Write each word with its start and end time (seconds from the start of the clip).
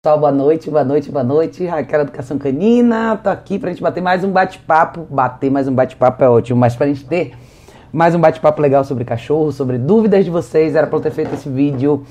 Pessoal, 0.00 0.20
boa 0.20 0.30
noite, 0.30 0.70
boa 0.70 0.84
noite, 0.84 1.10
boa 1.10 1.24
noite. 1.24 1.66
Raquel 1.66 2.02
Educação 2.02 2.38
Canina, 2.38 3.16
tô 3.16 3.28
aqui 3.30 3.58
pra 3.58 3.70
gente 3.70 3.82
bater 3.82 4.00
mais 4.00 4.22
um 4.22 4.30
bate-papo. 4.30 5.04
Bater 5.10 5.50
mais 5.50 5.66
um 5.66 5.74
bate-papo 5.74 6.22
é 6.22 6.28
ótimo, 6.28 6.56
mas 6.56 6.76
pra 6.76 6.86
gente 6.86 7.04
ter 7.04 7.32
mais 7.92 8.14
um 8.14 8.20
bate-papo 8.20 8.62
legal 8.62 8.84
sobre 8.84 9.04
cachorro, 9.04 9.50
sobre 9.50 9.76
dúvidas 9.76 10.24
de 10.24 10.30
vocês, 10.30 10.76
era 10.76 10.86
pra 10.86 10.98
eu 10.98 11.02
ter 11.02 11.10
feito 11.10 11.34
esse 11.34 11.48
vídeo 11.48 12.04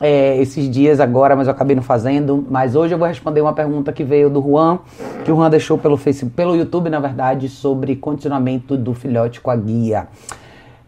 é, 0.00 0.36
esses 0.38 0.68
dias 0.68 0.98
agora, 0.98 1.36
mas 1.36 1.46
eu 1.46 1.52
acabei 1.52 1.76
não 1.76 1.82
fazendo. 1.82 2.44
Mas 2.50 2.74
hoje 2.74 2.96
eu 2.96 2.98
vou 2.98 3.06
responder 3.06 3.40
uma 3.40 3.52
pergunta 3.52 3.92
que 3.92 4.02
veio 4.02 4.28
do 4.28 4.42
Juan, 4.42 4.80
que 5.24 5.30
o 5.30 5.36
Juan 5.36 5.48
deixou 5.48 5.78
pelo 5.78 5.96
Facebook, 5.96 6.34
pelo 6.34 6.56
YouTube, 6.56 6.90
na 6.90 6.98
verdade, 6.98 7.48
sobre 7.48 7.94
condicionamento 7.94 8.76
do 8.76 8.94
filhote 8.94 9.40
com 9.40 9.52
a 9.52 9.56
guia. 9.56 10.08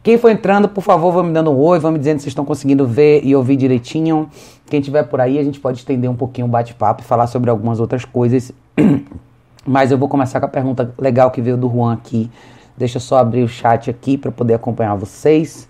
Quem 0.03 0.17
for 0.17 0.31
entrando, 0.31 0.67
por 0.67 0.81
favor, 0.83 1.13
vão 1.13 1.25
me 1.25 1.33
dando 1.33 1.51
um 1.51 1.59
oi, 1.59 1.79
vão 1.79 1.93
me 1.93 1.99
dizendo 1.99 2.21
se 2.21 2.29
estão 2.29 2.43
conseguindo 2.43 2.87
ver 2.87 3.21
e 3.23 3.37
ouvir 3.37 3.57
direitinho. 3.57 4.31
Quem 4.67 4.81
tiver 4.81 5.03
por 5.03 5.21
aí, 5.21 5.39
a 5.39 5.45
gente 5.45 5.61
pode 5.61 5.79
estender 5.79 6.09
um 6.09 6.15
pouquinho 6.15 6.47
o 6.47 6.51
bate-papo 6.51 7.03
e 7.03 7.05
falar 7.05 7.27
sobre 7.27 7.51
algumas 7.51 7.81
outras 7.81 8.05
coisas. 8.05 8.51
Mas 9.67 9.91
eu 9.91 9.99
vou 9.99 10.09
começar 10.09 10.41
com 10.41 10.47
a 10.47 10.49
pergunta 10.49 10.95
legal 10.99 11.31
que 11.31 11.43
veio 11.43 11.57
do 11.57 11.69
Juan 11.69 11.93
aqui. 11.93 12.31
Deixa 12.79 12.97
eu 12.97 13.01
só 13.01 13.19
abrir 13.19 13.43
o 13.43 13.49
chat 13.49 13.91
aqui 13.91 14.17
para 14.17 14.33
poder 14.33 14.55
acompanhar 14.55 14.95
vocês 14.95 15.69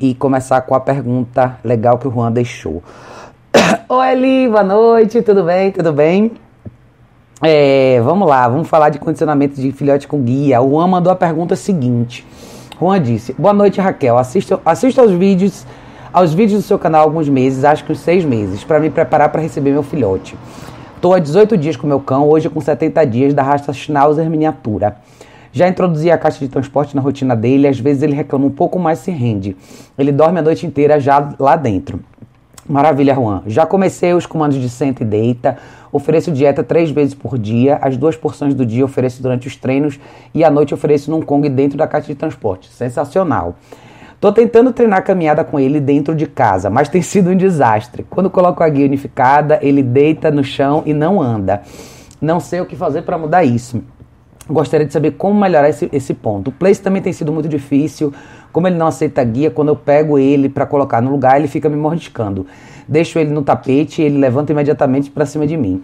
e 0.00 0.16
começar 0.16 0.62
com 0.62 0.74
a 0.74 0.80
pergunta 0.80 1.56
legal 1.62 1.96
que 1.96 2.08
o 2.08 2.10
Juan 2.10 2.32
deixou. 2.32 2.82
Oi, 3.88 4.12
Eli, 4.12 4.48
boa 4.48 4.64
noite, 4.64 5.22
tudo 5.22 5.44
bem? 5.44 5.70
Tudo 5.70 5.92
bem? 5.92 6.32
É, 7.40 8.00
vamos 8.02 8.28
lá, 8.28 8.48
vamos 8.48 8.66
falar 8.66 8.88
de 8.88 8.98
condicionamento 8.98 9.60
de 9.60 9.70
filhote 9.70 10.08
com 10.08 10.20
guia. 10.20 10.60
O 10.60 10.70
Juan 10.70 10.88
mandou 10.88 11.12
a 11.12 11.16
pergunta 11.16 11.54
seguinte. 11.54 12.26
Juan 12.80 13.02
disse: 13.02 13.34
Boa 13.34 13.52
noite, 13.52 13.78
Raquel. 13.78 14.16
Assisto, 14.16 14.58
assisto 14.64 15.00
aos 15.02 15.10
vídeos 15.10 15.66
aos 16.12 16.34
vídeos 16.34 16.62
do 16.62 16.66
seu 16.66 16.78
canal 16.78 17.02
há 17.02 17.04
alguns 17.04 17.28
meses, 17.28 17.62
acho 17.62 17.84
que 17.84 17.92
uns 17.92 18.00
seis 18.00 18.24
meses, 18.24 18.64
para 18.64 18.80
me 18.80 18.90
preparar 18.90 19.28
para 19.30 19.40
receber 19.40 19.70
meu 19.70 19.82
filhote. 19.82 20.36
Estou 20.96 21.14
há 21.14 21.20
18 21.20 21.56
dias 21.56 21.76
com 21.76 21.86
meu 21.86 22.00
cão, 22.00 22.28
hoje 22.28 22.48
com 22.48 22.60
70 22.60 23.06
dias 23.06 23.32
da 23.32 23.44
raça 23.44 23.72
Schnauzer 23.72 24.28
miniatura. 24.28 24.96
Já 25.52 25.68
introduzi 25.68 26.10
a 26.10 26.18
caixa 26.18 26.40
de 26.40 26.48
transporte 26.48 26.96
na 26.96 27.02
rotina 27.02 27.36
dele, 27.36 27.68
às 27.68 27.78
vezes 27.78 28.02
ele 28.02 28.14
reclama 28.14 28.46
um 28.46 28.50
pouco 28.50 28.76
mais 28.76 28.98
se 28.98 29.12
rende. 29.12 29.56
Ele 29.96 30.10
dorme 30.10 30.40
a 30.40 30.42
noite 30.42 30.66
inteira 30.66 30.98
já 30.98 31.32
lá 31.38 31.54
dentro. 31.54 32.00
Maravilha, 32.70 33.16
Juan. 33.16 33.42
Já 33.48 33.66
comecei 33.66 34.14
os 34.14 34.26
comandos 34.26 34.56
de 34.56 34.68
senta 34.68 35.02
e 35.02 35.06
deita. 35.06 35.58
Ofereço 35.90 36.30
dieta 36.30 36.62
três 36.62 36.88
vezes 36.88 37.14
por 37.14 37.36
dia. 37.36 37.80
As 37.82 37.96
duas 37.96 38.14
porções 38.14 38.54
do 38.54 38.64
dia 38.64 38.84
ofereço 38.84 39.20
durante 39.20 39.48
os 39.48 39.56
treinos 39.56 39.98
e 40.32 40.44
à 40.44 40.50
noite 40.52 40.72
ofereço 40.72 41.10
num 41.10 41.20
Kong 41.20 41.48
dentro 41.48 41.76
da 41.76 41.88
caixa 41.88 42.06
de 42.06 42.14
transporte. 42.14 42.70
Sensacional. 42.72 43.56
Tô 44.20 44.32
tentando 44.32 44.72
treinar 44.72 45.02
caminhada 45.02 45.42
com 45.42 45.58
ele 45.58 45.80
dentro 45.80 46.14
de 46.14 46.28
casa, 46.28 46.70
mas 46.70 46.88
tem 46.88 47.02
sido 47.02 47.30
um 47.30 47.36
desastre. 47.36 48.06
Quando 48.08 48.30
coloco 48.30 48.62
a 48.62 48.68
guia 48.68 48.86
unificada, 48.86 49.58
ele 49.60 49.82
deita 49.82 50.30
no 50.30 50.44
chão 50.44 50.84
e 50.86 50.94
não 50.94 51.20
anda. 51.20 51.62
Não 52.20 52.38
sei 52.38 52.60
o 52.60 52.66
que 52.66 52.76
fazer 52.76 53.02
para 53.02 53.18
mudar 53.18 53.42
isso. 53.42 53.82
Gostaria 54.50 54.84
de 54.84 54.92
saber 54.92 55.12
como 55.12 55.40
melhorar 55.40 55.68
esse, 55.68 55.88
esse 55.92 56.12
ponto. 56.12 56.48
O 56.48 56.52
place 56.52 56.80
também 56.80 57.00
tem 57.00 57.12
sido 57.12 57.32
muito 57.32 57.48
difícil. 57.48 58.12
Como 58.52 58.66
ele 58.66 58.76
não 58.76 58.88
aceita 58.88 59.22
guia, 59.22 59.50
quando 59.50 59.68
eu 59.68 59.76
pego 59.76 60.18
ele 60.18 60.48
para 60.48 60.66
colocar 60.66 61.00
no 61.00 61.10
lugar, 61.10 61.38
ele 61.38 61.46
fica 61.46 61.68
me 61.68 61.76
mordiscando. 61.76 62.46
Deixo 62.88 63.18
ele 63.18 63.30
no 63.30 63.42
tapete 63.42 64.02
e 64.02 64.04
ele 64.04 64.18
levanta 64.18 64.50
imediatamente 64.50 65.10
para 65.10 65.24
cima 65.24 65.46
de 65.46 65.56
mim. 65.56 65.82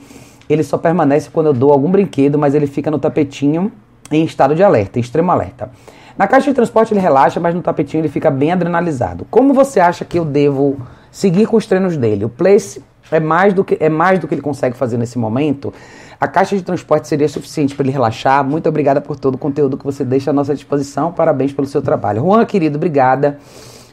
Ele 0.48 0.64
só 0.64 0.76
permanece 0.76 1.30
quando 1.30 1.46
eu 1.46 1.52
dou 1.52 1.72
algum 1.72 1.90
brinquedo, 1.90 2.38
mas 2.38 2.54
ele 2.54 2.66
fica 2.66 2.90
no 2.90 2.98
tapetinho 2.98 3.70
em 4.10 4.24
estado 4.24 4.54
de 4.54 4.62
alerta, 4.62 4.98
em 4.98 5.02
extremo 5.02 5.30
alerta. 5.30 5.70
Na 6.18 6.26
caixa 6.26 6.50
de 6.50 6.54
transporte 6.54 6.92
ele 6.92 7.00
relaxa, 7.00 7.38
mas 7.38 7.54
no 7.54 7.62
tapetinho 7.62 8.00
ele 8.00 8.08
fica 8.08 8.30
bem 8.30 8.50
adrenalizado. 8.50 9.26
Como 9.30 9.52
você 9.52 9.78
acha 9.78 10.04
que 10.04 10.18
eu 10.18 10.24
devo 10.24 10.76
seguir 11.10 11.46
com 11.46 11.56
os 11.56 11.66
treinos 11.66 11.96
dele? 11.96 12.24
O 12.24 12.28
place 12.28 12.82
é 13.10 13.20
mais 13.20 13.52
do 13.52 13.62
que, 13.62 13.76
é 13.78 13.88
mais 13.88 14.18
do 14.18 14.26
que 14.26 14.34
ele 14.34 14.42
consegue 14.42 14.76
fazer 14.76 14.96
nesse 14.96 15.18
momento. 15.18 15.72
A 16.18 16.26
caixa 16.26 16.56
de 16.56 16.62
transporte 16.62 17.08
seria 17.08 17.28
suficiente 17.28 17.74
para 17.74 17.84
ele 17.84 17.92
relaxar. 17.92 18.42
Muito 18.42 18.68
obrigada 18.68 19.00
por 19.00 19.16
todo 19.16 19.34
o 19.34 19.38
conteúdo 19.38 19.76
que 19.76 19.84
você 19.84 20.02
deixa 20.02 20.30
à 20.30 20.32
nossa 20.32 20.54
disposição. 20.54 21.12
Parabéns 21.12 21.52
pelo 21.52 21.66
seu 21.66 21.82
trabalho. 21.82 22.22
Juan, 22.22 22.44
querido, 22.46 22.76
obrigada. 22.76 23.38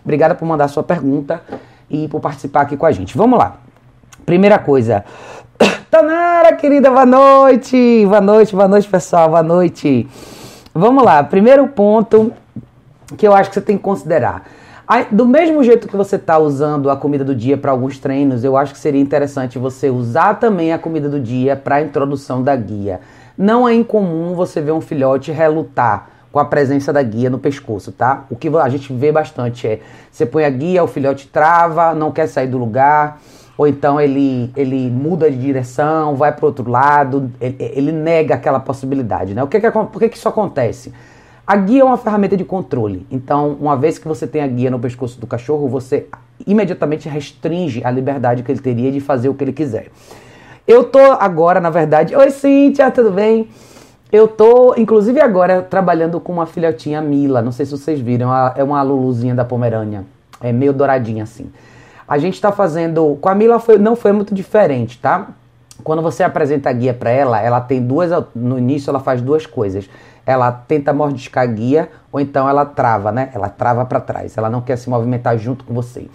Obrigada 0.03 0.34
por 0.34 0.46
mandar 0.46 0.70
sua 0.70 0.84
pergunta 0.84 1.42
e 1.90 2.08
por 2.08 2.22
participar 2.22 2.62
aqui 2.62 2.78
com 2.78 2.86
a 2.86 2.92
gente. 2.92 3.18
Vamos 3.18 3.38
lá. 3.38 3.58
Primeira 4.25 4.58
coisa. 4.58 5.03
Tanara, 5.92 6.53
querida, 6.56 6.90
boa 6.90 7.06
noite. 7.06 8.06
Boa 8.06 8.22
noite, 8.22 8.56
boa 8.56 8.68
noite, 8.69 8.88
pessoal. 8.88 9.30
Boa 9.30 9.44
noite. 9.44 10.08
Vamos 10.74 11.03
lá. 11.03 11.24
Primeiro 11.24 11.68
ponto 11.68 12.31
que 13.18 13.28
eu 13.28 13.34
acho 13.34 13.50
que 13.50 13.56
você 13.56 13.62
tem 13.62 13.75
que 13.75 13.84
considerar. 13.84 14.44
Do 15.12 15.26
mesmo 15.26 15.64
jeito 15.64 15.88
que 15.88 15.96
você 15.96 16.18
está 16.18 16.38
usando 16.38 16.90
a 16.90 16.98
comida 16.98 17.24
do 17.24 17.34
dia 17.34 17.58
para 17.58 17.72
alguns 17.72 17.98
treinos, 17.98 18.44
eu 18.44 18.58
acho 18.58 18.74
que 18.74 18.80
seria 18.80 19.00
interessante 19.00 19.58
você 19.58 19.90
usar 19.90 20.36
também 20.36 20.74
a 20.74 20.78
comida 20.78 21.08
do 21.08 21.20
dia 21.20 21.56
para 21.56 21.76
a 21.76 21.82
introdução 21.82 22.44
da 22.44 22.54
guia. 22.56 23.00
Não 23.38 23.68
é 23.68 23.74
incomum 23.74 24.36
você 24.36 24.60
ver 24.60 24.74
um 24.74 24.82
filhote 24.82 25.32
relutar 25.32 26.10
com 26.34 26.40
a 26.40 26.46
presença 26.46 26.92
da 26.92 27.02
guia 27.02 27.30
no 27.30 27.40
pescoço, 27.40 27.92
tá? 27.92 28.26
O 28.30 28.36
que 28.36 28.50
a 28.50 28.68
gente 28.68 28.92
vê 28.92 29.12
bastante 29.12 29.68
é 29.68 29.80
você 30.12 30.26
põe 30.26 30.44
a 30.44 30.50
guia, 30.50 30.84
o 30.84 30.88
filhote 30.88 31.28
trava, 31.28 31.94
não 31.94 32.12
quer 32.12 32.28
sair 32.28 32.48
do 32.48 32.58
lugar, 32.58 33.22
ou 33.58 33.68
então 33.68 34.02
ele, 34.02 34.52
ele 34.56 34.90
muda 34.90 35.30
de 35.32 35.38
direção, 35.38 36.16
vai 36.16 36.32
para 36.32 36.46
outro 36.46 36.70
lado, 36.70 37.32
ele, 37.40 37.56
ele, 37.60 37.92
nega 37.92 38.36
aquela 38.36 38.60
possibilidade, 38.60 39.34
né? 39.34 39.44
O 39.44 39.48
que 39.48 39.60
que, 39.60 39.72
por 39.72 40.00
que, 40.00 40.10
que 40.10 40.18
isso 40.18 40.28
acontece? 40.28 40.92
A 41.46 41.58
guia 41.58 41.81
é 41.81 41.84
uma 41.84 41.98
ferramenta 41.98 42.38
de 42.38 42.46
controle. 42.46 43.06
Então, 43.12 43.58
uma 43.59 43.76
vez 43.76 43.98
que 43.98 44.08
você 44.08 44.26
tem 44.26 44.42
a 44.42 44.48
guia 44.48 44.72
no 44.72 44.80
pescoço 44.80 45.20
do 45.20 45.28
cachorro, 45.28 45.68
você 45.68 46.08
imediatamente 46.48 47.09
restringe 47.09 47.81
a 47.84 47.92
liberdade 47.92 48.44
que 48.44 48.52
ele 48.52 48.62
teria 48.62 48.90
de 48.90 49.02
fazer 49.02 49.28
o 49.28 49.34
que 49.34 49.44
ele 49.44 49.52
quiser. 49.52 49.88
Eu 50.66 50.86
tô 50.86 51.00
agora, 51.00 51.59
na 51.59 51.70
verdade. 51.70 52.16
Oi, 52.16 52.30
Cíntia, 52.30 52.90
tudo 52.90 53.12
bem? 53.12 53.50
Eu 54.09 54.26
tô, 54.26 54.74
inclusive 54.78 55.20
agora, 55.20 55.62
trabalhando 55.62 56.18
com 56.18 56.31
uma 56.31 56.46
filhotinha 56.46 57.02
Mila. 57.02 57.42
Não 57.42 57.52
sei 57.52 57.66
se 57.66 57.74
vocês 57.74 58.00
viram, 58.00 58.30
é 58.56 58.64
uma 58.64 58.81
Luluzinha 58.81 59.36
da 59.36 59.44
Pomerânia. 59.44 60.06
É 60.40 60.54
meio 60.54 60.72
douradinha 60.72 61.24
assim. 61.24 61.52
A 62.08 62.18
gente 62.18 62.40
tá 62.40 62.54
fazendo. 62.54 63.18
Com 63.20 63.28
a 63.28 63.36
Mila 63.36 63.60
foi, 63.60 63.78
não 63.78 63.98
foi 63.98 64.14
muito 64.14 64.34
diferente, 64.34 64.98
tá? 64.98 65.28
Quando 65.84 66.02
você 66.02 66.24
apresenta 66.24 66.70
a 66.70 66.74
guia 66.74 66.94
para 66.94 67.10
ela, 67.10 67.42
ela 67.42 67.60
tem 67.60 67.81
duas. 67.81 68.12
No 68.34 68.58
início, 68.58 68.90
ela 68.90 69.02
faz 69.02 69.22
duas 69.22 69.46
coisas 69.46 69.90
ela 70.26 70.52
tenta 70.52 70.94
mordiscar 70.94 71.44
a 71.44 71.48
guia 71.48 71.90
ou 72.12 72.20
então 72.20 72.48
ela 72.48 72.66
trava, 72.66 73.12
né? 73.12 73.30
Ela 73.34 73.50
trava 73.50 73.86
para 73.86 74.00
trás, 74.00 74.38
ela 74.38 74.50
não 74.50 74.62
quer 74.62 74.78
se 74.78 74.90
movimentar 74.90 75.38
junto 75.38 75.64
com 75.64 75.74
você. 75.74 76.08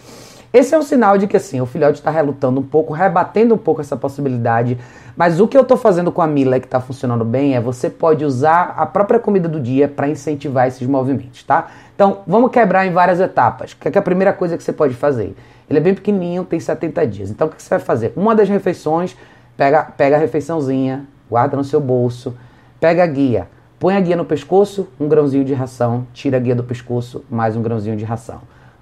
Esse 0.51 0.75
é 0.75 0.79
um 0.79 0.83
sinal 0.83 1.19
de 1.19 1.27
que 1.27 1.37
assim, 1.37 1.61
o 1.61 1.67
filhote 1.67 1.99
está 1.99 2.11
relutando 2.11 2.59
um 2.59 2.63
pouco, 2.63 2.95
rebatendo 2.95 3.55
um 3.55 3.59
pouco 3.59 3.83
essa 3.83 3.97
possibilidade. 3.97 4.79
Mas 5.15 5.41
o 5.41 5.47
que 5.47 5.59
eu 5.59 5.63
estou 5.63 5.77
fazendo 5.77 6.11
com 6.11 6.23
a 6.23 6.27
Mila 6.27 6.59
que 6.59 6.67
está 6.67 6.81
funcionando 6.81 7.25
bem 7.25 7.55
é 7.55 7.61
você 7.61 7.91
pode 7.91 8.25
usar 8.25 8.75
a 8.77 8.87
própria 8.87 9.21
comida 9.21 9.47
do 9.47 9.61
dia 9.61 9.89
para 9.89 10.09
incentivar 10.09 10.67
esses 10.67 10.87
movimentos, 10.87 11.43
tá? 11.43 11.69
Então, 11.95 12.19
vamos 12.27 12.51
quebrar 12.51 12.87
em 12.87 12.93
várias 12.93 13.21
etapas. 13.21 13.73
O 13.73 13.77
que 13.77 13.89
é, 13.89 13.99
a 13.99 14.03
primeira 14.03 14.33
coisa 14.33 14.57
que 14.57 14.63
você 14.63 14.73
pode 14.73 14.95
fazer? 14.95 15.37
Ele 15.69 15.81
é 15.81 15.83
bem 15.83 15.95
pequenininho, 15.95 16.45
tem 16.45 16.59
70 16.59 17.07
dias. 17.07 17.31
Então, 17.31 17.49
o 17.49 17.51
que 17.51 17.63
você 17.63 17.69
vai 17.69 17.81
fazer? 17.81 18.13
Uma 18.17 18.35
das 18.35 18.49
refeições, 18.49 19.15
pega, 19.57 19.83
pega 19.83 20.17
a 20.17 20.19
refeiçãozinha, 20.19 21.05
guarda 21.29 21.57
no 21.57 21.65
seu 21.65 21.81
bolso, 21.81 22.35
pega 22.81 23.03
a 23.03 23.07
guia, 23.07 23.49
Põe 23.79 23.95
a 23.95 24.01
guia 24.01 24.17
no 24.17 24.25
pescoço, 24.25 24.89
um 24.99 25.07
grãozinho 25.07 25.45
de 25.45 25.55
ração, 25.55 26.05
tira 26.13 26.37
a 26.37 26.41
guia 26.41 26.55
do 26.57 26.65
pescoço, 26.65 27.25
mais 27.31 27.55
um 27.55 27.63
grãozinho 27.63 27.97
de 27.97 28.05
ração. 28.05 28.41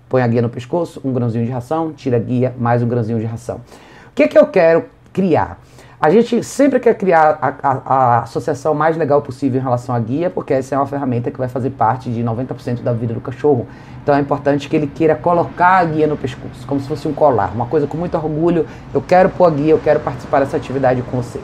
Põe 0.09 0.23
a 0.23 0.27
guia 0.27 0.41
no 0.41 0.49
pescoço, 0.49 1.03
um 1.05 1.13
grãozinho 1.13 1.45
de 1.45 1.51
ração, 1.51 1.93
tira 1.93 2.17
a 2.17 2.21
guia, 2.21 2.55
mais 2.59 2.83
um 2.83 2.89
grãozinho 2.89 3.21
de 3.21 3.27
ração. 3.27 3.57
O 3.57 4.15
que, 4.15 4.23
é 4.23 4.29
que 4.29 4.39
eu 4.39 4.47
quero 4.47 4.87
criar? 5.13 5.59
A 6.01 6.09
gente 6.09 6.43
sempre 6.43 6.81
quer 6.81 6.95
criar 6.95 7.39
a, 7.43 7.49
a, 7.63 7.83
a, 7.85 8.23
associação 8.23 8.73
mais 8.73 8.97
legal 8.97 9.21
possível 9.21 9.61
em 9.61 9.63
relação 9.63 9.95
à 9.95 9.99
guia, 9.99 10.31
porque 10.31 10.55
essa 10.55 10.75
é 10.75 10.79
uma 10.79 10.87
ferramenta 10.87 11.31
que 11.31 11.37
vai 11.37 11.49
fazer 11.49 11.71
parte 11.71 12.11
de 12.11 12.23
90% 12.23 12.83
da 12.83 12.95
vida 12.95 13.13
do 13.13 13.21
cachorro. 13.21 13.67
Então 14.03 14.15
é 14.15 14.21
importante 14.21 14.67
que 14.67 14.77
ele 14.77 14.87
queira 14.87 15.15
colocar 15.15 15.77
a 15.77 15.85
guia 15.85 16.07
no 16.07 16.17
pescoço, 16.17 16.67
como 16.67 16.81
se 16.81 16.89
fosse 16.89 17.07
um 17.07 17.13
colar, 17.13 17.53
uma 17.55 17.67
coisa 17.67 17.87
com 17.87 17.99
muito 17.99 18.15
orgulho. 18.17 18.65
Eu 18.95 19.03
quero 19.03 19.29
pôr 19.29 19.45
a 19.45 19.51
guia, 19.51 19.73
eu 19.73 19.79
quero 19.79 20.01
participar 20.01 20.41
dessa 20.41 20.57
atividade 20.57 21.03
com 21.03 21.19
você. 21.19 21.39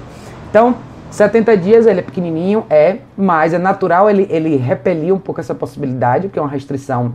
Então, 0.49 0.76
70 1.12 1.56
dias 1.59 1.87
ele 1.87 2.00
é 2.00 2.03
pequenininho, 2.03 2.64
é, 2.70 2.99
mas 3.17 3.53
é 3.53 3.59
natural 3.59 4.09
ele, 4.09 4.26
ele 4.31 4.56
repelir 4.56 5.14
um 5.14 5.19
pouco 5.19 5.41
essa 5.41 5.55
possibilidade, 5.55 6.31
que 6.31 6.38
é 6.38 6.43
uma 6.43 6.50
restrição 6.50 7.14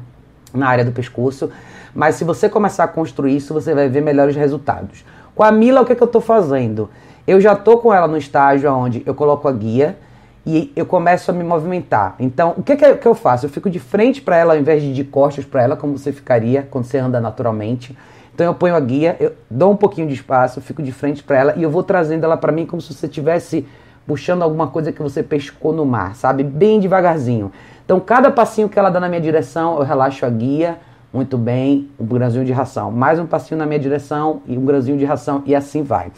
na 0.54 0.68
área 0.68 0.86
do 0.86 0.92
pescoço. 0.92 1.50
Mas 1.96 2.14
se 2.14 2.24
você 2.24 2.48
começar 2.48 2.84
a 2.84 2.88
construir 2.88 3.36
isso, 3.36 3.56
você 3.56 3.74
vai 3.74 3.90
ver 3.90 4.02
melhores 4.02 4.36
resultados. 4.36 5.04
Com 5.34 5.42
a 5.42 5.52
Mila, 5.52 5.82
o 5.82 5.86
que, 5.86 5.94
é 5.94 5.96
que 5.96 6.04
eu 6.04 6.06
estou 6.06 6.22
fazendo? 6.22 6.92
Eu 7.26 7.42
já 7.42 7.54
estou 7.54 7.80
com 7.80 7.92
ela 7.92 8.08
no 8.08 8.18
estágio 8.18 8.72
onde 8.72 9.02
eu 9.04 9.16
coloco 9.16 9.48
a 9.48 9.52
guia 9.52 9.98
e 10.46 10.72
eu 10.76 10.86
começo 10.86 11.32
a 11.32 11.34
me 11.34 11.44
movimentar. 11.44 12.16
Então, 12.20 12.54
o 12.56 12.62
que, 12.62 12.76
que, 12.76 12.96
que 12.96 13.08
eu 13.08 13.16
faço? 13.16 13.48
Eu 13.48 13.50
fico 13.50 13.68
de 13.68 13.80
frente 13.80 14.22
para 14.22 14.38
ela 14.38 14.54
ao 14.54 14.60
invés 14.60 14.84
de 14.84 14.94
de 14.94 15.04
costas 15.04 15.44
para 15.44 15.64
ela, 15.64 15.76
como 15.76 15.98
você 15.98 16.12
ficaria 16.12 16.68
quando 16.70 16.86
você 16.86 17.00
anda 17.00 17.20
naturalmente. 17.20 17.98
Então 18.38 18.46
eu 18.46 18.54
ponho 18.54 18.76
a 18.76 18.80
guia, 18.80 19.18
eu 19.20 19.34
dou 19.50 19.72
um 19.72 19.76
pouquinho 19.76 20.08
de 20.08 20.14
espaço, 20.14 20.62
fico 20.62 20.84
de 20.84 20.92
frente 20.92 21.24
para 21.24 21.36
ela 21.36 21.54
e 21.58 21.64
eu 21.64 21.72
vou 21.72 21.82
trazendo 21.82 22.24
ela 22.24 22.38
para 22.38 22.52
mim 22.52 22.68
como 22.68 22.80
se 22.80 22.94
você 22.94 23.08
tivesse 23.08 23.68
puxando 24.08 24.42
alguma 24.42 24.68
coisa 24.68 24.92
que 24.92 25.02
você 25.04 25.22
pescou 25.22 25.74
no 25.74 25.86
mar, 25.86 26.16
sabe? 26.16 26.44
Bem 26.44 26.80
devagarzinho. 26.80 27.52
Então, 27.86 28.00
cada 28.00 28.32
passinho 28.32 28.70
que 28.70 28.80
ela 28.80 28.90
dá 28.90 29.00
na 29.00 29.10
minha 29.10 29.22
direção, 29.22 29.78
eu 29.78 29.84
relaxo 29.84 30.26
a 30.26 30.30
guia, 30.30 30.78
muito 31.14 31.38
bem, 31.38 31.90
um 32.00 32.06
grãozinho 32.06 32.46
de 32.46 32.52
ração. 32.52 32.92
Mais 32.92 33.20
um 33.20 33.26
passinho 33.26 33.58
na 33.58 33.66
minha 33.66 33.80
direção 33.80 34.42
e 34.46 34.58
um 34.58 34.66
grãozinho 34.66 34.98
de 34.98 35.06
ração 35.06 35.44
e 35.46 35.54
assim 35.54 35.84
vai. 35.84 36.12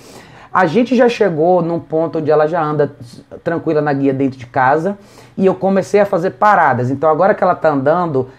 A 0.51 0.65
gente 0.65 0.95
já 0.95 1.07
chegou 1.07 1.61
num 1.61 1.79
ponto 1.79 2.17
onde 2.17 2.31
ela 2.31 2.47
já 2.47 2.61
anda 2.61 2.91
tranquila 3.43 3.81
na 3.81 3.93
guia 3.93 4.13
dentro 4.13 4.39
de 4.39 4.47
casa 4.47 4.97
e 5.37 5.45
eu 5.45 5.53
comecei 5.53 5.99
a 5.99 6.05
fazer 6.05 6.31
paradas. 6.31 6.89
Então 6.89 7.07
agora 7.07 7.35
que 7.35 7.43
ela 7.43 7.53
tá 7.53 7.69
andando, 7.69 8.29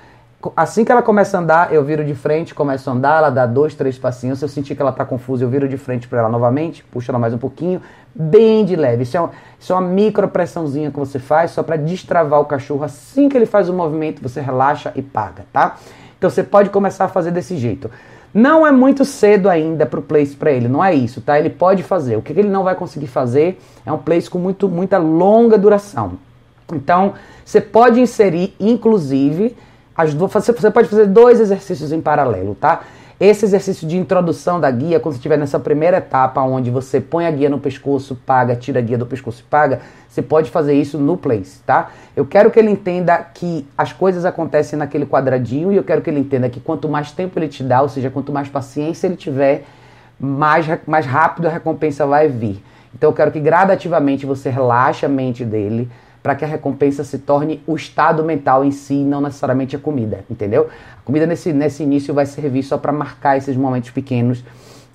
assim 0.57 0.85
que 0.85 0.91
ela 0.91 1.03
começa 1.03 1.37
a 1.37 1.41
andar, 1.41 1.73
eu 1.73 1.85
viro 1.85 2.05
de 2.05 2.15
frente, 2.15 2.55
começo 2.55 2.89
a 2.89 2.93
andar, 2.93 3.19
ela 3.19 3.31
dá 3.31 3.47
dois, 3.47 3.75
três 3.75 3.99
passinhos. 3.99 4.39
Se 4.39 4.45
eu 4.45 4.49
sentir 4.49 4.75
que 4.75 4.81
ela 4.81 4.93
tá 4.93 5.05
confusa, 5.05 5.45
eu 5.45 5.49
viro 5.49 5.69
de 5.69 5.77
frente 5.77 6.09
para 6.09 6.21
ela 6.21 6.29
novamente, 6.29 6.83
puxo 6.85 7.11
ela 7.11 7.19
mais 7.19 7.35
um 7.35 7.39
pouquinho, 7.39 7.83
bem 8.15 8.65
de 8.65 8.75
leve. 8.75 9.03
Isso 9.03 9.17
é, 9.17 9.21
uma, 9.21 9.31
isso 9.59 9.73
é 9.73 9.77
uma 9.77 9.87
micro 9.87 10.29
pressãozinha 10.29 10.91
que 10.91 10.99
você 10.99 11.19
faz 11.19 11.51
só 11.51 11.63
para 11.63 11.77
destravar 11.77 12.41
o 12.41 12.47
cachorro. 12.47 12.85
Assim 12.85 13.29
que 13.29 13.37
ele 13.37 13.47
faz 13.47 13.69
o 13.69 13.75
movimento, 13.75 14.23
você 14.23 14.41
relaxa 14.41 14.93
e 14.95 15.03
paga, 15.03 15.45
tá? 15.53 15.77
Então 16.17 16.31
você 16.31 16.43
pode 16.43 16.71
começar 16.71 17.05
a 17.05 17.09
fazer 17.09 17.31
desse 17.31 17.57
jeito. 17.57 17.91
Não 18.33 18.67
é 18.67 18.71
muito 18.71 19.05
cedo 19.05 19.49
ainda 19.49 19.85
para 19.85 19.99
o 19.99 20.03
place 20.03 20.37
para 20.37 20.53
ele, 20.53 20.69
não 20.69 20.85
é 20.85 20.95
isso, 20.95 21.21
tá? 21.21 21.39
Ele 21.39 21.51
pode 21.51 21.83
fazer. 21.83 22.17
O 22.17 22.23
que 22.23 22.33
ele 22.33 22.49
não 22.49 22.63
vai 22.63 22.77
conseguir 22.77 23.09
fazer 23.09 23.61
é 23.85 23.93
um 23.93 23.99
place 23.99 24.31
com 24.31 24.39
muito, 24.39 24.69
muita 24.69 24.99
longa 24.99 25.59
duração. 25.59 26.13
Então, 26.73 27.15
você 27.45 27.61
pode 27.61 28.01
inserir, 28.01 28.55
inclusive, 28.61 29.57
as 30.01 30.15
duas, 30.15 30.33
você 30.33 30.71
pode 30.71 30.89
fazer 30.89 31.07
dois 31.07 31.41
exercícios 31.41 31.93
em 31.93 32.01
paralelo, 32.01 32.55
tá? 32.55 32.81
Esse 33.21 33.45
exercício 33.45 33.87
de 33.87 33.99
introdução 33.99 34.59
da 34.59 34.71
guia, 34.71 34.99
quando 34.99 35.13
você 35.13 35.19
estiver 35.19 35.37
nessa 35.37 35.61
primeira 35.61 35.99
etapa, 35.99 36.41
onde 36.41 36.71
você 36.71 37.03
põe 37.03 37.27
a 37.27 37.31
guia 37.31 37.51
no 37.51 37.59
pescoço, 37.59 38.17
paga, 38.25 38.57
tira 38.57 38.79
a 38.79 38.83
guia 38.83 38.97
do 38.97 39.05
pescoço 39.05 39.43
e 39.43 39.51
paga, 39.51 39.81
você 40.09 40.23
pode 40.23 40.51
fazer 40.51 40.73
isso 40.73 40.97
no 40.97 41.19
place, 41.19 41.61
tá? 41.67 41.91
Eu 42.17 42.25
quero 42.25 42.51
que 42.51 42.59
ele 42.59 42.71
entenda 42.71 43.19
que 43.19 43.69
as 43.77 43.93
coisas 43.93 44.25
acontecem 44.25 44.79
naquele 44.79 45.05
quadradinho 45.05 45.71
e 45.71 45.77
eu 45.77 45.85
quero 45.85 46.01
que 46.01 46.09
ele 46.09 46.19
entenda 46.19 46.49
que 46.49 46.61
quanto 46.61 46.89
mais 46.89 47.13
tempo 47.13 47.39
ele 47.39 47.49
te 47.49 47.63
dá, 47.63 47.83
ou 47.83 47.91
seja, 47.91 48.09
quanto 48.09 48.33
mais 48.33 48.49
paciência 48.49 49.07
ele 49.07 49.17
tiver, 49.17 49.65
mais, 50.19 50.65
mais 50.87 51.05
rápido 51.05 51.47
a 51.47 51.51
recompensa 51.51 52.07
vai 52.07 52.27
vir. 52.27 52.65
Então 52.95 53.11
eu 53.11 53.15
quero 53.15 53.31
que 53.31 53.39
gradativamente 53.39 54.25
você 54.25 54.49
relaxe 54.49 55.05
a 55.05 55.11
mente 55.11 55.45
dele, 55.45 55.91
para 56.23 56.35
que 56.35 56.45
a 56.45 56.49
recompensa 56.49 57.03
se 57.03 57.19
torne 57.19 57.63
o 57.67 57.75
estado 57.75 58.23
mental 58.23 58.65
em 58.65 58.71
si, 58.71 58.95
não 58.95 59.21
necessariamente 59.21 59.75
a 59.75 59.79
comida, 59.79 60.25
entendeu? 60.29 60.69
A 60.99 61.03
comida 61.05 61.27
nesse, 61.27 61.53
nesse 61.53 61.83
início 61.83 62.13
vai 62.13 62.27
servir 62.27 62.63
só 62.63 62.77
para 62.77 62.93
marcar 62.93 63.37
esses 63.37 63.57
momentos 63.57 63.91
pequenos 63.91 64.45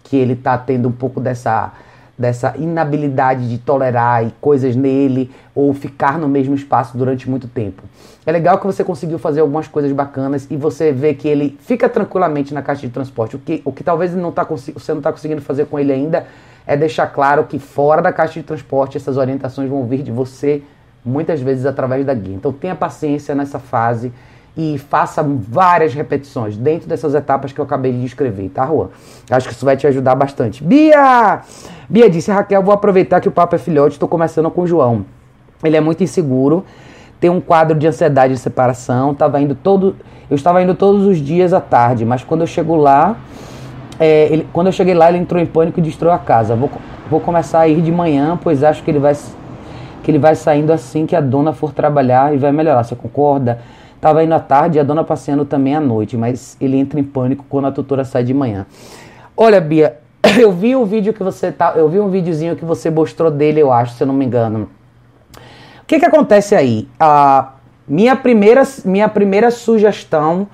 que 0.03 0.15
ele 0.15 0.33
está 0.33 0.57
tendo 0.57 0.87
um 0.87 0.91
pouco 0.91 1.19
dessa, 1.19 1.73
dessa 2.17 2.53
inabilidade 2.57 3.49
de 3.49 3.57
tolerar 3.57 4.31
coisas 4.39 4.75
nele 4.75 5.31
ou 5.53 5.73
ficar 5.73 6.19
no 6.19 6.27
mesmo 6.27 6.53
espaço 6.53 6.95
durante 6.95 7.27
muito 7.29 7.47
tempo. 7.47 7.81
É 8.23 8.31
legal 8.31 8.59
que 8.59 8.67
você 8.67 8.83
conseguiu 8.83 9.17
fazer 9.17 9.41
algumas 9.41 9.67
coisas 9.67 9.91
bacanas 9.91 10.47
e 10.49 10.55
você 10.55 10.91
vê 10.91 11.15
que 11.15 11.27
ele 11.27 11.57
fica 11.59 11.89
tranquilamente 11.89 12.53
na 12.53 12.61
caixa 12.61 12.81
de 12.81 12.93
transporte. 12.93 13.35
O 13.35 13.39
que, 13.39 13.61
o 13.65 13.71
que 13.71 13.83
talvez 13.83 14.15
não 14.15 14.31
tá, 14.31 14.43
você 14.43 14.91
não 14.91 14.99
está 14.99 15.11
conseguindo 15.11 15.41
fazer 15.41 15.65
com 15.65 15.79
ele 15.79 15.91
ainda 15.91 16.25
é 16.67 16.75
deixar 16.75 17.07
claro 17.07 17.43
que 17.43 17.59
fora 17.59 18.01
da 18.01 18.11
caixa 18.11 18.39
de 18.39 18.43
transporte 18.43 18.97
essas 18.97 19.17
orientações 19.17 19.69
vão 19.69 19.85
vir 19.85 20.01
de 20.01 20.11
você 20.11 20.63
muitas 21.05 21.39
vezes 21.39 21.65
através 21.65 22.05
da 22.05 22.13
guia. 22.13 22.35
Então 22.35 22.51
tenha 22.51 22.75
paciência 22.75 23.35
nessa 23.35 23.59
fase 23.59 24.11
e 24.57 24.77
faça 24.77 25.21
várias 25.23 25.93
repetições 25.93 26.55
dentro 26.55 26.87
dessas 26.87 27.13
etapas 27.13 27.51
que 27.51 27.59
eu 27.59 27.65
acabei 27.65 27.91
de 27.91 28.01
descrever, 28.01 28.49
tá, 28.49 28.65
Juan? 28.65 28.87
Acho 29.29 29.49
que 29.49 29.53
isso 29.53 29.65
vai 29.65 29.75
te 29.75 29.85
ajudar 29.85 30.15
bastante. 30.15 30.63
Bia! 30.63 31.41
Bia 31.89 32.09
disse, 32.09 32.31
Raquel, 32.31 32.63
vou 32.63 32.73
aproveitar 32.73 33.19
que 33.19 33.27
o 33.27 33.31
papo 33.31 33.55
é 33.55 33.59
filhote, 33.59 33.95
estou 33.95 34.07
começando 34.07 34.49
com 34.49 34.61
o 34.61 34.67
João. 34.67 35.05
Ele 35.63 35.75
é 35.75 35.81
muito 35.81 36.03
inseguro, 36.03 36.63
tem 37.19 37.29
um 37.29 37.41
quadro 37.41 37.77
de 37.77 37.85
ansiedade 37.85 38.33
de 38.33 38.39
separação, 38.39 39.13
tava 39.13 39.41
indo 39.41 39.55
todo, 39.55 39.95
eu 40.29 40.35
estava 40.35 40.61
indo 40.61 40.73
todos 40.73 41.05
os 41.05 41.17
dias 41.17 41.53
à 41.53 41.59
tarde, 41.59 42.05
mas 42.05 42.23
quando 42.23 42.41
eu 42.41 42.47
chego 42.47 42.75
lá, 42.75 43.17
é, 43.99 44.27
ele, 44.31 44.47
quando 44.53 44.67
eu 44.67 44.73
cheguei 44.73 44.93
lá, 44.93 45.09
ele 45.09 45.17
entrou 45.17 45.41
em 45.41 45.45
pânico 45.45 45.79
e 45.79 45.83
destruiu 45.83 46.13
a 46.13 46.19
casa. 46.19 46.55
Vou, 46.55 46.69
vou 47.09 47.19
começar 47.19 47.59
a 47.61 47.67
ir 47.67 47.81
de 47.81 47.91
manhã, 47.91 48.39
pois 48.41 48.63
acho 48.63 48.83
que 48.83 48.91
ele 48.91 48.99
vai 48.99 49.15
que 50.05 50.11
ele 50.11 50.19
vai 50.19 50.35
saindo 50.35 50.71
assim 50.71 51.07
que 51.07 51.15
a 51.15 51.19
dona 51.19 51.51
for 51.51 51.73
trabalhar 51.73 52.31
e 52.31 52.37
vai 52.37 52.51
melhorar. 52.51 52.83
Você 52.83 52.95
concorda? 52.95 53.59
Tava 53.99 54.23
indo 54.23 54.35
à 54.35 54.39
tarde 54.39 54.77
e 54.77 54.79
a 54.79 54.83
dona 54.83 55.03
passeando 55.03 55.45
também 55.45 55.75
à 55.75 55.79
noite, 55.79 56.15
mas 56.15 56.55
ele 56.61 56.77
entra 56.77 56.99
em 56.99 57.03
pânico 57.03 57.43
quando 57.49 57.65
a 57.65 57.71
tutora 57.71 58.05
sai 58.05 58.23
de 58.23 58.31
manhã. 58.31 58.67
Olha, 59.35 59.59
Bia, 59.59 59.97
eu 60.39 60.51
vi 60.51 60.75
o 60.75 60.85
vídeo 60.85 61.11
que 61.11 61.23
você 61.23 61.51
tá, 61.51 61.73
eu 61.75 61.89
vi 61.89 61.99
um 61.99 62.07
videozinho 62.07 62.55
que 62.55 62.63
você 62.63 62.91
mostrou 62.91 63.31
dele, 63.31 63.59
eu 63.59 63.73
acho, 63.73 63.95
se 63.95 64.03
eu 64.03 64.05
não 64.05 64.13
me 64.13 64.23
engano. 64.23 64.69
O 65.81 65.85
que 65.87 65.97
que 65.97 66.05
acontece 66.05 66.53
aí? 66.53 66.87
A 66.99 67.53
minha 67.87 68.15
primeira, 68.15 68.61
minha 68.85 69.09
primeira 69.09 69.49
sugestão, 69.49 70.47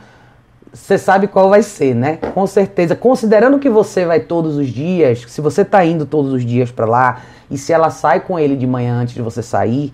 você 0.74 0.98
sabe 0.98 1.28
qual 1.28 1.50
vai 1.50 1.62
ser, 1.62 1.94
né? 1.94 2.18
Com 2.34 2.48
certeza, 2.48 2.96
considerando 2.96 3.60
que 3.60 3.70
você 3.70 4.06
vai 4.06 4.22
todos 4.22 4.56
os 4.56 4.70
dias, 4.70 5.26
se 5.28 5.42
você 5.42 5.66
tá 5.66 5.84
indo 5.84 6.06
todos 6.06 6.32
os 6.32 6.46
dias 6.46 6.72
para 6.72 6.86
lá, 6.86 7.22
e 7.50 7.58
se 7.58 7.74
ela 7.74 7.90
sai 7.90 8.22
com 8.22 8.40
ele 8.40 8.56
de 8.56 8.66
manhã 8.66 8.96
antes 8.96 9.14
de 9.14 9.22
você 9.22 9.44
sair, 9.44 9.94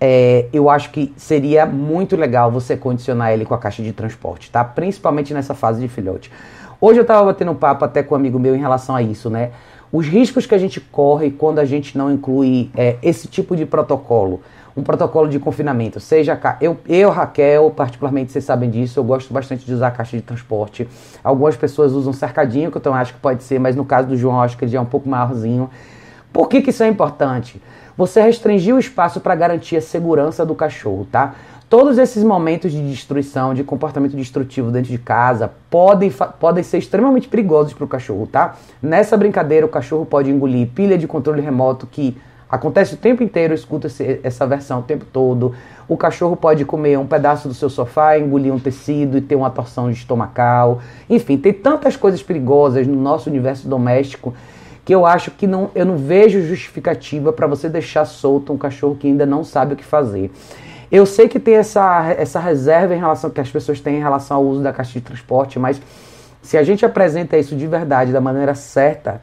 é, 0.00 0.46
eu 0.52 0.70
acho 0.70 0.90
que 0.90 1.12
seria 1.16 1.66
muito 1.66 2.16
legal 2.16 2.50
você 2.50 2.76
condicionar 2.76 3.32
ele 3.32 3.44
com 3.44 3.54
a 3.54 3.58
caixa 3.58 3.82
de 3.82 3.92
transporte, 3.92 4.50
tá? 4.50 4.64
Principalmente 4.64 5.34
nessa 5.34 5.54
fase 5.54 5.80
de 5.80 5.88
filhote. 5.88 6.30
Hoje 6.80 6.98
eu 6.98 7.02
estava 7.02 7.24
batendo 7.24 7.54
papo 7.54 7.84
até 7.84 8.02
com 8.02 8.14
um 8.14 8.18
amigo 8.18 8.38
meu 8.38 8.54
em 8.54 8.60
relação 8.60 8.94
a 8.94 9.02
isso, 9.02 9.28
né? 9.28 9.50
Os 9.92 10.06
riscos 10.06 10.46
que 10.46 10.54
a 10.54 10.58
gente 10.58 10.80
corre 10.80 11.30
quando 11.30 11.58
a 11.58 11.64
gente 11.64 11.98
não 11.98 12.10
inclui 12.10 12.70
é, 12.76 12.96
esse 13.02 13.28
tipo 13.28 13.54
de 13.54 13.66
protocolo, 13.66 14.40
um 14.76 14.82
protocolo 14.82 15.28
de 15.28 15.38
confinamento, 15.38 16.00
seja 16.00 16.38
eu, 16.60 16.78
eu, 16.88 17.10
Raquel, 17.10 17.70
particularmente, 17.70 18.32
vocês 18.32 18.44
sabem 18.44 18.70
disso, 18.70 18.98
eu 18.98 19.04
gosto 19.04 19.32
bastante 19.32 19.64
de 19.64 19.72
usar 19.72 19.90
caixa 19.90 20.16
de 20.16 20.22
transporte. 20.22 20.88
Algumas 21.22 21.56
pessoas 21.56 21.92
usam 21.92 22.12
cercadinho, 22.12 22.70
que 22.70 22.76
eu 22.76 22.80
também 22.80 23.00
acho 23.00 23.14
que 23.14 23.20
pode 23.20 23.42
ser, 23.42 23.58
mas 23.58 23.76
no 23.76 23.84
caso 23.84 24.08
do 24.08 24.16
João, 24.16 24.40
acho 24.40 24.56
que 24.56 24.64
ele 24.64 24.72
já 24.72 24.78
é 24.78 24.80
um 24.80 24.86
pouco 24.86 25.08
maiorzinho. 25.08 25.68
Por 26.32 26.48
que, 26.48 26.62
que 26.62 26.70
isso 26.70 26.82
é 26.82 26.88
importante? 26.88 27.60
Você 27.96 28.22
restringir 28.22 28.74
o 28.74 28.78
espaço 28.78 29.20
para 29.20 29.34
garantir 29.34 29.76
a 29.76 29.82
segurança 29.82 30.46
do 30.46 30.54
cachorro, 30.54 31.06
tá? 31.10 31.34
Todos 31.68 31.96
esses 31.96 32.22
momentos 32.22 32.70
de 32.70 32.86
destruição, 32.86 33.54
de 33.54 33.64
comportamento 33.64 34.14
destrutivo 34.14 34.70
dentro 34.70 34.90
de 34.90 34.98
casa, 34.98 35.50
podem, 35.70 36.10
podem 36.10 36.62
ser 36.62 36.78
extremamente 36.78 37.28
perigosos 37.28 37.72
para 37.72 37.84
o 37.84 37.88
cachorro, 37.88 38.26
tá? 38.26 38.56
Nessa 38.82 39.16
brincadeira, 39.16 39.64
o 39.64 39.68
cachorro 39.68 40.04
pode 40.04 40.30
engolir 40.30 40.68
pilha 40.68 40.98
de 40.98 41.06
controle 41.06 41.40
remoto 41.40 41.86
que 41.86 42.16
acontece 42.52 42.92
o 42.92 42.98
tempo 42.98 43.22
inteiro, 43.22 43.54
escuta 43.54 43.88
essa 44.22 44.46
versão 44.46 44.80
o 44.80 44.82
tempo 44.82 45.06
todo. 45.10 45.54
O 45.88 45.96
cachorro 45.96 46.36
pode 46.36 46.66
comer 46.66 46.98
um 46.98 47.06
pedaço 47.06 47.48
do 47.48 47.54
seu 47.54 47.70
sofá, 47.70 48.18
engolir 48.18 48.52
um 48.52 48.58
tecido 48.58 49.16
e 49.16 49.22
ter 49.22 49.36
uma 49.36 49.48
torção 49.48 49.90
estomacal. 49.90 50.82
Enfim, 51.08 51.38
tem 51.38 51.50
tantas 51.50 51.96
coisas 51.96 52.22
perigosas 52.22 52.86
no 52.86 52.94
nosso 52.94 53.30
universo 53.30 53.66
doméstico 53.66 54.34
que 54.84 54.94
eu 54.94 55.06
acho 55.06 55.30
que 55.30 55.46
não, 55.46 55.70
eu 55.74 55.86
não 55.86 55.96
vejo 55.96 56.42
justificativa 56.42 57.32
para 57.32 57.46
você 57.46 57.70
deixar 57.70 58.04
solto 58.04 58.52
um 58.52 58.58
cachorro 58.58 58.96
que 58.96 59.06
ainda 59.06 59.24
não 59.24 59.44
sabe 59.44 59.72
o 59.72 59.76
que 59.76 59.84
fazer. 59.84 60.30
Eu 60.90 61.06
sei 61.06 61.28
que 61.28 61.40
tem 61.40 61.54
essa, 61.54 62.12
essa 62.18 62.38
reserva 62.38 62.94
em 62.94 62.98
relação 62.98 63.30
que 63.30 63.40
as 63.40 63.50
pessoas 63.50 63.80
têm 63.80 63.96
em 63.96 64.00
relação 64.00 64.36
ao 64.36 64.44
uso 64.44 64.62
da 64.62 64.74
caixa 64.74 64.92
de 64.92 65.00
transporte, 65.00 65.58
mas 65.58 65.80
se 66.42 66.58
a 66.58 66.62
gente 66.62 66.84
apresenta 66.84 67.38
isso 67.38 67.56
de 67.56 67.66
verdade, 67.66 68.12
da 68.12 68.20
maneira 68.20 68.54
certa, 68.54 69.22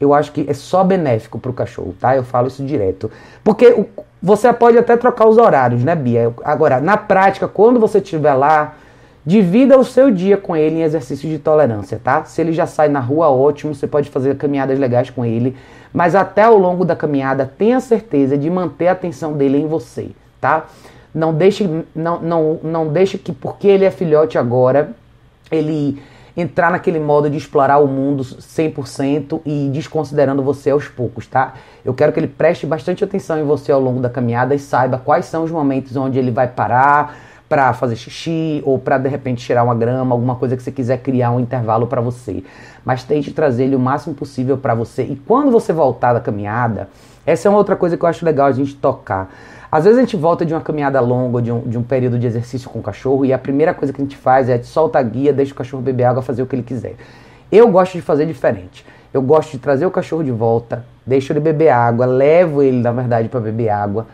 eu 0.00 0.14
acho 0.14 0.32
que 0.32 0.46
é 0.48 0.54
só 0.54 0.82
benéfico 0.82 1.38
para 1.38 1.50
o 1.50 1.54
cachorro, 1.54 1.94
tá? 2.00 2.16
Eu 2.16 2.24
falo 2.24 2.48
isso 2.48 2.64
direto. 2.64 3.10
Porque 3.44 3.66
o, 3.68 3.86
você 4.22 4.52
pode 4.52 4.78
até 4.78 4.96
trocar 4.96 5.28
os 5.28 5.36
horários, 5.36 5.84
né, 5.84 5.94
Bia? 5.94 6.32
Agora, 6.42 6.80
na 6.80 6.96
prática, 6.96 7.46
quando 7.46 7.78
você 7.78 7.98
estiver 7.98 8.34
lá, 8.34 8.74
Divida 9.24 9.78
o 9.78 9.84
seu 9.84 10.10
dia 10.10 10.38
com 10.38 10.56
ele 10.56 10.76
em 10.76 10.82
exercícios 10.82 11.30
de 11.30 11.38
tolerância, 11.38 12.00
tá? 12.02 12.24
Se 12.24 12.40
ele 12.40 12.52
já 12.52 12.66
sai 12.66 12.88
na 12.88 13.00
rua, 13.00 13.28
ótimo, 13.28 13.74
você 13.74 13.86
pode 13.86 14.08
fazer 14.08 14.34
caminhadas 14.36 14.78
legais 14.78 15.10
com 15.10 15.26
ele, 15.26 15.54
mas 15.92 16.14
até 16.14 16.44
ao 16.44 16.56
longo 16.56 16.86
da 16.86 16.96
caminhada, 16.96 17.44
tenha 17.44 17.80
certeza 17.80 18.38
de 18.38 18.48
manter 18.48 18.88
a 18.88 18.92
atenção 18.92 19.34
dele 19.34 19.58
em 19.58 19.66
você, 19.66 20.08
tá? 20.40 20.64
Não 21.14 21.34
deixe, 21.34 21.68
não, 21.94 22.20
não, 22.20 22.60
não 22.62 22.88
deixe 22.88 23.18
que 23.18 23.30
porque 23.30 23.68
ele 23.68 23.84
é 23.84 23.90
filhote 23.90 24.38
agora, 24.38 24.92
ele 25.52 26.02
entrar 26.40 26.70
naquele 26.70 26.98
modo 26.98 27.28
de 27.28 27.36
explorar 27.36 27.78
o 27.78 27.86
mundo 27.86 28.22
100% 28.22 29.40
e 29.44 29.68
desconsiderando 29.72 30.42
você 30.42 30.70
aos 30.70 30.88
poucos, 30.88 31.26
tá? 31.26 31.54
Eu 31.84 31.94
quero 31.94 32.12
que 32.12 32.20
ele 32.20 32.28
preste 32.28 32.66
bastante 32.66 33.04
atenção 33.04 33.38
em 33.38 33.44
você 33.44 33.70
ao 33.70 33.80
longo 33.80 34.00
da 34.00 34.10
caminhada 34.10 34.54
e 34.54 34.58
saiba 34.58 34.98
quais 34.98 35.26
são 35.26 35.44
os 35.44 35.50
momentos 35.50 35.96
onde 35.96 36.18
ele 36.18 36.30
vai 36.30 36.48
parar, 36.48 37.14
para 37.50 37.72
fazer 37.72 37.96
xixi 37.96 38.62
ou 38.64 38.78
para 38.78 38.96
de 38.96 39.08
repente 39.08 39.44
tirar 39.44 39.64
uma 39.64 39.74
grama, 39.74 40.14
alguma 40.14 40.36
coisa 40.36 40.56
que 40.56 40.62
você 40.62 40.70
quiser 40.70 40.98
criar 40.98 41.32
um 41.32 41.40
intervalo 41.40 41.88
para 41.88 42.00
você. 42.00 42.44
Mas 42.84 43.02
tente 43.02 43.32
trazer 43.32 43.64
ele 43.64 43.74
o 43.74 43.80
máximo 43.80 44.14
possível 44.14 44.56
para 44.56 44.72
você. 44.72 45.02
E 45.02 45.16
quando 45.16 45.50
você 45.50 45.72
voltar 45.72 46.12
da 46.12 46.20
caminhada, 46.20 46.88
essa 47.26 47.48
é 47.48 47.50
uma 47.50 47.58
outra 47.58 47.74
coisa 47.74 47.96
que 47.96 48.04
eu 48.04 48.08
acho 48.08 48.24
legal 48.24 48.46
a 48.46 48.52
gente 48.52 48.76
tocar. 48.76 49.34
Às 49.70 49.84
vezes 49.84 49.98
a 49.98 50.02
gente 50.02 50.16
volta 50.16 50.44
de 50.44 50.52
uma 50.52 50.60
caminhada 50.60 51.00
longa, 51.00 51.40
de 51.40 51.52
um, 51.52 51.60
de 51.60 51.78
um 51.78 51.82
período 51.82 52.18
de 52.18 52.26
exercício 52.26 52.68
com 52.68 52.80
o 52.80 52.82
cachorro, 52.82 53.24
e 53.24 53.32
a 53.32 53.38
primeira 53.38 53.72
coisa 53.72 53.92
que 53.92 54.00
a 54.00 54.04
gente 54.04 54.16
faz 54.16 54.48
é 54.48 54.60
solta 54.62 54.98
a 54.98 55.02
guia, 55.02 55.32
deixa 55.32 55.52
o 55.52 55.56
cachorro 55.56 55.82
beber 55.82 56.04
água, 56.04 56.22
fazer 56.22 56.42
o 56.42 56.46
que 56.46 56.56
ele 56.56 56.62
quiser. 56.62 56.96
Eu 57.52 57.68
gosto 57.68 57.92
de 57.92 58.02
fazer 58.02 58.26
diferente. 58.26 58.84
Eu 59.12 59.22
gosto 59.22 59.52
de 59.52 59.58
trazer 59.58 59.86
o 59.86 59.90
cachorro 59.90 60.22
de 60.22 60.30
volta, 60.30 60.84
deixo 61.04 61.32
ele 61.32 61.40
beber 61.40 61.70
água, 61.70 62.06
levo 62.06 62.62
ele, 62.62 62.80
na 62.80 62.92
verdade, 62.92 63.28
para 63.28 63.40
beber 63.40 63.68
água 63.68 64.06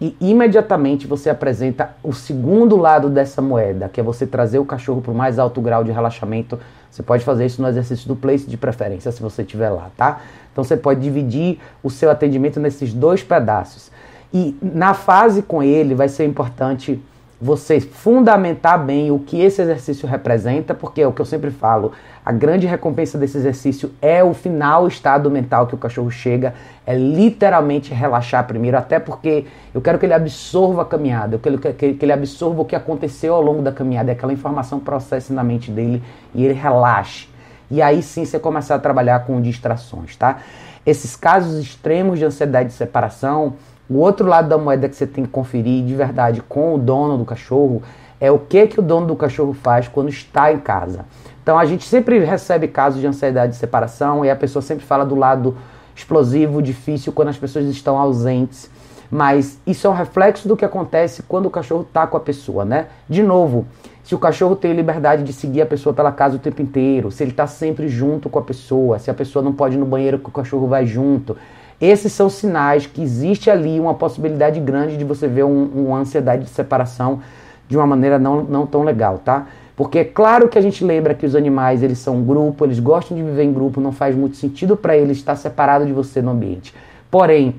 e 0.00 0.16
imediatamente 0.20 1.06
você 1.06 1.30
apresenta 1.30 1.94
o 2.02 2.12
segundo 2.12 2.76
lado 2.76 3.08
dessa 3.08 3.40
moeda, 3.40 3.88
que 3.88 4.00
é 4.00 4.02
você 4.02 4.26
trazer 4.26 4.58
o 4.58 4.64
cachorro 4.64 5.00
para 5.00 5.12
o 5.12 5.14
mais 5.14 5.38
alto 5.38 5.60
grau 5.60 5.84
de 5.84 5.92
relaxamento 5.92 6.58
Você 6.90 7.02
pode 7.02 7.24
fazer 7.24 7.46
isso 7.46 7.62
no 7.62 7.68
exercício 7.68 8.06
do 8.06 8.14
place 8.14 8.46
de 8.46 8.56
preferência, 8.56 9.10
se 9.10 9.22
você 9.22 9.42
estiver 9.42 9.70
lá, 9.70 9.90
tá? 9.96 10.20
Então 10.52 10.62
você 10.62 10.76
pode 10.76 11.00
dividir 11.00 11.58
o 11.82 11.90
seu 11.90 12.10
atendimento 12.10 12.60
nesses 12.60 12.92
dois 12.92 13.22
pedaços. 13.22 13.90
E 14.34 14.56
na 14.60 14.94
fase 14.94 15.42
com 15.42 15.62
ele 15.62 15.94
vai 15.94 16.08
ser 16.08 16.26
importante 16.26 17.00
você 17.40 17.80
fundamentar 17.80 18.82
bem 18.82 19.10
o 19.10 19.18
que 19.18 19.40
esse 19.40 19.60
exercício 19.60 20.08
representa, 20.08 20.74
porque 20.74 21.02
é 21.02 21.06
o 21.06 21.12
que 21.12 21.20
eu 21.20 21.26
sempre 21.26 21.50
falo, 21.50 21.92
a 22.24 22.32
grande 22.32 22.66
recompensa 22.66 23.18
desse 23.18 23.36
exercício 23.36 23.92
é 24.00 24.24
o 24.24 24.32
final 24.32 24.88
estado 24.88 25.30
mental 25.30 25.66
que 25.66 25.74
o 25.74 25.78
cachorro 25.78 26.10
chega, 26.10 26.54
é 26.86 26.96
literalmente 26.96 27.92
relaxar 27.92 28.46
primeiro, 28.46 28.78
até 28.78 28.98
porque 28.98 29.44
eu 29.74 29.80
quero 29.80 29.98
que 29.98 30.06
ele 30.06 30.14
absorva 30.14 30.82
a 30.82 30.84
caminhada, 30.84 31.36
eu 31.36 31.38
quero 31.38 31.58
que 31.58 31.98
ele 32.00 32.12
absorva 32.12 32.62
o 32.62 32.64
que 32.64 32.74
aconteceu 32.74 33.34
ao 33.34 33.42
longo 33.42 33.62
da 33.62 33.70
caminhada, 33.70 34.10
aquela 34.10 34.32
informação 34.32 34.80
processe 34.80 35.32
na 35.32 35.44
mente 35.44 35.70
dele 35.70 36.02
e 36.34 36.44
ele 36.44 36.54
relaxe. 36.54 37.28
E 37.70 37.82
aí 37.82 38.02
sim 38.02 38.24
você 38.24 38.38
começar 38.38 38.74
a 38.76 38.78
trabalhar 38.78 39.26
com 39.26 39.40
distrações, 39.40 40.16
tá? 40.16 40.38
Esses 40.86 41.14
casos 41.14 41.58
extremos 41.58 42.18
de 42.18 42.24
ansiedade 42.24 42.70
de 42.70 42.74
separação, 42.74 43.54
o 43.88 43.98
outro 43.98 44.26
lado 44.26 44.48
da 44.48 44.56
moeda 44.56 44.88
que 44.88 44.96
você 44.96 45.06
tem 45.06 45.24
que 45.24 45.30
conferir 45.30 45.84
de 45.84 45.94
verdade 45.94 46.42
com 46.48 46.74
o 46.74 46.78
dono 46.78 47.18
do 47.18 47.24
cachorro 47.24 47.82
é 48.20 48.30
o 48.30 48.38
que 48.38 48.66
que 48.66 48.80
o 48.80 48.82
dono 48.82 49.06
do 49.06 49.16
cachorro 49.16 49.52
faz 49.52 49.88
quando 49.88 50.08
está 50.08 50.52
em 50.52 50.58
casa. 50.58 51.04
Então 51.42 51.58
a 51.58 51.64
gente 51.66 51.84
sempre 51.84 52.18
recebe 52.20 52.66
casos 52.68 53.00
de 53.00 53.06
ansiedade 53.06 53.52
de 53.52 53.58
separação 53.58 54.24
e 54.24 54.30
a 54.30 54.36
pessoa 54.36 54.62
sempre 54.62 54.84
fala 54.84 55.04
do 55.04 55.14
lado 55.14 55.56
explosivo, 55.94 56.62
difícil 56.62 57.12
quando 57.12 57.28
as 57.28 57.36
pessoas 57.36 57.66
estão 57.66 57.98
ausentes. 57.98 58.70
Mas 59.10 59.58
isso 59.66 59.86
é 59.86 59.90
um 59.90 59.92
reflexo 59.92 60.48
do 60.48 60.56
que 60.56 60.64
acontece 60.64 61.22
quando 61.22 61.46
o 61.46 61.50
cachorro 61.50 61.82
está 61.82 62.06
com 62.06 62.16
a 62.16 62.20
pessoa, 62.20 62.64
né? 62.64 62.86
De 63.08 63.22
novo, 63.22 63.66
se 64.02 64.14
o 64.14 64.18
cachorro 64.18 64.56
tem 64.56 64.72
liberdade 64.72 65.22
de 65.22 65.32
seguir 65.32 65.62
a 65.62 65.66
pessoa 65.66 65.94
pela 65.94 66.10
casa 66.10 66.36
o 66.36 66.38
tempo 66.38 66.62
inteiro, 66.62 67.10
se 67.10 67.22
ele 67.22 67.30
está 67.30 67.46
sempre 67.46 67.88
junto 67.88 68.28
com 68.28 68.38
a 68.38 68.42
pessoa, 68.42 68.98
se 68.98 69.10
a 69.10 69.14
pessoa 69.14 69.42
não 69.42 69.52
pode 69.52 69.76
ir 69.76 69.78
no 69.78 69.86
banheiro 69.86 70.18
que 70.18 70.28
o 70.28 70.32
cachorro 70.32 70.66
vai 70.66 70.86
junto, 70.86 71.36
esses 71.80 72.12
são 72.12 72.28
sinais 72.30 72.86
que 72.86 73.02
existe 73.02 73.50
ali 73.50 73.78
uma 73.80 73.94
possibilidade 73.94 74.60
grande 74.60 74.96
de 74.96 75.04
você 75.04 75.26
ver 75.26 75.44
um, 75.44 75.64
uma 75.64 75.98
ansiedade 75.98 76.44
de 76.44 76.50
separação 76.50 77.20
de 77.68 77.76
uma 77.76 77.86
maneira 77.86 78.18
não, 78.18 78.42
não 78.42 78.66
tão 78.66 78.82
legal, 78.82 79.18
tá? 79.18 79.46
Porque 79.76 79.98
é 79.98 80.04
claro 80.04 80.48
que 80.48 80.58
a 80.58 80.62
gente 80.62 80.84
lembra 80.84 81.14
que 81.14 81.26
os 81.26 81.34
animais 81.34 81.82
eles 81.82 81.98
são 81.98 82.16
um 82.16 82.24
grupo, 82.24 82.64
eles 82.64 82.78
gostam 82.78 83.16
de 83.16 83.22
viver 83.22 83.42
em 83.42 83.52
grupo, 83.52 83.80
não 83.80 83.90
faz 83.90 84.14
muito 84.14 84.36
sentido 84.36 84.76
para 84.76 84.96
eles 84.96 85.16
estar 85.16 85.34
separado 85.34 85.84
de 85.84 85.92
você 85.92 86.22
no 86.22 86.30
ambiente. 86.30 86.72
Porém, 87.10 87.56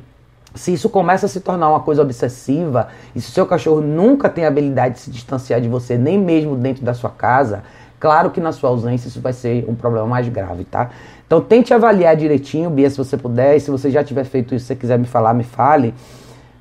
se 0.54 0.72
isso 0.72 0.90
começa 0.90 1.26
a 1.26 1.30
se 1.30 1.42
tornar 1.42 1.70
uma 1.70 1.82
coisa 1.82 2.02
obsessiva, 2.02 2.88
e 3.14 3.20
se 3.20 3.30
o 3.30 3.34
seu 3.34 3.46
cachorro 3.46 3.82
nunca 3.82 4.30
tem 4.30 4.46
a 4.46 4.48
habilidade 4.48 4.96
de 4.96 5.02
se 5.02 5.12
distanciar 5.12 5.60
de 5.60 5.68
você, 5.68 5.98
nem 5.98 6.18
mesmo 6.18 6.56
dentro 6.56 6.86
da 6.86 6.94
sua 6.94 7.10
casa, 7.10 7.64
claro 8.06 8.30
que 8.30 8.40
na 8.40 8.52
sua 8.52 8.70
ausência 8.70 9.08
isso 9.08 9.20
vai 9.20 9.34
ser 9.34 9.66
um 9.68 9.74
problema 9.74 10.06
mais 10.06 10.30
grave, 10.30 10.64
tá? 10.64 10.92
Então 11.26 11.42
tente 11.42 11.74
avaliar 11.74 12.16
direitinho, 12.16 12.70
Bia, 12.70 12.88
se 12.88 13.00
você 13.00 13.18
puder, 13.18 13.56
e 13.56 13.60
se 13.60 13.72
você 13.72 13.90
já 13.90 14.04
tiver 14.04 14.26
feito 14.26 14.54
isso, 14.54 14.66
se 14.66 14.68
você 14.68 14.76
quiser 14.76 15.00
me 15.00 15.08
falar, 15.08 15.34
me 15.34 15.44
fale, 15.44 15.92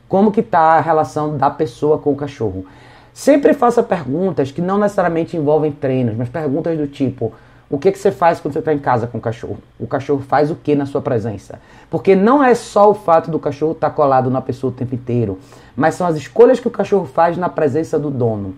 como 0.08 0.32
que 0.32 0.40
está 0.40 0.58
a 0.58 0.80
relação 0.80 1.36
da 1.36 1.50
pessoa 1.50 1.98
com 1.98 2.12
o 2.12 2.16
cachorro. 2.16 2.64
Sempre 3.12 3.52
faça 3.52 3.82
perguntas 3.82 4.50
que 4.50 4.62
não 4.62 4.78
necessariamente 4.78 5.36
envolvem 5.36 5.70
treinos, 5.70 6.16
mas 6.16 6.30
perguntas 6.30 6.78
do 6.78 6.86
tipo: 6.86 7.30
o 7.68 7.76
que, 7.76 7.92
que 7.92 7.98
você 7.98 8.10
faz 8.10 8.40
quando 8.40 8.54
você 8.54 8.60
está 8.60 8.72
em 8.72 8.78
casa 8.78 9.06
com 9.06 9.18
o 9.18 9.20
cachorro? 9.20 9.58
O 9.78 9.86
cachorro 9.86 10.22
faz 10.26 10.50
o 10.50 10.54
que 10.54 10.74
na 10.74 10.86
sua 10.86 11.02
presença? 11.02 11.60
Porque 11.90 12.16
não 12.16 12.42
é 12.42 12.54
só 12.54 12.90
o 12.90 12.94
fato 12.94 13.30
do 13.30 13.38
cachorro 13.38 13.72
estar 13.72 13.90
tá 13.90 13.94
colado 13.94 14.30
na 14.30 14.40
pessoa 14.40 14.72
o 14.72 14.74
tempo 14.74 14.94
inteiro, 14.94 15.38
mas 15.76 15.94
são 15.94 16.06
as 16.06 16.16
escolhas 16.16 16.58
que 16.58 16.68
o 16.68 16.70
cachorro 16.70 17.04
faz 17.04 17.36
na 17.36 17.50
presença 17.50 17.98
do 17.98 18.10
dono. 18.10 18.54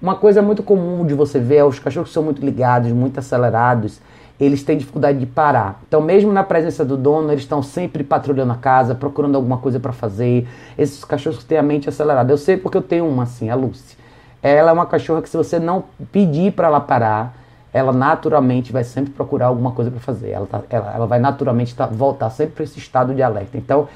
Uma 0.00 0.14
coisa 0.14 0.40
muito 0.40 0.62
comum 0.62 1.04
de 1.04 1.12
você 1.12 1.38
ver 1.38 1.56
é 1.56 1.64
os 1.64 1.78
cachorros 1.78 2.08
que 2.08 2.14
são 2.14 2.22
muito 2.22 2.44
ligados, 2.44 2.90
muito 2.90 3.18
acelerados, 3.18 4.00
eles 4.40 4.62
têm 4.62 4.78
dificuldade 4.78 5.18
de 5.18 5.26
parar. 5.26 5.78
Então, 5.86 6.00
mesmo 6.00 6.32
na 6.32 6.42
presença 6.42 6.82
do 6.82 6.96
dono, 6.96 7.30
eles 7.30 7.42
estão 7.42 7.62
sempre 7.62 8.02
patrulhando 8.02 8.52
a 8.52 8.56
casa, 8.56 8.94
procurando 8.94 9.34
alguma 9.34 9.58
coisa 9.58 9.78
para 9.78 9.92
fazer. 9.92 10.48
Esses 10.78 11.04
cachorros 11.04 11.44
têm 11.44 11.58
a 11.58 11.62
mente 11.62 11.90
acelerada. 11.90 12.32
Eu 12.32 12.38
sei 12.38 12.56
porque 12.56 12.78
eu 12.78 12.82
tenho 12.82 13.06
uma 13.06 13.24
assim, 13.24 13.50
a 13.50 13.54
Lucy. 13.54 13.98
Ela 14.42 14.70
é 14.70 14.72
uma 14.72 14.86
cachorra 14.86 15.20
que 15.20 15.28
se 15.28 15.36
você 15.36 15.58
não 15.58 15.84
pedir 16.10 16.52
para 16.52 16.68
ela 16.68 16.80
parar, 16.80 17.36
ela 17.70 17.92
naturalmente 17.92 18.72
vai 18.72 18.82
sempre 18.82 19.12
procurar 19.12 19.46
alguma 19.46 19.72
coisa 19.72 19.90
para 19.90 20.00
fazer. 20.00 20.30
Ela, 20.30 20.46
tá, 20.46 20.62
ela, 20.70 20.92
ela, 20.94 21.06
vai 21.06 21.18
naturalmente 21.18 21.74
tá, 21.74 21.84
voltar 21.84 22.30
sempre 22.30 22.54
para 22.54 22.64
esse 22.64 22.78
estado 22.78 23.14
de 23.14 23.22
alerta. 23.22 23.58
Então, 23.58 23.88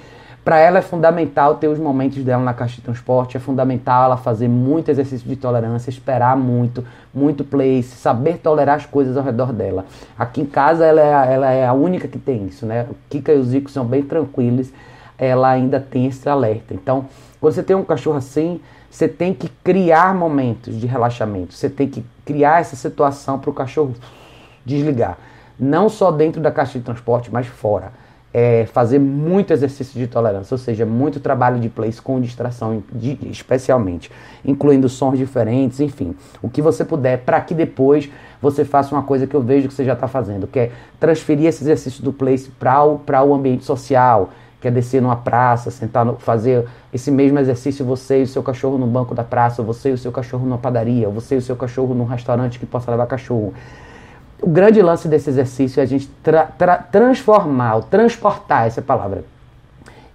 para 0.45 0.59
ela 0.59 0.79
é 0.79 0.83
fundamental 0.83 1.55
ter 1.55 1.69
os 1.69 1.79
momentos 1.79 2.23
dela 2.23 2.43
na 2.43 2.53
caixa 2.53 2.77
de 2.77 2.83
transporte, 2.83 3.35
é 3.35 3.41
fundamental 3.41 4.05
ela 4.05 4.17
fazer 4.19 4.47
muito 4.47 4.91
exercício 4.91 5.27
de 5.27 5.37
tolerância, 5.37 5.89
esperar 5.89 6.37
muito, 6.37 6.85
muito 7.15 7.43
place, 7.43 7.97
saber 7.97 8.37
tolerar 8.37 8.77
as 8.77 8.85
coisas 8.85 9.17
ao 9.17 9.25
redor 9.25 9.55
dela. 9.55 9.87
Aqui 10.19 10.43
em 10.43 10.45
casa 10.47 10.85
ela 10.85 11.01
é, 11.01 11.35
ela 11.35 11.51
é 11.51 11.67
a 11.67 11.73
única 11.73 12.07
que 12.07 12.19
tem 12.19 12.47
isso, 12.47 12.67
né? 12.67 12.87
O 12.91 12.95
Kika 13.09 13.33
e 13.33 13.39
o 13.39 13.45
Zico 13.45 13.71
são 13.71 13.87
bem 13.87 14.03
tranquilos, 14.03 14.71
ela 15.17 15.49
ainda 15.49 15.81
tem 15.81 16.07
esse 16.07 16.29
alerta. 16.29 16.75
Então, 16.75 17.07
quando 17.41 17.55
você 17.55 17.63
tem 17.63 17.75
um 17.75 17.85
cachorro 17.85 18.19
assim, 18.19 18.61
você 18.91 19.09
tem 19.09 19.33
que 19.33 19.49
criar 19.65 20.15
momentos 20.15 20.79
de 20.79 20.87
relaxamento, 20.87 21.55
você 21.55 21.71
tem 21.71 21.89
que 21.89 22.05
criar 22.23 22.61
essa 22.61 22.77
situação 22.77 23.39
para 23.39 23.49
o 23.49 23.55
cachorro 23.55 23.95
desligar. 24.63 25.17
Não 25.59 25.89
só 25.89 26.11
dentro 26.11 26.43
da 26.43 26.51
caixa 26.51 26.79
de 26.79 26.85
transporte, 26.85 27.33
mas 27.33 27.47
fora 27.47 28.04
é, 28.37 28.67
fazer 28.67 28.99
muito 28.99 29.53
exercício 29.53 29.97
de 29.97 30.09
tolerância, 30.09 30.53
ou 30.53 30.59
seja, 30.59 30.85
muito 30.85 31.21
trabalho 31.21 31.61
de 31.61 31.69
place 31.69 32.03
com 32.03 32.21
distração, 32.21 32.83
de, 32.93 33.17
especialmente, 33.31 34.11
incluindo 34.45 34.89
sons 34.89 35.17
diferentes, 35.17 35.79
enfim, 35.79 36.17
o 36.43 36.51
que 36.51 36.61
você 36.61 36.85
puder, 36.85 37.19
para 37.19 37.41
que 37.41 37.55
depois 37.55 38.11
você 38.43 38.65
faça 38.65 38.93
uma 38.93 39.05
coisa 39.05 39.25
que 39.25 39.37
eu 39.37 39.41
vejo 39.41 39.69
que 39.69 39.75
você 39.75 39.85
já 39.85 39.93
está 39.93 40.09
fazendo, 40.09 40.49
que 40.49 40.59
é 40.59 40.73
transferir 40.99 41.47
esse 41.47 41.63
exercício 41.63 42.03
do 42.03 42.13
place 42.13 42.51
para 42.51 43.23
o, 43.23 43.33
ambiente 43.33 43.65
social, 43.65 44.31
que 44.61 44.67
é 44.67 44.71
descer 44.71 45.01
numa 45.01 45.15
praça, 45.15 45.71
sentar, 45.71 46.05
no, 46.05 46.17
fazer 46.17 46.67
esse 46.93 47.13
mesmo 47.13 47.39
exercício 47.39 47.85
você 47.85 48.21
e 48.21 48.23
o 48.25 48.27
seu 48.27 48.43
cachorro 48.43 48.77
no 48.77 48.87
banco 48.89 49.15
da 49.15 49.23
praça, 49.23 49.63
você 49.63 49.91
e 49.91 49.93
o 49.93 49.99
seu 49.99 50.11
cachorro 50.11 50.45
numa 50.45 50.59
padaria, 50.59 51.09
você 51.09 51.37
e 51.37 51.39
o 51.39 51.43
seu 51.43 51.55
cachorro 51.55 51.95
num 51.95 52.05
restaurante 52.05 52.59
que 52.59 52.67
possa 52.67 52.91
levar 52.91 53.07
cachorro. 53.07 53.55
O 54.43 54.49
grande 54.49 54.81
lance 54.83 55.09
desse 55.09 55.31
exercício 55.31 55.81
é 55.81 55.83
a 55.83 55.87
gente 55.87 56.09
tra 56.23 56.45
tra 56.45 56.77
transformar, 56.79 57.81
transportar 57.83 58.67
essa 58.67 58.83
palavra, 58.83 59.25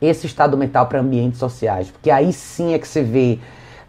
esse 0.01 0.27
estado 0.27 0.57
mental 0.57 0.87
para 0.87 0.99
ambientes 0.99 1.39
sociais, 1.39 1.89
porque 1.89 2.11
aí 2.11 2.31
sim 2.31 2.73
é 2.73 2.79
que 2.79 2.87
você 2.87 3.01
vê 3.01 3.39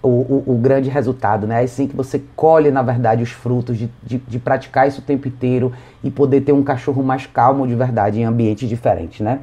o, 0.02 0.08
o, 0.08 0.44
o, 0.46 0.54
grande 0.56 0.88
resultado, 0.88 1.46
né? 1.46 1.56
Aí 1.56 1.68
sim 1.68 1.86
que 1.86 1.94
você 1.94 2.22
colhe, 2.34 2.70
na 2.70 2.80
verdade, 2.80 3.22
os 3.22 3.30
frutos 3.30 3.76
de, 3.76 3.90
de, 4.02 4.16
de, 4.16 4.38
praticar 4.38 4.88
isso 4.88 5.00
o 5.00 5.04
tempo 5.04 5.28
inteiro 5.28 5.72
e 6.02 6.10
poder 6.10 6.40
ter 6.40 6.52
um 6.52 6.62
cachorro 6.62 7.02
mais 7.02 7.26
calmo 7.26 7.66
de 7.66 7.74
verdade 7.74 8.18
em 8.18 8.24
ambientes 8.24 8.66
diferentes, 8.66 9.20
né? 9.20 9.40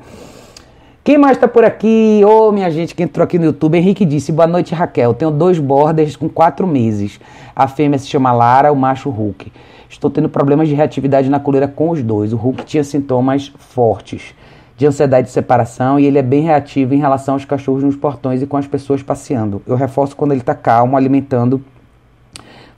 Quem 1.04 1.18
mais 1.18 1.38
está 1.38 1.48
por 1.48 1.64
aqui? 1.64 2.22
Ô, 2.26 2.50
oh, 2.50 2.52
minha 2.52 2.70
gente 2.70 2.94
que 2.94 3.02
entrou 3.02 3.24
aqui 3.24 3.40
no 3.40 3.46
YouTube, 3.46 3.78
Henrique 3.78 4.04
disse, 4.04 4.30
boa 4.30 4.48
noite, 4.48 4.76
Raquel. 4.76 5.14
Tenho 5.14 5.32
dois 5.32 5.58
borders 5.58 6.18
com 6.18 6.28
quatro 6.28 6.68
meses. 6.68 7.18
A 7.56 7.66
fêmea 7.66 7.98
se 7.98 8.08
chama 8.08 8.34
Lara, 8.34 8.74
o 8.74 8.76
macho 8.76 9.10
Hulk. 9.10 9.50
Estou 9.90 10.10
tendo 10.10 10.30
problemas 10.30 10.68
de 10.68 10.76
reatividade 10.76 11.30
na 11.30 11.40
coleira 11.40 11.68
com 11.68 11.90
os 11.90 12.04
dois. 12.04 12.34
O 12.34 12.38
Hulk 12.38 12.66
tinha 12.66 12.84
sintomas 12.84 13.54
fortes 13.58 14.36
de 14.76 14.86
ansiedade 14.86 15.28
de 15.28 15.34
separação 15.34 16.00
e 16.00 16.06
ele 16.06 16.20
é 16.20 16.22
bem 16.22 16.44
reativo 16.44 16.94
em 16.94 17.00
relação 17.00 17.34
aos 17.34 17.46
cachorros 17.46 17.84
nos 17.84 17.96
portões 17.96 18.42
e 18.42 18.46
com 18.46 18.58
as 18.58 18.68
pessoas 18.68 19.02
passeando. 19.02 19.62
Eu 19.66 19.76
reforço 19.76 20.16
quando 20.16 20.32
ele 20.32 20.42
está 20.42 20.54
calmo, 20.54 20.96
alimentando, 20.96 21.64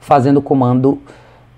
fazendo 0.00 0.40
comando 0.40 0.98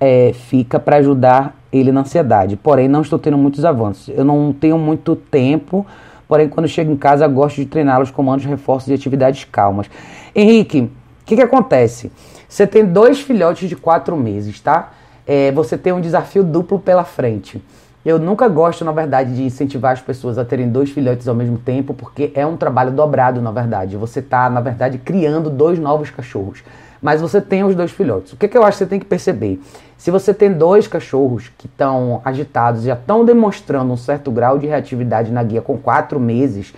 é, 0.00 0.32
fica 0.32 0.80
para 0.80 0.97
ajudar 0.97 1.56
ele 1.73 1.92
na 1.92 2.00
ansiedade. 2.00 2.56
Porém, 2.56 2.88
não 2.88 3.02
estou 3.02 3.21
tendo 3.21 3.38
muitos 3.38 3.64
avanços. 3.64 4.12
Eu 4.12 4.25
não 4.25 4.52
tenho 4.52 4.76
muito 4.76 5.14
tempo, 5.14 5.87
porém, 6.26 6.49
quando 6.49 6.66
chego 6.66 6.90
em 6.90 6.97
casa, 6.97 7.28
gosto 7.28 7.61
de 7.61 7.66
treinar 7.66 8.02
os 8.02 8.11
comandos, 8.11 8.44
reforços 8.44 8.88
e 8.88 8.94
atividades 8.94 9.44
calmas. 9.44 9.88
Henrique, 10.35 10.80
o 10.80 10.90
que, 11.25 11.37
que 11.37 11.42
acontece? 11.42 12.11
Você 12.49 12.66
tem 12.66 12.85
dois 12.85 13.21
filhotes 13.21 13.68
de 13.68 13.76
quatro 13.76 14.16
meses, 14.16 14.59
tá? 14.61 14.90
É, 15.26 15.52
você 15.52 15.76
tem 15.79 15.93
um 15.93 16.00
desafio 16.00 16.43
duplo 16.43 16.79
pela 16.79 17.05
frente. 17.05 17.62
Eu 18.05 18.19
nunca 18.19 18.49
gosto, 18.49 18.85
na 18.85 18.91
verdade, 18.91 19.35
de 19.35 19.45
incentivar 19.45 19.93
as 19.93 20.00
pessoas 20.00 20.37
a 20.37 20.45
terem 20.45 20.69
dois 20.69 20.91
filhotes 20.91 21.29
ao 21.29 21.37
mesmo 21.37 21.57
tempo, 21.57 21.95
porque 21.95 22.33
é 22.35 22.45
um 22.45 22.57
trabalho 22.57 22.91
dobrado, 22.91 23.41
na 23.41 23.52
verdade. 23.52 23.97
Você 23.97 24.19
está, 24.19 24.50
na 24.50 24.61
verdade, 24.61 24.99
criando 24.99 25.49
dois 25.49 25.79
novos 25.79 26.11
cachorros. 26.11 26.64
Mas 27.00 27.21
você 27.21 27.41
tem 27.41 27.62
os 27.62 27.76
dois 27.76 27.93
filhotes. 27.93 28.33
O 28.33 28.37
que, 28.37 28.49
que 28.49 28.59
eu 28.59 28.64
acho 28.64 28.79
que 28.79 28.85
você 28.85 28.91
tem 28.91 28.99
que 28.99 29.07
perceber? 29.07 29.61
Se 29.97 30.11
você 30.11 30.35
tem 30.35 30.52
dois 30.52 30.88
cachorros 30.88 31.49
que 31.57 31.67
estão 31.67 32.21
agitados, 32.25 32.83
já 32.83 32.95
estão 32.95 33.25
demonstrando 33.25 33.93
um 33.93 33.97
certo 33.97 34.33
grau 34.33 34.59
de 34.59 34.67
reatividade 34.67 35.31
na 35.31 35.45
guia 35.45 35.62
com 35.62 35.79
quatro 35.79 36.19
meses, 36.19 36.75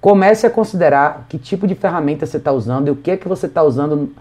comece 0.00 0.46
a 0.46 0.50
considerar 0.50 1.26
que 1.28 1.36
tipo 1.36 1.66
de 1.66 1.74
ferramenta 1.74 2.26
você 2.26 2.36
está 2.36 2.52
usando 2.52 2.86
e 2.86 2.90
o 2.92 2.96
que, 2.96 3.16
que 3.16 3.26
você 3.26 3.46
está 3.46 3.62
usando 3.62 4.12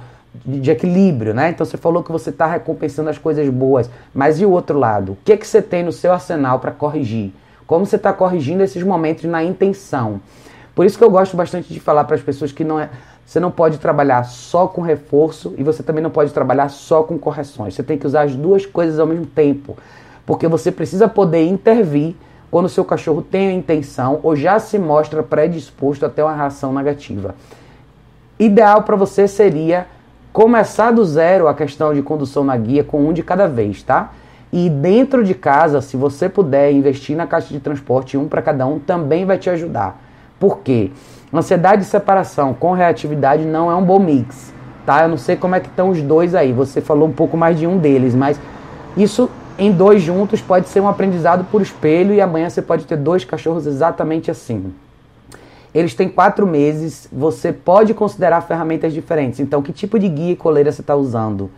de, 0.46 0.72
equilíbrio, 0.72 1.34
né? 1.34 1.50
Então 1.50 1.66
você 1.66 1.78
falou 1.78 2.04
que 2.04 2.12
você 2.12 2.30
está 2.30 2.48
recompensando 2.48 3.10
as 3.10 3.18
coisas 3.18 3.48
boas, 3.50 3.90
mas 4.14 4.40
e 4.40 4.46
o 4.46 4.52
outro 4.52 4.78
lado? 4.78 5.14
O 5.14 5.18
que, 5.24 5.38
que 5.38 5.48
você 5.48 5.62
tem 5.62 5.84
no 5.84 5.92
seu 5.92 6.12
arsenal 6.12 6.60
para 6.60 6.72
corrigir? 6.72 7.34
Como 7.66 7.86
você 7.86 7.98
está 7.98 8.12
corrigindo 8.12 8.64
esses 8.64 8.82
momentos 8.82 9.26
na 9.26 9.44
intenção? 9.44 10.20
Por 10.74 10.86
isso 10.86 10.98
que 10.98 11.04
eu 11.04 11.12
gosto 11.12 11.36
bastante 11.36 11.74
de 11.74 11.80
falar 11.80 12.04
para 12.06 12.16
as 12.16 12.22
pessoas 12.22 12.52
que 12.52 12.64
não 12.64 12.80
é, 12.80 12.90
você 13.26 13.40
não 13.40 13.52
pode 13.52 13.78
trabalhar 13.78 14.24
só 14.24 14.66
com 14.68 14.82
reforço 14.82 15.54
e 15.58 15.64
você 15.64 15.84
também 15.84 16.02
não 16.02 16.10
pode 16.10 16.34
trabalhar 16.34 16.70
só 16.70 17.04
com 17.04 17.18
correções. 17.18 17.76
Você 17.76 17.84
tem 17.84 17.98
que 17.98 18.08
usar 18.08 18.24
as 18.24 18.36
duas 18.36 18.66
coisas 18.66 19.00
ao 19.00 19.06
mesmo 19.06 19.26
tempo. 19.26 19.78
porque 20.26 20.48
você 20.48 20.72
precisa 20.72 21.08
poder 21.08 21.48
intervir 21.48 22.16
quando 22.52 22.66
o 22.66 22.70
seu 22.70 22.86
cachorro 22.86 23.22
tem 23.22 23.50
a 23.50 23.54
intenção 23.54 24.20
ou 24.22 24.36
já 24.36 24.60
se 24.60 24.78
mostra 24.78 25.24
predisposto 25.24 26.06
a 26.06 26.10
ter 26.10 26.22
uma 26.22 26.36
reação 26.36 26.72
negativa. 26.74 27.36
Ideal 28.40 28.84
para 28.84 28.96
você 28.96 29.28
seria 29.28 29.88
começar 30.32 30.92
do 30.92 31.04
zero 31.04 31.48
a 31.48 31.54
questão 31.54 31.94
de 31.94 32.02
condução 32.02 32.44
na 32.44 32.56
guia 32.56 32.84
com 32.84 33.08
um 33.08 33.14
de 33.14 33.24
cada 33.24 33.48
vez, 33.48 33.82
tá? 33.84 34.12
E 34.52 34.70
dentro 34.70 35.24
de 35.24 35.34
casa, 35.34 35.82
se 35.82 35.96
você 35.96 36.28
puder 36.28 36.72
investir 36.72 37.16
na 37.16 37.28
caixa 37.28 37.50
de 37.50 37.60
transporte 37.60 38.18
um 38.18 38.28
para 38.28 38.42
cada 38.42 38.66
um, 38.66 38.80
também 38.80 39.26
vai 39.26 39.38
te 39.38 39.50
ajudar. 39.50 40.02
Por 40.40 40.60
quê? 40.60 40.92
Ansiedade 41.32 41.84
de 41.84 41.88
separação 41.88 42.54
com 42.54 42.72
reatividade 42.72 43.46
não 43.46 43.70
é 43.70 43.76
um 43.76 43.84
bom 43.84 44.00
mix, 44.00 44.52
tá? 44.86 45.04
Eu 45.04 45.10
não 45.10 45.18
sei 45.18 45.36
como 45.36 45.54
é 45.54 45.60
que 45.60 45.68
estão 45.68 45.90
os 45.90 46.02
dois 46.02 46.34
aí. 46.34 46.52
Você 46.52 46.82
falou 46.82 47.08
um 47.08 47.12
pouco 47.12 47.38
mais 47.38 47.60
de 47.60 47.68
um 47.68 47.78
deles, 47.78 48.16
mas 48.16 48.40
isso 48.98 49.30
em 49.58 49.72
dois 49.72 50.02
juntos 50.02 50.42
pode 50.42 50.70
ser 50.70 50.80
um 50.80 50.88
aprendizado 50.88 51.46
por 51.52 51.62
espelho 51.62 52.14
e 52.14 52.22
amanhã 52.22 52.50
você 52.50 52.62
pode 52.62 52.86
ter 52.86 52.98
dois 52.98 53.24
cachorros 53.24 53.68
exatamente 53.68 54.32
assim. 54.32 54.74
Eles 55.74 55.94
têm 55.94 56.10
quatro 56.10 56.48
meses, 56.48 57.08
você 57.12 57.54
pode 57.54 57.94
considerar 57.94 58.42
ferramentas 58.42 58.92
diferentes. 58.92 59.40
Então, 59.40 59.62
que 59.62 59.72
tipo 59.72 60.00
de 60.00 60.10
guia 60.10 60.32
e 60.32 60.36
coleira 60.36 60.72
você 60.72 60.82
está 60.82 60.96
usando? 60.96 61.52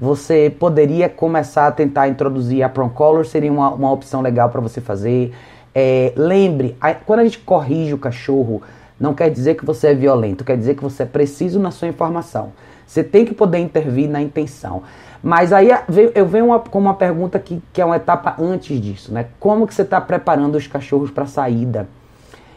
Você 0.00 0.52
poderia 0.58 1.08
começar 1.08 1.68
a 1.68 1.72
tentar 1.72 2.08
introduzir 2.08 2.64
a 2.64 2.68
Color, 2.68 3.24
seria 3.24 3.52
uma, 3.52 3.70
uma 3.70 3.92
opção 3.92 4.20
legal 4.20 4.48
para 4.48 4.60
você 4.60 4.80
fazer. 4.80 5.32
É, 5.72 6.12
lembre, 6.16 6.76
a, 6.80 6.92
quando 6.92 7.20
a 7.20 7.24
gente 7.24 7.38
corrige 7.38 7.94
o 7.94 7.98
cachorro, 7.98 8.62
não 8.98 9.14
quer 9.14 9.30
dizer 9.30 9.54
que 9.54 9.64
você 9.64 9.88
é 9.88 9.94
violento, 9.94 10.44
quer 10.44 10.56
dizer 10.56 10.74
que 10.74 10.82
você 10.82 11.04
é 11.04 11.06
preciso 11.06 11.60
na 11.60 11.70
sua 11.70 11.86
informação. 11.86 12.52
Você 12.84 13.04
tem 13.04 13.24
que 13.24 13.32
poder 13.32 13.58
intervir 13.58 14.10
na 14.10 14.20
intenção. 14.20 14.82
Mas 15.22 15.52
aí 15.52 15.68
eu 16.16 16.26
venho 16.26 16.46
uma, 16.46 16.58
com 16.58 16.80
uma 16.80 16.94
pergunta 16.94 17.38
que, 17.38 17.62
que 17.72 17.80
é 17.80 17.84
uma 17.84 17.96
etapa 17.96 18.34
antes 18.40 18.80
disso, 18.80 19.14
né? 19.14 19.26
Como 19.38 19.68
que 19.68 19.74
você 19.74 19.82
está 19.82 20.00
preparando 20.00 20.56
os 20.56 20.66
cachorros 20.66 21.12
para 21.12 21.24
a 21.24 21.28
saída? 21.28 21.86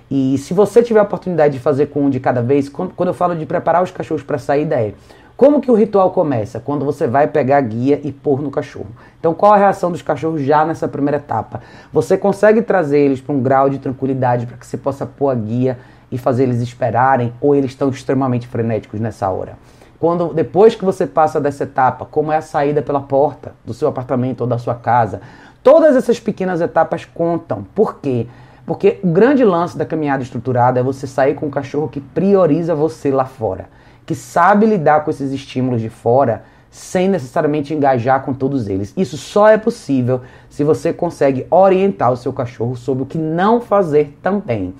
E 0.09 0.37
se 0.37 0.53
você 0.53 0.83
tiver 0.83 0.99
a 0.99 1.03
oportunidade 1.03 1.55
de 1.55 1.59
fazer 1.59 1.87
com 1.87 2.05
um 2.05 2.09
de 2.09 2.19
cada 2.19 2.41
vez, 2.41 2.69
quando, 2.69 2.93
eu 3.05 3.13
falo 3.13 3.35
de 3.35 3.45
preparar 3.45 3.81
os 3.81 3.91
cachorros 3.91 4.23
para 4.23 4.35
a 4.35 4.39
saída 4.39 4.75
é 4.75 4.93
como 5.37 5.59
que 5.59 5.69
o 5.69 5.73
ritual 5.73 6.11
começa? 6.11 6.61
Quando 6.61 6.85
você 6.85 7.07
vai 7.07 7.27
pegar 7.27 7.57
a 7.57 7.61
guia 7.61 7.99
e 8.05 8.09
pôr 8.09 8.41
no 8.41 8.49
cachorro. 8.49 8.87
Então, 9.19 9.33
qual 9.33 9.53
a 9.53 9.57
reação 9.57 9.91
dos 9.91 10.01
cachorros 10.01 10.41
já 10.41 10.63
nessa 10.63 10.87
primeira 10.87 11.17
etapa? 11.17 11.59
Você 11.91 12.17
consegue 12.17 12.61
trazer 12.61 12.99
eles 12.99 13.19
para 13.19 13.35
um 13.35 13.41
grau 13.41 13.69
de 13.69 13.77
tranquilidade 13.77 14.45
para 14.45 14.55
que 14.55 14.65
você 14.65 14.77
possa 14.77 15.05
pôr 15.05 15.29
a 15.29 15.35
guia 15.35 15.77
e 16.09 16.17
fazer 16.17 16.43
eles 16.43 16.61
esperarem 16.61 17.33
ou 17.41 17.53
eles 17.53 17.71
estão 17.71 17.89
extremamente 17.89 18.47
frenéticos 18.47 19.01
nessa 19.01 19.29
hora? 19.29 19.57
Quando 19.99 20.33
depois 20.33 20.73
que 20.73 20.85
você 20.85 21.05
passa 21.05 21.41
dessa 21.41 21.63
etapa, 21.63 22.05
como 22.05 22.31
é 22.31 22.37
a 22.37 22.41
saída 22.41 22.81
pela 22.81 23.01
porta 23.01 23.53
do 23.65 23.73
seu 23.73 23.89
apartamento 23.89 24.41
ou 24.41 24.47
da 24.47 24.57
sua 24.57 24.75
casa, 24.75 25.19
todas 25.61 25.97
essas 25.97 26.17
pequenas 26.17 26.61
etapas 26.61 27.03
contam. 27.03 27.65
Por 27.75 27.95
quê? 27.95 28.25
Porque 28.25 28.44
o 28.67 29.07
grande 29.07 29.43
lance 29.43 29.77
da 29.77 29.85
caminhada 29.85 30.23
estruturada 30.23 30.79
é 30.79 30.83
você 30.83 31.05
sair 31.05 31.35
com 31.35 31.45
um 31.45 31.51
cachorro 31.51 31.87
que 31.87 32.01
prioriza 32.01 32.73
você 32.73 33.11
lá 33.11 33.25
fora, 33.25 33.69
que 34.05 34.15
sabe 34.15 34.65
lidar 34.65 35.03
com 35.03 35.11
esses 35.11 35.31
estímulos 35.31 35.81
de 35.81 35.89
fora 35.89 36.43
sem 36.71 37.07
necessariamente 37.07 37.73
engajar 37.73 38.23
com 38.23 38.33
todos 38.33 38.67
eles. 38.67 38.93
Isso 38.97 39.17
só 39.17 39.47
é 39.47 39.57
possível 39.57 40.21
se 40.49 40.63
você 40.63 40.91
consegue 40.91 41.47
orientar 41.49 42.11
o 42.11 42.17
seu 42.17 42.33
cachorro 42.33 42.75
sobre 42.75 43.03
o 43.03 43.05
que 43.05 43.17
não 43.17 43.61
fazer 43.61 44.17
também. 44.21 44.73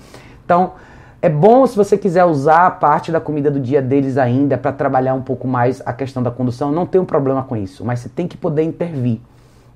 Então, 0.44 0.72
é 1.22 1.28
bom 1.28 1.66
se 1.66 1.74
você 1.74 1.96
quiser 1.96 2.24
usar 2.24 2.66
a 2.66 2.70
parte 2.70 3.10
da 3.10 3.18
comida 3.20 3.50
do 3.50 3.58
dia 3.58 3.80
deles 3.80 4.18
ainda 4.18 4.58
para 4.58 4.72
trabalhar 4.72 5.14
um 5.14 5.22
pouco 5.22 5.48
mais 5.48 5.80
a 5.86 5.92
questão 5.92 6.22
da 6.22 6.30
condução, 6.30 6.70
não 6.70 6.84
tem 6.84 7.00
um 7.00 7.04
problema 7.06 7.42
com 7.42 7.56
isso, 7.56 7.84
mas 7.84 8.00
você 8.00 8.08
tem 8.08 8.28
que 8.28 8.36
poder 8.36 8.62
intervir. 8.62 9.20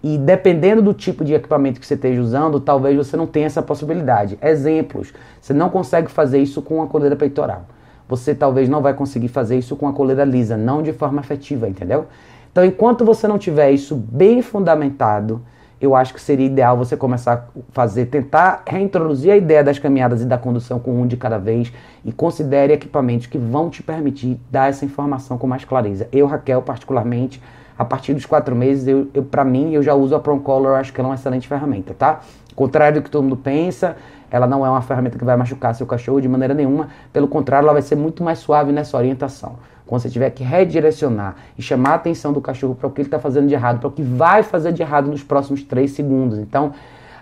E 0.02 0.16
dependendo 0.16 0.80
do 0.80 0.94
tipo 0.94 1.24
de 1.24 1.34
equipamento 1.34 1.78
que 1.78 1.86
você 1.86 1.94
esteja 1.94 2.20
usando, 2.20 2.58
talvez 2.58 2.96
você 2.96 3.16
não 3.16 3.26
tenha 3.26 3.46
essa 3.46 3.62
possibilidade. 3.62 4.38
Exemplos: 4.40 5.12
você 5.40 5.52
não 5.52 5.68
consegue 5.68 6.10
fazer 6.10 6.38
isso 6.38 6.62
com 6.62 6.82
a 6.82 6.86
coleira 6.86 7.16
peitoral. 7.16 7.66
Você 8.08 8.34
talvez 8.34 8.68
não 8.68 8.82
vai 8.82 8.94
conseguir 8.94 9.28
fazer 9.28 9.58
isso 9.58 9.76
com 9.76 9.86
a 9.86 9.92
coleira 9.92 10.24
lisa, 10.24 10.56
não 10.56 10.82
de 10.82 10.92
forma 10.92 11.20
afetiva, 11.20 11.68
entendeu? 11.68 12.06
Então, 12.50 12.64
enquanto 12.64 13.04
você 13.04 13.28
não 13.28 13.38
tiver 13.38 13.70
isso 13.70 13.94
bem 13.94 14.42
fundamentado, 14.42 15.40
eu 15.80 15.94
acho 15.94 16.12
que 16.12 16.20
seria 16.20 16.46
ideal 16.46 16.76
você 16.76 16.96
começar 16.96 17.32
a 17.32 17.60
fazer, 17.72 18.06
tentar 18.06 18.64
reintroduzir 18.66 19.32
a 19.32 19.36
ideia 19.36 19.64
das 19.64 19.78
caminhadas 19.78 20.20
e 20.20 20.26
da 20.26 20.36
condução 20.36 20.78
com 20.78 21.00
um 21.00 21.06
de 21.06 21.16
cada 21.16 21.38
vez 21.38 21.72
e 22.04 22.12
considere 22.12 22.72
equipamentos 22.72 23.26
que 23.26 23.38
vão 23.38 23.70
te 23.70 23.82
permitir 23.82 24.38
dar 24.50 24.68
essa 24.68 24.84
informação 24.84 25.38
com 25.38 25.46
mais 25.46 25.64
clareza. 25.64 26.08
Eu, 26.12 26.26
Raquel, 26.26 26.60
particularmente, 26.60 27.40
a 27.80 27.84
partir 27.86 28.12
dos 28.12 28.26
quatro 28.26 28.54
meses, 28.54 28.86
eu, 28.86 29.08
eu 29.14 29.22
para 29.22 29.42
mim, 29.42 29.72
eu 29.72 29.82
já 29.82 29.94
uso 29.94 30.14
a 30.14 30.20
Color, 30.20 30.78
acho 30.78 30.92
que 30.92 31.00
ela 31.00 31.08
é 31.08 31.10
uma 31.12 31.14
excelente 31.14 31.48
ferramenta, 31.48 31.94
tá? 31.94 32.20
Contrário 32.54 33.00
do 33.00 33.04
que 33.04 33.10
todo 33.10 33.22
mundo 33.22 33.38
pensa, 33.38 33.96
ela 34.30 34.46
não 34.46 34.66
é 34.66 34.68
uma 34.68 34.82
ferramenta 34.82 35.18
que 35.18 35.24
vai 35.24 35.34
machucar 35.34 35.74
seu 35.74 35.86
cachorro 35.86 36.20
de 36.20 36.28
maneira 36.28 36.52
nenhuma, 36.52 36.88
pelo 37.10 37.26
contrário, 37.26 37.64
ela 37.64 37.72
vai 37.72 37.80
ser 37.80 37.96
muito 37.96 38.22
mais 38.22 38.38
suave 38.38 38.70
nessa 38.70 38.98
orientação. 38.98 39.54
Quando 39.86 40.02
você 40.02 40.10
tiver 40.10 40.28
que 40.28 40.44
redirecionar 40.44 41.36
e 41.56 41.62
chamar 41.62 41.92
a 41.92 41.94
atenção 41.94 42.34
do 42.34 42.40
cachorro 42.42 42.74
para 42.74 42.86
o 42.86 42.90
que 42.90 43.00
ele 43.00 43.08
está 43.08 43.18
fazendo 43.18 43.48
de 43.48 43.54
errado, 43.54 43.78
para 43.78 43.88
o 43.88 43.92
que 43.92 44.02
vai 44.02 44.42
fazer 44.42 44.74
de 44.74 44.82
errado 44.82 45.10
nos 45.10 45.22
próximos 45.22 45.62
três 45.62 45.92
segundos. 45.92 46.38
Então, 46.38 46.74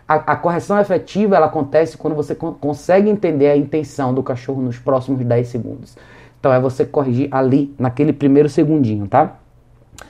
a, 0.08 0.14
a 0.16 0.34
correção 0.34 0.76
efetiva 0.80 1.36
ela 1.36 1.46
acontece 1.46 1.96
quando 1.96 2.16
você 2.16 2.34
con 2.34 2.52
consegue 2.54 3.08
entender 3.08 3.48
a 3.48 3.56
intenção 3.56 4.12
do 4.12 4.24
cachorro 4.24 4.60
nos 4.60 4.76
próximos 4.76 5.24
10 5.24 5.46
segundos. 5.46 5.96
Então, 6.40 6.52
é 6.52 6.58
você 6.58 6.84
corrigir 6.84 7.28
ali, 7.30 7.72
naquele 7.78 8.12
primeiro 8.12 8.48
segundinho, 8.48 9.06
tá? 9.06 9.36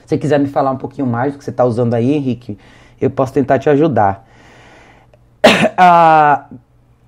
Se 0.05 0.17
quiser 0.17 0.39
me 0.39 0.47
falar 0.47 0.71
um 0.71 0.77
pouquinho 0.77 1.07
mais 1.07 1.33
do 1.33 1.37
que 1.37 1.43
você 1.43 1.49
está 1.49 1.65
usando 1.65 1.93
aí, 1.93 2.13
Henrique, 2.13 2.57
eu 2.99 3.09
posso 3.09 3.33
tentar 3.33 3.59
te 3.59 3.69
ajudar. 3.69 4.25
A 5.77 6.45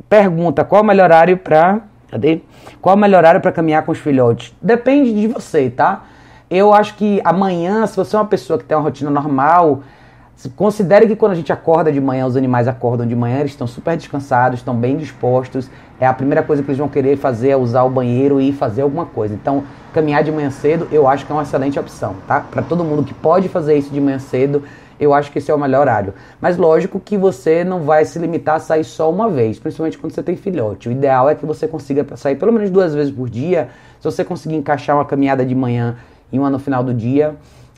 pergunta: 0.08 0.64
qual 0.64 0.82
o 0.82 0.86
melhor 0.86 1.06
horário 1.06 1.38
para. 1.38 1.82
Cadê? 2.10 2.42
Qual 2.82 2.96
o 2.96 3.00
melhor 3.00 3.20
horário 3.20 3.42
para 3.42 3.52
caminhar 3.52 3.84
com 3.84 3.92
os 3.92 3.98
filhotes? 3.98 4.54
Depende 4.62 5.14
de 5.14 5.28
você, 5.28 5.70
tá? 5.70 6.04
Eu 6.50 6.74
acho 6.74 6.96
que 6.96 7.22
amanhã, 7.24 7.88
se 7.88 7.96
você 7.96 8.16
é 8.16 8.20
uma 8.20 8.26
pessoa 8.26 8.60
que 8.60 8.66
tem 8.66 8.76
uma 8.76 8.84
rotina 8.84 9.10
normal, 9.10 9.82
Considere 10.56 11.08
que 11.08 11.16
quando 11.16 11.34
a 11.34 11.36
gente 11.36 11.54
acorda 11.54 11.92
de 11.92 12.02
manhã, 12.02 12.26
os 12.26 12.36
animais 12.36 12.68
acordam 12.68 13.06
de 13.06 13.16
manhã, 13.16 13.40
eles 13.40 13.52
estão 13.52 13.68
super 13.68 13.96
descansados, 13.96 14.60
estão 14.60 14.76
bem 14.76 14.98
dispostos. 14.98 15.70
É 16.00 16.08
a 16.08 16.14
primeira 16.14 16.42
coisa 16.42 16.64
que 16.64 16.70
eles 16.70 16.80
vão 16.80 16.88
querer 16.88 17.16
fazer 17.18 17.50
é 17.50 17.56
usar 17.56 17.84
o 17.84 17.90
banheiro 17.90 18.42
e 18.42 18.52
fazer 18.52 18.82
alguma 18.82 19.06
coisa. 19.06 19.36
Então, 19.36 19.64
caminhar 19.94 20.24
de 20.24 20.32
manhã 20.32 20.50
cedo, 20.50 20.88
eu 20.92 21.08
acho 21.08 21.26
que 21.26 21.32
é 21.32 21.36
uma 21.36 21.44
excelente 21.44 21.80
opção, 21.80 22.16
tá? 22.28 22.40
Para 22.40 22.62
todo 22.62 22.84
mundo 22.84 23.04
que 23.04 23.14
pode 23.14 23.50
fazer 23.50 23.78
isso 23.78 23.92
de 23.92 24.00
manhã 24.00 24.20
cedo, 24.20 24.64
eu 25.00 25.14
acho 25.14 25.32
que 25.32 25.40
esse 25.40 25.50
é 25.50 25.54
o 25.54 25.60
melhor 25.60 25.82
horário. 25.82 26.14
Mas 26.40 26.58
lógico 26.58 27.00
que 27.00 27.18
você 27.18 27.64
não 27.64 27.82
vai 27.82 28.06
se 28.06 28.20
limitar 28.20 28.56
a 28.56 28.60
sair 28.60 28.84
só 28.84 29.10
uma 29.10 29.30
vez, 29.30 29.58
principalmente 29.58 29.98
quando 29.98 30.14
você 30.14 30.22
tem 30.22 30.36
filhote. 30.36 30.88
O 30.88 30.92
ideal 30.92 31.28
é 31.28 31.34
que 31.34 31.46
você 31.46 31.68
consiga 31.68 32.06
sair 32.16 32.36
pelo 32.36 32.54
menos 32.54 32.70
duas 32.70 32.94
vezes 32.94 33.12
por 33.12 33.28
dia. 33.28 33.70
Se 34.00 34.06
você 34.06 34.24
conseguir 34.24 34.56
encaixar 34.56 34.96
uma 34.96 35.06
caminhada 35.06 35.44
de 35.44 35.56
manhã 35.56 35.98
e 36.32 36.38
uma 36.38 36.52
no 36.52 36.60
final 36.60 36.84
do 36.84 36.94
dia, 36.94 37.36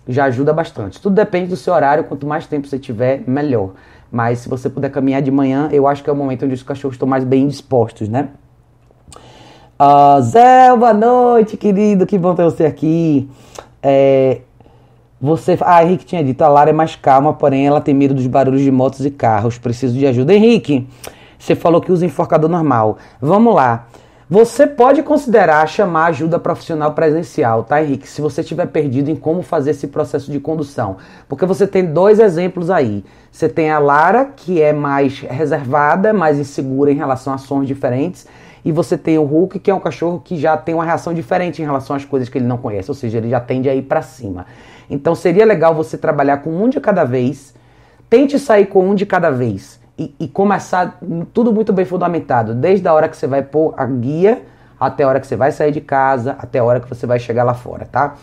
já 0.08 0.26
ajuda 0.26 0.52
bastante. 0.52 1.02
Tudo 1.02 1.16
depende 1.16 1.48
do 1.48 1.56
seu 1.56 1.74
horário, 1.74 2.04
quanto 2.04 2.28
mais 2.28 2.46
tempo 2.46 2.68
você 2.68 2.78
tiver, 2.78 3.24
melhor. 3.26 3.72
Mas 4.12 4.40
se 4.40 4.50
você 4.50 4.70
puder 4.70 4.92
caminhar 4.92 5.22
de 5.22 5.32
manhã, 5.32 5.70
eu 5.72 5.88
acho 5.88 6.04
que 6.04 6.10
é 6.10 6.14
o 6.14 6.16
momento 6.16 6.44
onde 6.46 6.54
os 6.54 6.62
cachorros 6.62 6.96
estão 6.96 7.08
mais 7.08 7.24
bem 7.24 7.48
dispostos, 7.48 8.10
né? 8.10 8.30
Zé, 10.22 10.76
boa 10.78 10.94
noite, 10.94 11.58
querido, 11.58 12.06
que 12.06 12.18
bom 12.18 12.34
ter 12.34 12.44
você 12.44 12.66
aqui. 12.66 13.30
É, 13.82 14.40
você, 15.20 15.58
ah, 15.62 15.84
Henrique 15.84 16.06
tinha 16.06 16.24
dito, 16.24 16.42
a 16.42 16.48
Lara 16.48 16.70
é 16.70 16.74
mais 16.74 16.96
calma, 16.96 17.34
porém 17.34 17.68
ela 17.68 17.82
tem 17.82 17.94
medo 17.94 18.14
dos 18.14 18.28
barulhos 18.28 18.62
de 18.62 18.72
motos 18.72 19.06
e 19.06 19.12
carros. 19.12 19.58
Preciso 19.58 19.98
de 19.98 20.08
ajuda. 20.08 20.34
Henrique, 20.34 20.88
você 21.38 21.54
falou 21.54 21.82
que 21.82 21.92
usa 21.92 22.06
enforcador 22.06 22.50
normal. 22.50 22.98
Vamos 23.22 23.54
lá. 23.54 23.88
Você 24.30 24.66
pode 24.66 25.04
considerar 25.04 25.68
chamar 25.68 26.06
ajuda 26.06 26.40
profissional 26.40 26.94
presencial, 26.94 27.64
tá, 27.64 27.84
Henrique? 27.84 28.08
Se 28.08 28.22
você 28.22 28.40
estiver 28.40 28.68
perdido 28.68 29.12
em 29.12 29.16
como 29.16 29.42
fazer 29.42 29.72
esse 29.72 29.88
processo 29.88 30.32
de 30.32 30.40
condução. 30.40 30.96
Porque 31.28 31.46
você 31.46 31.68
tem 31.68 31.86
dois 31.86 32.20
exemplos 32.20 32.70
aí. 32.70 33.04
Você 33.32 33.50
tem 33.50 33.70
a 33.70 33.80
Lara, 33.80 34.26
que 34.26 34.62
é 34.62 34.72
mais 34.72 35.20
reservada, 35.20 36.14
mais 36.14 36.40
insegura 36.40 36.92
em 36.92 36.96
relação 36.96 37.34
a 37.34 37.38
sons 37.38 37.68
diferentes. 37.68 38.26
E 38.64 38.72
você 38.72 38.98
tem 38.98 39.18
o 39.18 39.24
Hulk, 39.24 39.60
que 39.60 39.70
é 39.70 39.76
um 39.76 39.80
cachorro 39.80 40.22
que 40.24 40.38
já 40.38 40.56
tem 40.56 40.74
uma 40.74 40.86
reação 40.86 41.14
diferente 41.14 41.62
em 41.62 41.66
relação 41.66 41.96
às 41.96 42.06
coisas 42.06 42.30
que 42.30 42.38
ele 42.38 42.46
não 42.46 42.58
conhece. 42.58 42.90
Ou 42.90 42.96
seja, 42.96 43.18
ele 43.18 43.30
já 43.30 43.40
tende 43.40 43.70
a 43.70 43.76
ir 43.76 43.84
para 43.84 44.02
cima. 44.02 44.46
Então 44.90 45.16
seria 45.16 45.46
legal 45.46 45.74
você 45.74 45.98
trabalhar 45.98 46.38
com 46.38 46.50
um 46.50 46.70
de 46.70 46.80
cada 46.80 47.04
vez. 47.04 47.54
Tente 48.10 48.38
sair 48.40 48.68
com 48.68 48.88
um 48.88 48.96
de 48.96 49.06
cada 49.06 49.30
vez 49.30 49.80
e, 49.98 50.14
e, 50.20 50.28
começar 50.28 51.00
tudo 51.34 51.52
muito 51.52 51.72
bem 51.72 51.86
fundamentado, 51.86 52.54
desde 52.54 52.88
a 52.88 52.94
hora 52.94 53.08
que 53.08 53.16
você 53.16 53.28
vai 53.28 53.42
pôr 53.42 53.74
a 53.78 53.86
guia 53.86 54.42
até 54.80 55.04
a 55.04 55.08
hora 55.08 55.20
que 55.20 55.28
você 55.28 55.36
vai 55.36 55.52
sair 55.52 55.72
de 55.72 55.82
casa, 55.82 56.36
até 56.40 56.60
a 56.60 56.64
hora 56.64 56.80
que 56.80 56.90
você 56.90 57.06
vai 57.06 57.20
chegar 57.20 57.44
lá 57.44 57.54
fora, 57.54 57.86
tá? 57.86 58.16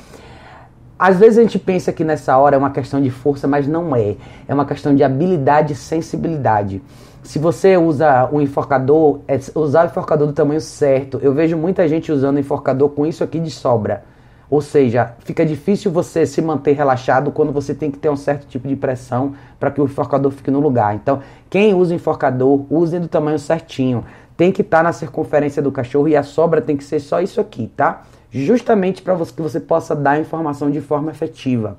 Às 0.98 1.18
vezes 1.18 1.38
a 1.38 1.42
gente 1.42 1.58
pensa 1.58 1.92
que 1.92 2.04
nessa 2.04 2.36
hora 2.36 2.56
é 2.56 2.58
uma 2.58 2.70
questão 2.70 3.00
de 3.00 3.08
força, 3.08 3.48
mas 3.48 3.66
não 3.66 3.96
é. 3.96 4.16
É 4.46 4.52
uma 4.52 4.66
questão 4.66 4.94
de 4.94 5.02
habilidade 5.02 5.72
e 5.72 5.76
sensibilidade. 5.76 6.82
Se 7.22 7.38
você 7.38 7.76
usa 7.76 8.28
um 8.32 8.40
enforcador, 8.40 9.20
é 9.28 9.38
usar 9.54 9.84
o 9.84 9.86
enforcador 9.86 10.26
do 10.26 10.32
tamanho 10.32 10.60
certo. 10.60 11.18
Eu 11.22 11.34
vejo 11.34 11.56
muita 11.56 11.86
gente 11.86 12.10
usando 12.10 12.38
enforcador 12.38 12.88
com 12.90 13.06
isso 13.06 13.22
aqui 13.22 13.38
de 13.38 13.50
sobra. 13.50 14.04
Ou 14.48 14.60
seja, 14.60 15.14
fica 15.20 15.46
difícil 15.46 15.92
você 15.92 16.26
se 16.26 16.42
manter 16.42 16.72
relaxado 16.72 17.30
quando 17.30 17.52
você 17.52 17.72
tem 17.72 17.90
que 17.90 17.98
ter 17.98 18.08
um 18.08 18.16
certo 18.16 18.48
tipo 18.48 18.66
de 18.66 18.74
pressão 18.74 19.34
para 19.60 19.70
que 19.70 19.80
o 19.80 19.84
enforcador 19.84 20.32
fique 20.32 20.50
no 20.50 20.58
lugar. 20.58 20.94
Então, 20.94 21.20
quem 21.48 21.72
usa 21.72 21.94
enforcador, 21.94 22.64
use 22.68 22.98
do 22.98 23.06
tamanho 23.06 23.38
certinho. 23.38 24.04
Tem 24.36 24.50
que 24.50 24.62
estar 24.62 24.78
tá 24.78 24.82
na 24.82 24.92
circunferência 24.92 25.62
do 25.62 25.70
cachorro 25.70 26.08
e 26.08 26.16
a 26.16 26.22
sobra 26.22 26.60
tem 26.60 26.76
que 26.76 26.82
ser 26.82 26.98
só 26.98 27.20
isso 27.20 27.40
aqui, 27.40 27.70
tá? 27.76 28.02
Justamente 28.30 29.02
para 29.02 29.14
que 29.14 29.42
você 29.42 29.60
possa 29.60 29.94
dar 29.94 30.12
a 30.12 30.20
informação 30.20 30.70
de 30.70 30.80
forma 30.80 31.10
efetiva. 31.10 31.76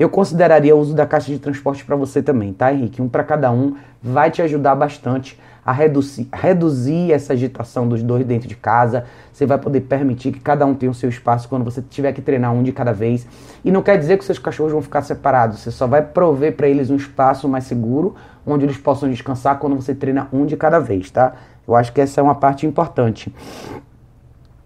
Eu 0.00 0.08
consideraria 0.08 0.74
o 0.74 0.78
uso 0.78 0.94
da 0.94 1.06
caixa 1.06 1.30
de 1.30 1.38
transporte 1.38 1.84
para 1.84 1.94
você 1.94 2.22
também, 2.22 2.54
tá, 2.54 2.72
Henrique? 2.72 3.02
Um 3.02 3.08
para 3.08 3.22
cada 3.22 3.52
um 3.52 3.76
vai 4.02 4.30
te 4.30 4.40
ajudar 4.40 4.74
bastante 4.74 5.38
a 5.62 5.72
reduzir, 5.72 6.26
reduzir 6.32 7.12
essa 7.12 7.34
agitação 7.34 7.86
dos 7.86 8.02
dois 8.02 8.24
dentro 8.24 8.48
de 8.48 8.56
casa. 8.56 9.04
Você 9.30 9.44
vai 9.44 9.58
poder 9.58 9.82
permitir 9.82 10.32
que 10.32 10.40
cada 10.40 10.64
um 10.64 10.74
tenha 10.74 10.90
o 10.90 10.94
seu 10.94 11.10
espaço 11.10 11.46
quando 11.50 11.66
você 11.66 11.82
tiver 11.82 12.14
que 12.14 12.22
treinar 12.22 12.50
um 12.54 12.62
de 12.62 12.72
cada 12.72 12.94
vez. 12.94 13.26
E 13.62 13.70
não 13.70 13.82
quer 13.82 13.98
dizer 13.98 14.16
que 14.16 14.24
seus 14.24 14.38
cachorros 14.38 14.72
vão 14.72 14.80
ficar 14.80 15.02
separados. 15.02 15.58
Você 15.58 15.70
só 15.70 15.86
vai 15.86 16.00
prover 16.00 16.56
para 16.56 16.66
eles 16.66 16.88
um 16.88 16.96
espaço 16.96 17.46
mais 17.46 17.64
seguro, 17.64 18.14
onde 18.46 18.64
eles 18.64 18.78
possam 18.78 19.10
descansar 19.10 19.58
quando 19.58 19.76
você 19.76 19.94
treina 19.94 20.28
um 20.32 20.46
de 20.46 20.56
cada 20.56 20.78
vez, 20.78 21.10
tá? 21.10 21.34
Eu 21.68 21.76
acho 21.76 21.92
que 21.92 22.00
essa 22.00 22.22
é 22.22 22.24
uma 22.24 22.36
parte 22.36 22.64
importante. 22.64 23.30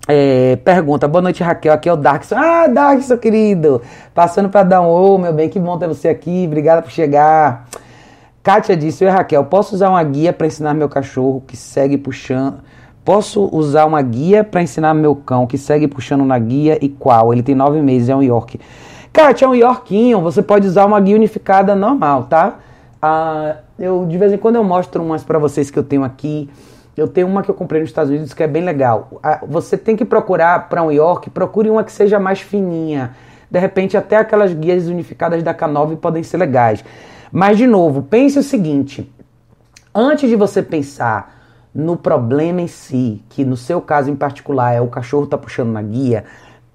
É, 0.06 0.56
pergunta, 0.56 1.08
boa 1.08 1.22
noite 1.22 1.42
Raquel, 1.42 1.72
aqui 1.72 1.88
é 1.88 1.92
o 1.92 1.96
Darkson. 1.96 2.34
Ah, 2.36 2.66
Darkson, 2.66 3.16
querido! 3.16 3.80
Passando 4.14 4.50
para 4.50 4.62
dar 4.62 4.82
um 4.82 4.86
ô, 4.86 5.16
meu 5.16 5.32
bem, 5.32 5.48
que 5.48 5.58
bom 5.58 5.78
ter 5.78 5.88
você 5.88 6.08
aqui, 6.08 6.44
obrigada 6.46 6.82
por 6.82 6.90
chegar. 6.90 7.66
Kátia 8.42 8.76
disse: 8.76 9.02
Oi 9.02 9.10
Raquel, 9.10 9.44
posso 9.44 9.74
usar 9.74 9.88
uma 9.88 10.02
guia 10.02 10.30
para 10.30 10.46
ensinar 10.46 10.74
meu 10.74 10.90
cachorro 10.90 11.42
que 11.46 11.56
segue 11.56 11.96
puxando. 11.96 12.58
Posso 13.02 13.48
usar 13.50 13.86
uma 13.86 14.02
guia 14.02 14.44
para 14.44 14.62
ensinar 14.62 14.92
meu 14.92 15.16
cão 15.16 15.46
que 15.46 15.56
segue 15.56 15.88
puxando 15.88 16.22
na 16.22 16.38
guia 16.38 16.78
e 16.82 16.90
qual? 16.90 17.32
Ele 17.32 17.42
tem 17.42 17.54
nove 17.54 17.80
meses, 17.80 18.10
é 18.10 18.14
um 18.14 18.22
York. 18.22 18.60
Kátia, 19.10 19.46
é 19.46 19.48
um 19.48 19.54
Yorkinho, 19.54 20.20
você 20.20 20.42
pode 20.42 20.66
usar 20.66 20.84
uma 20.84 21.00
guia 21.00 21.16
unificada 21.16 21.74
normal, 21.74 22.24
tá? 22.24 22.58
Ah, 23.00 23.56
eu 23.78 24.04
de 24.06 24.18
vez 24.18 24.34
em 24.34 24.36
quando 24.36 24.56
eu 24.56 24.64
mostro 24.64 25.02
umas 25.02 25.24
para 25.24 25.38
vocês 25.38 25.70
que 25.70 25.78
eu 25.78 25.82
tenho 25.82 26.04
aqui. 26.04 26.50
Eu 26.96 27.08
tenho 27.08 27.26
uma 27.26 27.42
que 27.42 27.50
eu 27.50 27.54
comprei 27.54 27.80
nos 27.80 27.90
Estados 27.90 28.10
Unidos 28.10 28.32
que 28.32 28.42
é 28.42 28.46
bem 28.46 28.62
legal. 28.62 29.20
Você 29.48 29.76
tem 29.76 29.96
que 29.96 30.04
procurar 30.04 30.68
para 30.68 30.82
um 30.82 30.92
York, 30.92 31.30
procure 31.30 31.68
uma 31.68 31.82
que 31.82 31.92
seja 31.92 32.20
mais 32.20 32.40
fininha. 32.40 33.16
De 33.50 33.58
repente, 33.58 33.96
até 33.96 34.16
aquelas 34.16 34.52
guias 34.52 34.86
unificadas 34.88 35.42
da 35.42 35.54
K9 35.54 35.96
podem 35.96 36.22
ser 36.22 36.36
legais. 36.36 36.84
Mas, 37.32 37.58
de 37.58 37.66
novo, 37.66 38.02
pense 38.02 38.38
o 38.38 38.42
seguinte: 38.42 39.12
antes 39.94 40.28
de 40.28 40.36
você 40.36 40.62
pensar 40.62 41.34
no 41.74 41.96
problema 41.96 42.60
em 42.60 42.68
si, 42.68 43.22
que 43.28 43.44
no 43.44 43.56
seu 43.56 43.80
caso 43.80 44.08
em 44.08 44.14
particular 44.14 44.72
é 44.72 44.80
o 44.80 44.86
cachorro 44.86 45.26
tá 45.26 45.36
puxando 45.36 45.72
na 45.72 45.82
guia, 45.82 46.24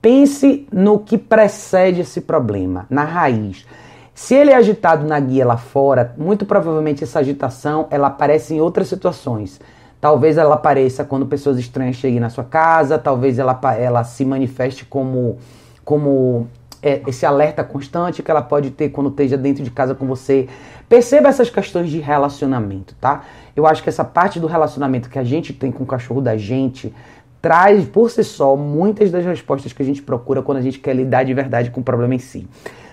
pense 0.02 0.68
no 0.72 1.00
que 1.00 1.18
precede 1.18 2.02
esse 2.02 2.20
problema, 2.20 2.86
na 2.90 3.06
raiz. 3.06 3.66
Se 4.14 4.36
ele 4.36 4.52
é 4.52 4.56
agitado 4.56 5.08
na 5.08 5.18
guia 5.18 5.46
lá 5.46 5.56
fora, 5.56 6.14
muito 6.18 6.46
provavelmente 6.46 7.06
essa 7.06 7.20
agitação 7.20 7.88
ela 7.90 8.08
aparece 8.08 8.54
em 8.54 8.60
outras 8.60 8.90
situações. 8.90 9.62
Talvez 10.02 10.38
ela 10.38 10.56
apareça 10.56 11.04
quando 11.04 11.26
pessoas 11.26 11.60
estranhas 11.60 11.98
cheguem 11.98 12.20
na 12.20 12.30
sua 12.30 12.44
casa, 12.44 12.98
talvez 12.98 13.38
ela, 13.38 13.60
ela 13.78 14.04
se 14.04 14.24
manifeste 14.24 14.86
como, 14.86 15.38
como 15.84 16.48
é, 16.82 17.02
esse 17.08 17.26
alerta 17.26 17.64
constante 17.64 18.24
que 18.24 18.32
ela 18.32 18.42
pode 18.42 18.72
ter 18.72 18.90
quando 18.90 19.10
esteja 19.10 19.38
dentro 19.38 19.64
de 19.64 19.72
casa 19.72 19.94
com 19.94 20.08
você. 20.08 20.48
Perceba 20.88 21.30
essas 21.30 21.50
questões 21.50 21.90
de 21.90 22.00
relacionamento, 22.00 22.96
tá? 23.00 23.24
Eu 23.56 23.68
acho 23.68 23.84
que 23.84 23.90
essa 23.90 24.06
parte 24.06 24.40
do 24.40 24.48
relacionamento 24.48 25.10
que 25.10 25.20
a 25.20 25.24
gente 25.24 25.54
tem 25.54 25.72
com 25.72 25.84
o 25.84 25.88
cachorro 25.88 26.22
da 26.22 26.38
gente 26.38 26.94
traz 27.42 27.86
por 27.86 28.10
si 28.10 28.24
só 28.24 28.56
muitas 28.56 29.12
das 29.12 29.26
respostas 29.26 29.72
que 29.72 29.82
a 29.82 29.86
gente 29.86 30.02
procura 30.02 30.42
quando 30.42 30.58
a 30.58 30.62
gente 30.62 30.80
quer 30.80 30.96
lidar 30.96 31.24
de 31.24 31.34
verdade 31.34 31.72
com 31.72 31.82
o 31.82 31.84
problema 31.84 32.16
em 32.16 32.20
si. 32.20 32.48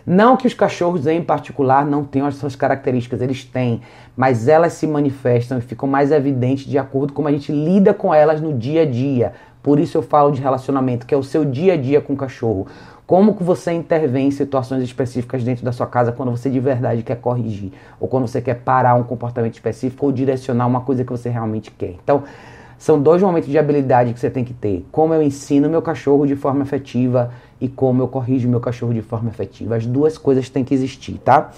Não 0.07 0.37
que 0.37 0.47
os 0.47 0.55
cachorros 0.55 1.07
em 1.07 1.21
particular 1.21 1.85
não 1.85 2.05
tenham 2.05 2.29
as 2.29 2.37
suas 2.37 2.55
características, 2.55 3.21
eles 3.21 3.45
têm, 3.45 3.81
mas 4.17 4.47
elas 4.47 4.75
se 4.75 4.87
manifestam 4.87 5.59
e 5.59 5.61
ficam 5.61 5.89
mais 5.89 6.13
evidentes 6.13 6.65
de 6.65 6.79
acordo 6.79 7.13
com 7.13 7.17
como 7.17 7.29
a 7.29 7.33
gente 7.33 7.51
lida 7.51 7.93
com 7.93 8.15
elas 8.15 8.41
no 8.41 8.53
dia 8.55 8.83
a 8.83 8.87
dia. 8.87 9.33
Por 9.61 9.81
isso 9.81 9.99
eu 9.99 10.03
falo 10.03 10.31
de 10.31 10.41
relacionamento, 10.41 11.05
que 11.05 11.13
é 11.13 11.19
o 11.19 11.25
seu 11.25 11.45
dia 11.45 11.73
a 11.73 11.77
dia 11.77 12.01
com 12.01 12.13
o 12.13 12.17
cachorro. 12.17 12.69
Como 13.05 13.35
que 13.35 13.43
você 13.43 13.73
intervém 13.73 14.29
em 14.29 14.31
situações 14.31 14.81
específicas 14.83 15.43
dentro 15.43 15.65
da 15.65 15.73
sua 15.73 15.89
casa 15.89 16.13
quando 16.13 16.31
você 16.31 16.49
de 16.49 16.61
verdade 16.61 17.03
quer 17.03 17.17
corrigir, 17.17 17.73
ou 17.99 18.07
quando 18.07 18.29
você 18.29 18.41
quer 18.41 18.55
parar 18.55 18.95
um 18.95 19.03
comportamento 19.03 19.55
específico 19.55 20.07
ou 20.07 20.13
direcionar 20.13 20.69
uma 20.69 20.83
coisa 20.83 21.05
que 21.05 21.11
você 21.11 21.29
realmente 21.29 21.73
quer. 21.73 21.97
Então, 22.03 22.23
são 22.79 23.01
dois 23.01 23.23
momentos 23.23 23.49
de 23.49 23.59
habilidade 23.59 24.13
que 24.13 24.21
você 24.21 24.31
tem 24.31 24.45
que 24.45 24.55
ter. 24.55 24.87
Como 24.93 25.15
eu 25.15 25.23
ensino 25.23 25.69
meu 25.69 25.83
cachorro 25.83 26.27
de 26.27 26.37
forma 26.37 26.63
efetiva 26.63 27.31
e 27.61 27.69
como 27.69 28.03
eu 28.03 28.09
corrijo 28.09 28.49
meu 28.49 28.61
cachorro 28.61 28.93
de 28.93 29.03
forma 29.03 29.31
efetiva. 29.31 29.77
As 29.77 29.87
duas 29.87 30.19
coisas 30.19 30.49
têm 30.49 30.65
que 30.65 30.75
existir, 30.75 31.19
tá? 31.25 31.51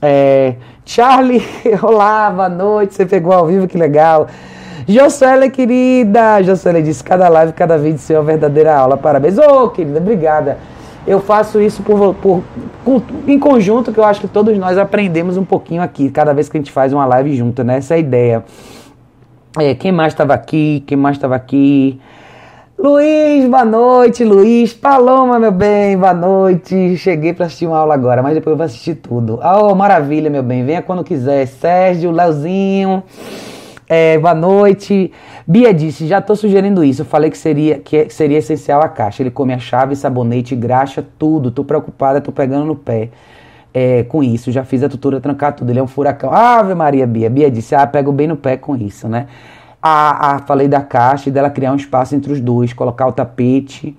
É, 0.00 0.54
Charlie, 0.84 1.42
olá, 1.82 2.30
boa 2.30 2.48
noite. 2.48 2.94
Você 2.94 3.04
pegou 3.04 3.32
ao 3.32 3.46
vivo, 3.46 3.66
que 3.66 3.76
legal. 3.76 4.28
Jocélia, 4.86 5.50
querida. 5.50 6.42
Jocélia 6.42 6.82
disse: 6.82 7.02
cada 7.02 7.28
live, 7.28 7.52
cada 7.52 7.76
vídeo, 7.76 7.98
seu 7.98 8.22
verdadeira 8.22 8.74
aula. 8.74 8.96
Parabéns. 8.96 9.36
Ô, 9.38 9.64
oh, 9.64 9.68
querida, 9.68 9.98
obrigada. 9.98 10.58
Eu 11.06 11.20
faço 11.20 11.60
isso 11.60 11.82
por, 11.82 12.14
por, 12.14 12.42
em 13.26 13.38
conjunto, 13.38 13.92
que 13.92 13.98
eu 13.98 14.04
acho 14.04 14.20
que 14.20 14.28
todos 14.28 14.56
nós 14.58 14.76
aprendemos 14.76 15.36
um 15.36 15.44
pouquinho 15.44 15.80
aqui, 15.80 16.10
cada 16.10 16.34
vez 16.34 16.48
que 16.48 16.56
a 16.58 16.60
gente 16.60 16.70
faz 16.70 16.92
uma 16.92 17.06
live 17.06 17.34
junto, 17.34 17.64
né? 17.64 17.78
Essa 17.78 17.94
é 17.94 17.96
a 17.96 18.00
ideia. 18.00 18.44
É, 19.58 19.74
quem 19.74 19.90
mais 19.90 20.12
estava 20.12 20.34
aqui? 20.34 20.84
Quem 20.86 20.96
mais 20.96 21.16
estava 21.16 21.34
aqui? 21.34 22.00
Luiz, 22.80 23.44
boa 23.48 23.64
noite, 23.64 24.22
Luiz. 24.22 24.72
Paloma, 24.72 25.36
meu 25.40 25.50
bem, 25.50 25.98
boa 25.98 26.14
noite. 26.14 26.96
Cheguei 26.96 27.32
para 27.32 27.46
assistir 27.46 27.66
uma 27.66 27.76
aula 27.76 27.92
agora, 27.92 28.22
mas 28.22 28.34
depois 28.34 28.52
eu 28.52 28.56
vou 28.56 28.64
assistir 28.64 28.94
tudo. 28.94 29.40
Oh, 29.42 29.74
maravilha, 29.74 30.30
meu 30.30 30.44
bem. 30.44 30.64
Venha 30.64 30.80
quando 30.80 31.02
quiser. 31.02 31.44
Sérgio, 31.48 32.12
Leozinho. 32.12 33.02
É, 33.88 34.16
boa 34.18 34.32
noite. 34.32 35.10
Bia 35.44 35.74
disse, 35.74 36.06
já 36.06 36.20
estou 36.20 36.36
sugerindo 36.36 36.84
isso. 36.84 37.02
Eu 37.02 37.06
falei 37.06 37.30
que 37.30 37.36
seria, 37.36 37.80
que 37.80 38.08
seria 38.10 38.38
essencial 38.38 38.80
a 38.80 38.88
caixa. 38.88 39.24
Ele 39.24 39.30
come 39.32 39.52
a 39.52 39.58
chave, 39.58 39.96
sabonete, 39.96 40.54
graxa, 40.54 41.04
tudo. 41.18 41.50
Tô 41.50 41.64
preocupada, 41.64 42.20
tô 42.20 42.30
pegando 42.30 42.64
no 42.64 42.76
pé 42.76 43.08
é, 43.74 44.04
com 44.04 44.22
isso. 44.22 44.52
Já 44.52 44.62
fiz 44.62 44.84
a 44.84 44.88
tutora 44.88 45.20
trancar 45.20 45.52
tudo. 45.52 45.68
Ele 45.68 45.80
é 45.80 45.82
um 45.82 45.88
furacão. 45.88 46.32
Ave 46.32 46.76
Maria, 46.76 47.08
Bia. 47.08 47.28
Bia 47.28 47.50
disse, 47.50 47.74
ah, 47.74 47.84
pego 47.88 48.12
bem 48.12 48.28
no 48.28 48.36
pé 48.36 48.56
com 48.56 48.76
isso, 48.76 49.08
né? 49.08 49.26
Ah, 49.80 50.34
ah, 50.34 50.38
falei 50.40 50.66
da 50.66 50.80
caixa 50.80 51.28
e 51.28 51.32
dela 51.32 51.50
criar 51.50 51.72
um 51.72 51.76
espaço 51.76 52.14
entre 52.14 52.32
os 52.32 52.40
dois, 52.40 52.72
colocar 52.72 53.06
o 53.06 53.12
tapete 53.12 53.96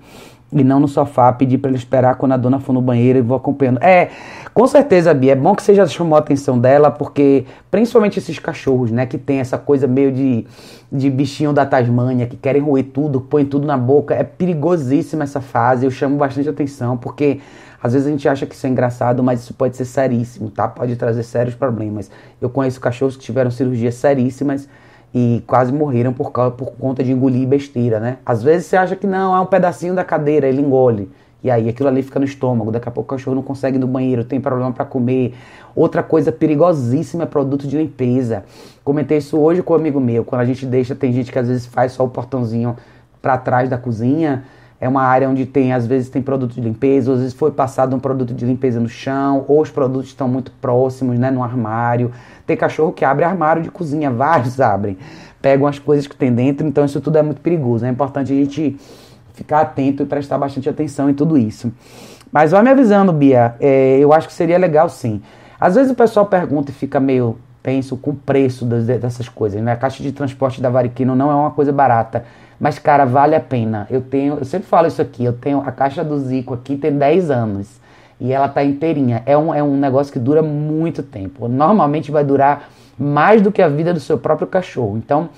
e 0.52 0.64
não 0.64 0.80
no 0.80 0.88
sofá, 0.88 1.32
pedir 1.32 1.58
para 1.58 1.70
ele 1.70 1.78
esperar 1.78 2.16
quando 2.16 2.32
a 2.32 2.36
dona 2.36 2.58
for 2.58 2.72
no 2.72 2.82
banheiro 2.82 3.18
e 3.18 3.22
vou 3.22 3.36
acompanhando. 3.36 3.78
É, 3.82 4.10
com 4.52 4.66
certeza, 4.66 5.14
Bia, 5.14 5.32
é 5.32 5.36
bom 5.36 5.54
que 5.54 5.62
você 5.62 5.74
já 5.74 5.86
chamou 5.86 6.16
a 6.16 6.18
atenção 6.18 6.58
dela, 6.58 6.90
porque 6.90 7.44
principalmente 7.70 8.18
esses 8.18 8.38
cachorros, 8.38 8.90
né, 8.90 9.06
que 9.06 9.16
tem 9.16 9.38
essa 9.38 9.56
coisa 9.56 9.86
meio 9.86 10.10
de, 10.10 10.44
de 10.90 11.08
bichinho 11.08 11.52
da 11.52 11.64
Tasmânia, 11.64 12.26
que 12.26 12.36
querem 12.36 12.60
roer 12.60 12.84
tudo, 12.92 13.20
põem 13.20 13.44
tudo 13.44 13.66
na 13.66 13.78
boca, 13.78 14.14
é 14.14 14.24
perigosíssima 14.24 15.22
essa 15.22 15.40
fase, 15.40 15.86
eu 15.86 15.90
chamo 15.90 16.16
bastante 16.16 16.48
atenção, 16.48 16.96
porque 16.96 17.40
às 17.80 17.92
vezes 17.92 18.08
a 18.08 18.10
gente 18.10 18.28
acha 18.28 18.44
que 18.44 18.54
isso 18.54 18.66
é 18.66 18.70
engraçado, 18.70 19.22
mas 19.22 19.40
isso 19.40 19.54
pode 19.54 19.76
ser 19.76 19.84
seríssimo, 19.84 20.50
tá? 20.50 20.68
Pode 20.68 20.96
trazer 20.96 21.22
sérios 21.22 21.54
problemas. 21.54 22.10
Eu 22.40 22.50
conheço 22.50 22.80
cachorros 22.80 23.16
que 23.16 23.22
tiveram 23.22 23.50
cirurgias 23.50 23.94
seríssimas, 23.94 24.68
e 25.14 25.42
quase 25.46 25.72
morreram 25.72 26.12
por, 26.12 26.30
causa, 26.30 26.52
por 26.52 26.72
conta 26.72 27.02
de 27.02 27.12
engolir 27.12 27.46
besteira, 27.46 27.98
né? 27.98 28.18
Às 28.24 28.42
vezes 28.42 28.66
você 28.66 28.76
acha 28.76 28.94
que 28.94 29.06
não, 29.06 29.34
é 29.34 29.40
um 29.40 29.46
pedacinho 29.46 29.94
da 29.94 30.04
cadeira, 30.04 30.48
ele 30.48 30.60
engole. 30.60 31.10
E 31.42 31.50
aí 31.50 31.68
aquilo 31.68 31.88
ali 31.88 32.02
fica 32.02 32.18
no 32.18 32.24
estômago, 32.24 32.70
daqui 32.70 32.88
a 32.88 32.92
pouco 32.92 33.14
o 33.14 33.16
cachorro 33.16 33.34
não 33.34 33.42
consegue 33.42 33.76
ir 33.76 33.80
no 33.80 33.86
banheiro, 33.86 34.24
tem 34.24 34.40
problema 34.40 34.72
para 34.72 34.84
comer. 34.84 35.34
Outra 35.74 36.02
coisa 36.02 36.30
perigosíssima 36.30 37.22
é 37.22 37.26
produto 37.26 37.66
de 37.66 37.76
limpeza. 37.76 38.44
Comentei 38.84 39.18
isso 39.18 39.38
hoje 39.38 39.62
com 39.62 39.72
um 39.72 39.76
amigo 39.76 40.00
meu, 40.00 40.24
quando 40.24 40.42
a 40.42 40.44
gente 40.44 40.66
deixa, 40.66 40.94
tem 40.94 41.12
gente 41.12 41.32
que 41.32 41.38
às 41.38 41.48
vezes 41.48 41.66
faz 41.66 41.92
só 41.92 42.04
o 42.04 42.08
portãozinho 42.08 42.76
para 43.22 43.38
trás 43.38 43.68
da 43.68 43.78
cozinha, 43.78 44.44
é 44.80 44.88
uma 44.88 45.02
área 45.02 45.28
onde 45.28 45.44
tem, 45.44 45.74
às 45.74 45.86
vezes 45.86 46.08
tem 46.08 46.22
produto 46.22 46.54
de 46.54 46.60
limpeza, 46.62 47.12
às 47.12 47.18
vezes 47.18 47.34
foi 47.34 47.50
passado 47.50 47.94
um 47.94 47.98
produto 47.98 48.32
de 48.32 48.46
limpeza 48.46 48.80
no 48.80 48.88
chão, 48.88 49.44
ou 49.46 49.60
os 49.60 49.70
produtos 49.70 50.08
estão 50.08 50.26
muito 50.26 50.50
próximos, 50.52 51.18
né, 51.18 51.30
no 51.30 51.42
armário. 51.42 52.10
Tem 52.50 52.56
cachorro 52.56 52.90
que 52.90 53.04
abre 53.04 53.24
armário 53.24 53.62
de 53.62 53.70
cozinha, 53.70 54.10
vários 54.10 54.60
abrem, 54.60 54.98
pegam 55.40 55.68
as 55.68 55.78
coisas 55.78 56.08
que 56.08 56.16
tem 56.16 56.34
dentro, 56.34 56.66
então 56.66 56.84
isso 56.84 57.00
tudo 57.00 57.16
é 57.16 57.22
muito 57.22 57.40
perigoso. 57.40 57.86
É 57.86 57.88
importante 57.88 58.32
a 58.32 58.34
gente 58.34 58.76
ficar 59.34 59.60
atento 59.60 60.02
e 60.02 60.06
prestar 60.06 60.36
bastante 60.36 60.68
atenção 60.68 61.08
em 61.08 61.14
tudo 61.14 61.38
isso. 61.38 61.72
Mas 62.32 62.50
vai 62.50 62.60
me 62.64 62.70
avisando, 62.70 63.12
Bia, 63.12 63.54
é, 63.60 64.00
eu 64.00 64.12
acho 64.12 64.26
que 64.26 64.34
seria 64.34 64.58
legal 64.58 64.88
sim. 64.88 65.22
Às 65.60 65.76
vezes 65.76 65.92
o 65.92 65.94
pessoal 65.94 66.26
pergunta 66.26 66.72
e 66.72 66.74
fica 66.74 66.98
meio 66.98 67.38
tenso 67.62 67.96
com 67.96 68.10
o 68.10 68.16
preço 68.16 68.64
das, 68.64 68.84
dessas 68.84 69.28
coisas, 69.28 69.62
né? 69.62 69.70
A 69.70 69.76
caixa 69.76 70.02
de 70.02 70.10
transporte 70.10 70.60
da 70.60 70.68
Variquino 70.68 71.14
não 71.14 71.30
é 71.30 71.34
uma 71.36 71.52
coisa 71.52 71.70
barata. 71.70 72.24
Mas, 72.58 72.80
cara, 72.80 73.04
vale 73.04 73.36
a 73.36 73.40
pena. 73.40 73.86
Eu 73.88 74.00
tenho, 74.00 74.38
eu 74.38 74.44
sempre 74.44 74.66
falo 74.66 74.88
isso 74.88 75.00
aqui, 75.00 75.24
eu 75.24 75.34
tenho 75.34 75.60
a 75.60 75.70
caixa 75.70 76.02
do 76.02 76.18
Zico 76.18 76.52
aqui 76.52 76.76
tem 76.76 76.90
10 76.98 77.30
anos. 77.30 77.79
E 78.20 78.32
ela 78.32 78.48
tá 78.48 78.62
inteirinha. 78.62 79.22
É 79.24 79.36
um, 79.36 79.54
é 79.54 79.62
um 79.62 79.76
negócio 79.76 80.12
que 80.12 80.18
dura 80.18 80.42
muito 80.42 81.02
tempo. 81.02 81.48
Normalmente 81.48 82.10
vai 82.10 82.22
durar 82.22 82.68
mais 82.98 83.40
do 83.40 83.50
que 83.50 83.62
a 83.62 83.68
vida 83.68 83.94
do 83.94 84.00
seu 84.00 84.18
próprio 84.18 84.46
cachorro. 84.46 84.98
Então, 84.98 85.30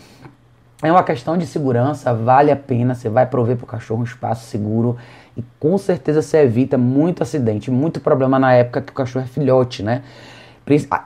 É 0.84 0.90
uma 0.90 1.04
questão 1.04 1.38
de 1.38 1.46
segurança, 1.46 2.12
vale 2.12 2.50
a 2.50 2.56
pena, 2.56 2.92
você 2.92 3.08
vai 3.08 3.24
prover 3.24 3.56
para 3.56 3.62
o 3.62 3.68
cachorro 3.68 4.00
um 4.00 4.04
espaço 4.04 4.46
seguro 4.46 4.96
e 5.36 5.44
com 5.60 5.78
certeza 5.78 6.20
você 6.20 6.38
evita 6.38 6.76
muito 6.76 7.22
acidente, 7.22 7.70
muito 7.70 8.00
problema 8.00 8.36
na 8.36 8.52
época 8.52 8.80
que 8.80 8.90
o 8.90 8.94
cachorro 8.94 9.24
é 9.24 9.28
filhote, 9.28 9.80
né? 9.84 10.02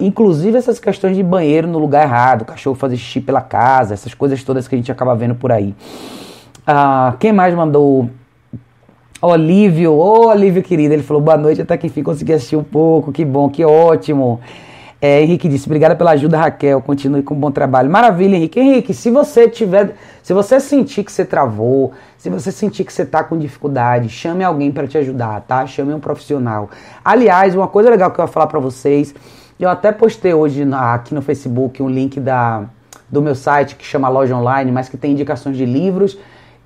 Inclusive 0.01 0.57
essas 0.57 0.79
questões 0.79 1.15
de 1.15 1.23
banheiro 1.23 1.69
no 1.69 1.79
lugar 1.79 2.05
errado, 2.05 2.41
o 2.41 2.45
cachorro 2.47 2.75
fazer 2.75 2.97
xixi 2.97 3.21
pela 3.21 3.43
casa, 3.43 3.93
essas 3.93 4.15
coisas 4.15 4.43
todas 4.43 4.67
que 4.67 4.75
a 4.75 4.79
gente 4.79 4.91
acaba 4.91 5.15
vendo 5.15 5.35
por 5.35 5.53
aí. 5.53 5.75
Ah, 6.67 7.15
quem 7.21 7.31
mais 7.31 7.55
mandou? 7.55 8.09
Olívio, 9.27 9.93
ô 9.93 10.27
oh, 10.27 10.29
Olívio 10.29 10.63
querido, 10.63 10.95
ele 10.95 11.03
falou 11.03 11.23
boa 11.23 11.37
noite, 11.37 11.63
até 11.63 11.77
que 11.77 11.87
enfim 11.87 12.03
consegui 12.03 12.33
assistir 12.33 12.57
um 12.57 12.65
pouco, 12.65 13.13
que 13.13 13.25
bom, 13.25 13.49
que 13.49 13.65
ótimo. 13.65 14.41
É, 15.01 15.21
Henrique 15.23 15.49
disse, 15.49 15.67
obrigada 15.67 15.95
pela 15.95 16.13
ajuda, 16.13 16.39
Raquel. 16.39 16.81
Continue 16.81 17.23
com 17.23 17.35
um 17.35 17.39
bom 17.39 17.51
trabalho. 17.51 17.91
Maravilha, 17.91 18.37
Henrique. 18.37 18.59
Henrique, 18.59 18.95
se 18.95 19.11
você 19.11 19.49
tiver. 19.49 19.95
Se 20.23 20.33
você 20.33 20.59
sentir 20.59 21.05
que 21.05 21.13
você 21.13 21.25
travou, 21.25 21.93
se 22.17 22.31
você 22.31 22.51
sentir 22.51 22.85
que 22.85 22.93
você 22.93 23.03
está 23.03 23.23
com 23.23 23.39
dificuldade, 23.39 24.09
chame 24.09 24.43
alguém 24.43 24.73
para 24.73 24.89
te 24.89 24.99
ajudar, 24.99 25.43
tá? 25.43 25.67
Chame 25.67 25.93
um 25.93 26.01
profissional. 26.01 26.71
Aliás, 27.05 27.55
uma 27.55 27.69
coisa 27.69 27.91
legal 27.91 28.11
que 28.11 28.19
eu 28.19 28.25
vou 28.25 28.33
falar 28.33 28.47
para 28.47 28.59
vocês, 28.59 29.15
eu 29.61 29.69
até 29.69 29.93
postei 29.93 30.35
hoje 30.35 30.65
na, 30.65 30.95
aqui 30.95 31.15
no 31.15 31.23
Facebook 31.23 31.83
um 31.83 31.89
link 31.89 32.19
da, 32.19 32.65
do 33.09 33.23
meu 33.23 33.35
site 33.35 33.77
que 33.77 33.85
chama 33.85 34.09
Loja 34.09 34.35
Online, 34.35 34.73
mas 34.73 34.89
que 34.89 34.97
tem 34.97 35.13
indicações 35.13 35.57
de 35.57 35.65
livros, 35.65 36.19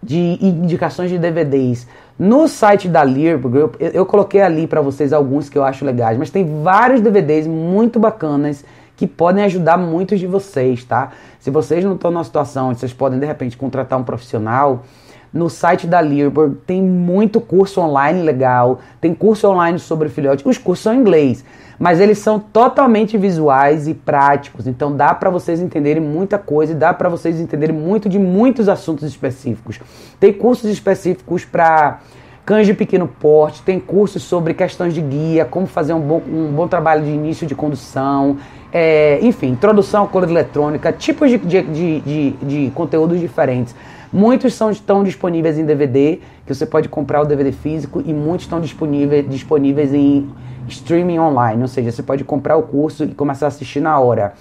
de 0.03 0.39
indicações 0.41 1.11
de 1.11 1.19
DVDs. 1.19 1.87
No 2.21 2.47
site 2.49 2.87
da 2.87 3.01
Lear 3.01 3.39
Group, 3.39 3.81
eu, 3.81 3.91
eu 3.93 4.05
coloquei 4.05 4.43
ali 4.43 4.67
para 4.67 4.83
vocês 4.83 5.11
alguns 5.11 5.49
que 5.49 5.57
eu 5.57 5.65
acho 5.65 5.87
legais, 5.87 6.19
mas 6.19 6.29
tem 6.29 6.63
vários 6.63 7.01
DVDs 7.01 7.47
muito 7.47 7.99
bacanas 7.99 8.63
que 8.95 9.07
podem 9.07 9.43
ajudar 9.45 9.79
muitos 9.79 10.21
de 10.21 10.27
vocês, 10.27 10.85
tá? 10.85 11.13
Se 11.39 11.51
vocês 11.51 11.83
não 11.83 11.95
estão 11.95 12.11
numa 12.11 12.23
situação 12.23 12.69
onde 12.69 12.79
vocês 12.79 12.93
podem 12.93 13.19
de 13.19 13.25
repente 13.25 13.57
contratar 13.57 13.99
um 13.99 14.05
profissional, 14.05 14.83
no 15.33 15.49
site 15.49 15.87
da 15.87 16.01
Learburg 16.01 16.57
tem 16.67 16.83
muito 16.83 17.41
curso 17.41 17.81
online 17.81 18.23
legal, 18.23 18.81
tem 19.01 19.15
curso 19.15 19.49
online 19.49 19.79
sobre 19.79 20.09
filhote. 20.09 20.47
Os 20.47 20.59
cursos 20.59 20.83
são 20.83 20.95
em 20.95 20.99
inglês, 20.99 21.45
mas 21.79 22.01
eles 22.01 22.19
são 22.19 22.39
totalmente 22.39 23.17
visuais 23.17 23.89
e 23.89 23.95
práticos, 23.95 24.67
então 24.67 24.95
dá 24.95 25.15
para 25.15 25.31
vocês 25.31 25.61
entenderem 25.61 26.03
muita 26.03 26.39
coisa 26.39 26.73
e 26.73 26.75
dá 26.75 26.93
para 26.93 27.09
vocês 27.09 27.41
entenderem 27.41 27.75
muito 27.75 28.09
de 28.09 28.19
muitos 28.19 28.69
assuntos 28.69 29.05
específicos. 29.05 29.81
Tem 30.19 30.33
cursos 30.33 30.71
específicos 30.71 31.45
para 31.45 32.01
cães 32.45 32.67
de 32.67 32.75
pequeno 32.75 33.07
porte, 33.07 33.63
tem 33.63 33.79
cursos 33.79 34.25
sobre 34.25 34.55
questões 34.55 34.93
de 34.93 35.01
guia, 35.01 35.45
como 35.45 35.67
fazer 35.67 35.93
um 35.93 36.01
bom, 36.01 36.21
um 36.27 36.49
bom 36.49 36.67
trabalho 36.67 37.05
de 37.05 37.11
início 37.11 37.47
de 37.47 37.55
condução, 37.55 38.39
é, 38.73 39.19
enfim, 39.23 39.51
introdução 39.51 40.05
à 40.05 40.07
coluna 40.09 40.33
eletrônica, 40.33 40.93
tipos 40.93 41.31
de, 41.31 41.39
de, 41.39 42.01
de, 42.01 42.31
de 42.43 42.71
conteúdos 42.75 43.21
diferentes. 43.21 43.75
Muitos 44.13 44.55
são, 44.55 44.71
estão 44.71 45.05
disponíveis 45.05 45.59
em 45.59 45.65
DVD, 45.65 46.21
que 46.45 46.53
você 46.53 46.67
pode 46.67 46.89
comprar 46.89 47.21
o 47.21 47.25
DVD 47.25 47.53
físico, 47.53 48.03
e 48.05 48.13
muitos 48.13 48.47
estão 48.47 48.61
disponíveis, 48.61 49.29
disponíveis 49.29 49.95
em 49.95 50.29
streaming 50.69 51.19
online, 51.19 51.63
ou 51.63 51.69
seja, 51.69 51.93
você 51.93 52.03
pode 52.03 52.25
comprar 52.25 52.57
o 52.57 52.63
curso 52.63 53.05
e 53.05 53.15
começar 53.15 53.47
a 53.47 53.49
assistir 53.49 53.81
na 53.81 53.99
hora. 53.99 54.35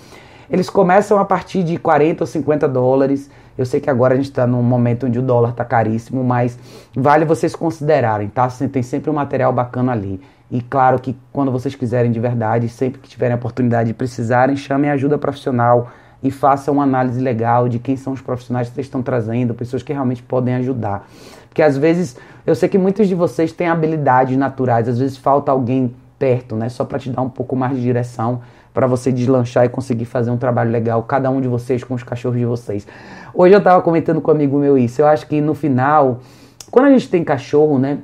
Eles 0.50 0.70
começam 0.70 1.20
a 1.20 1.26
partir 1.26 1.62
de 1.64 1.78
40 1.78 2.24
ou 2.24 2.28
50 2.28 2.68
dólares. 2.68 3.30
Eu 3.56 3.66
sei 3.66 3.80
que 3.80 3.90
agora 3.90 4.16
a 4.16 4.18
gente 4.18 4.30
está 4.30 4.48
num 4.48 4.64
momento 4.64 5.06
onde 5.06 5.20
o 5.20 5.22
dólar 5.22 5.52
está 5.52 5.64
caríssimo, 5.64 6.24
mas 6.24 6.58
vale 6.96 7.24
vocês 7.24 7.56
considerarem, 7.56 8.28
tá? 8.30 8.48
Tem 8.72 8.82
sempre 8.82 9.12
um 9.12 9.14
material 9.14 9.54
bacana 9.54 9.92
ali. 9.92 10.20
E 10.50 10.62
claro 10.62 10.98
que 10.98 11.16
quando 11.32 11.52
vocês 11.52 11.76
quiserem 11.76 12.12
de 12.12 12.20
verdade, 12.20 12.68
sempre 12.68 13.00
que 13.00 13.08
tiverem 13.08 13.34
a 13.34 13.38
oportunidade 13.38 13.90
de 13.90 13.94
precisarem, 13.94 14.56
chamem 14.56 14.90
ajuda 14.90 15.20
profissional 15.20 15.92
e 16.22 16.30
façam 16.30 16.76
uma 16.76 16.84
análise 16.84 17.20
legal 17.20 17.70
de 17.70 17.80
quem 17.80 17.96
são 17.96 18.14
os 18.14 18.22
profissionais 18.22 18.68
que 18.68 18.76
vocês 18.76 18.88
estão 18.88 19.02
trazendo, 19.02 19.54
pessoas 19.54 19.84
que 19.84 19.94
realmente 19.94 20.22
podem 20.22 20.56
ajudar. 20.56 21.08
Porque 21.48 21.62
às 21.62 21.78
vezes, 21.78 22.18
eu 22.46 22.54
sei 22.56 22.68
que 22.70 22.78
muitos 22.78 23.08
de 23.08 23.16
vocês 23.16 23.52
têm 23.52 23.68
habilidades 23.68 24.38
naturais, 24.38 24.88
às 24.88 25.00
vezes 25.00 25.18
falta 25.18 25.52
alguém 25.52 25.94
perto, 26.18 26.56
né? 26.56 26.68
Só 26.70 26.84
para 26.84 27.00
te 27.00 27.10
dar 27.10 27.22
um 27.22 27.30
pouco 27.30 27.56
mais 27.56 27.76
de 27.76 27.82
direção 27.82 28.42
para 28.74 28.86
você 28.86 29.12
deslanchar 29.12 29.66
e 29.66 29.70
conseguir 29.70 30.06
fazer 30.06 30.30
um 30.30 30.38
trabalho 30.38 30.70
legal, 30.70 31.02
cada 31.04 31.30
um 31.30 31.42
de 31.42 31.48
vocês 31.48 31.84
com 31.84 31.96
os 31.96 32.04
cachorros 32.04 32.38
de 32.38 32.46
vocês. 32.46 32.86
Hoje 33.34 33.54
eu 33.54 33.60
estava 33.60 33.82
comentando 33.82 34.22
com 34.22 34.32
um 34.32 34.34
amigo 34.34 34.58
meu 34.58 34.78
isso. 34.78 35.02
Eu 35.02 35.08
acho 35.08 35.26
que 35.26 35.42
no 35.42 35.54
final, 35.54 36.20
quando 36.70 36.86
a 36.86 36.90
gente 36.92 37.10
tem 37.10 37.24
cachorro, 37.24 37.80
né? 37.80 38.00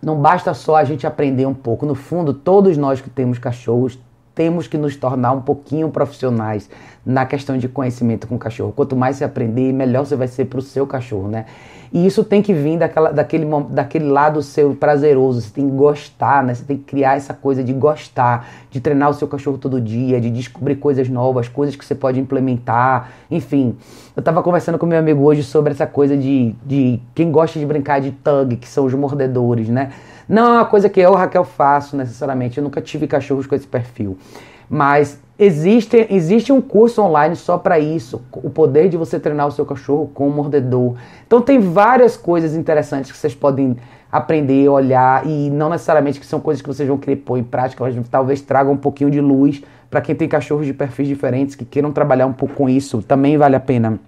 Não 0.00 0.16
basta 0.16 0.54
só 0.54 0.76
a 0.76 0.84
gente 0.84 1.06
aprender 1.06 1.44
um 1.44 1.54
pouco. 1.54 1.84
No 1.84 1.94
fundo, 1.94 2.32
todos 2.32 2.76
nós 2.76 3.00
que 3.00 3.10
temos 3.10 3.36
cachorros 3.36 3.98
temos 4.38 4.68
que 4.68 4.78
nos 4.78 4.94
tornar 4.94 5.32
um 5.32 5.40
pouquinho 5.40 5.90
profissionais 5.90 6.70
na 7.04 7.26
questão 7.26 7.58
de 7.58 7.66
conhecimento 7.66 8.28
com 8.28 8.36
o 8.36 8.38
cachorro. 8.38 8.70
Quanto 8.70 8.94
mais 8.94 9.16
você 9.16 9.24
aprender, 9.24 9.72
melhor 9.72 10.06
você 10.06 10.14
vai 10.14 10.28
ser 10.28 10.44
para 10.44 10.60
o 10.60 10.62
seu 10.62 10.86
cachorro, 10.86 11.26
né? 11.26 11.46
E 11.92 12.06
isso 12.06 12.22
tem 12.22 12.40
que 12.40 12.54
vir 12.54 12.78
daquela, 12.78 13.10
daquele, 13.10 13.46
daquele 13.70 14.04
lado 14.04 14.40
seu 14.40 14.76
prazeroso. 14.76 15.40
Você 15.40 15.50
tem 15.50 15.68
que 15.68 15.74
gostar, 15.74 16.44
né? 16.44 16.54
Você 16.54 16.62
tem 16.62 16.76
que 16.76 16.84
criar 16.84 17.16
essa 17.16 17.34
coisa 17.34 17.64
de 17.64 17.72
gostar, 17.72 18.48
de 18.70 18.80
treinar 18.80 19.10
o 19.10 19.14
seu 19.14 19.26
cachorro 19.26 19.58
todo 19.58 19.80
dia, 19.80 20.20
de 20.20 20.30
descobrir 20.30 20.76
coisas 20.76 21.08
novas, 21.08 21.48
coisas 21.48 21.74
que 21.74 21.84
você 21.84 21.96
pode 21.96 22.20
implementar. 22.20 23.10
Enfim, 23.28 23.74
eu 24.14 24.20
estava 24.20 24.40
conversando 24.40 24.78
com 24.78 24.86
meu 24.86 25.00
amigo 25.00 25.20
hoje 25.24 25.42
sobre 25.42 25.72
essa 25.72 25.86
coisa 25.86 26.16
de, 26.16 26.54
de 26.64 27.00
quem 27.12 27.32
gosta 27.32 27.58
de 27.58 27.66
brincar 27.66 28.00
de 28.00 28.12
tug, 28.12 28.54
que 28.54 28.68
são 28.68 28.84
os 28.84 28.94
mordedores, 28.94 29.68
né? 29.68 29.90
Não 30.28 30.46
é 30.46 30.50
uma 30.58 30.64
coisa 30.66 30.88
que 30.88 31.00
eu, 31.00 31.14
Raquel, 31.14 31.44
faço 31.44 31.96
necessariamente. 31.96 32.58
Eu 32.58 32.64
nunca 32.64 32.82
tive 32.82 33.06
cachorros 33.06 33.46
com 33.46 33.54
esse 33.54 33.66
perfil. 33.66 34.18
Mas 34.68 35.18
existe, 35.38 36.06
existe 36.10 36.52
um 36.52 36.60
curso 36.60 37.00
online 37.00 37.34
só 37.34 37.56
para 37.56 37.78
isso. 37.78 38.20
O 38.32 38.50
poder 38.50 38.90
de 38.90 38.96
você 38.96 39.18
treinar 39.18 39.46
o 39.46 39.50
seu 39.50 39.64
cachorro 39.64 40.10
com 40.12 40.28
o 40.28 40.30
mordedor. 40.30 40.96
Então 41.26 41.40
tem 41.40 41.58
várias 41.58 42.16
coisas 42.16 42.54
interessantes 42.54 43.10
que 43.10 43.16
vocês 43.16 43.34
podem 43.34 43.76
aprender, 44.12 44.68
olhar. 44.68 45.26
E 45.26 45.48
não 45.48 45.70
necessariamente 45.70 46.20
que 46.20 46.26
são 46.26 46.40
coisas 46.40 46.60
que 46.60 46.68
vocês 46.68 46.86
vão 46.86 46.98
querer 46.98 47.16
pôr 47.16 47.38
em 47.38 47.44
prática. 47.44 47.82
Mas 47.82 47.96
talvez 48.10 48.42
tragam 48.42 48.74
um 48.74 48.76
pouquinho 48.76 49.10
de 49.10 49.22
luz 49.22 49.62
para 49.88 50.02
quem 50.02 50.14
tem 50.14 50.28
cachorros 50.28 50.66
de 50.66 50.74
perfis 50.74 51.08
diferentes 51.08 51.54
que 51.54 51.64
queiram 51.64 51.90
trabalhar 51.90 52.26
um 52.26 52.34
pouco 52.34 52.54
com 52.54 52.68
isso. 52.68 53.02
Também 53.02 53.38
vale 53.38 53.56
a 53.56 53.60
pena. 53.60 53.98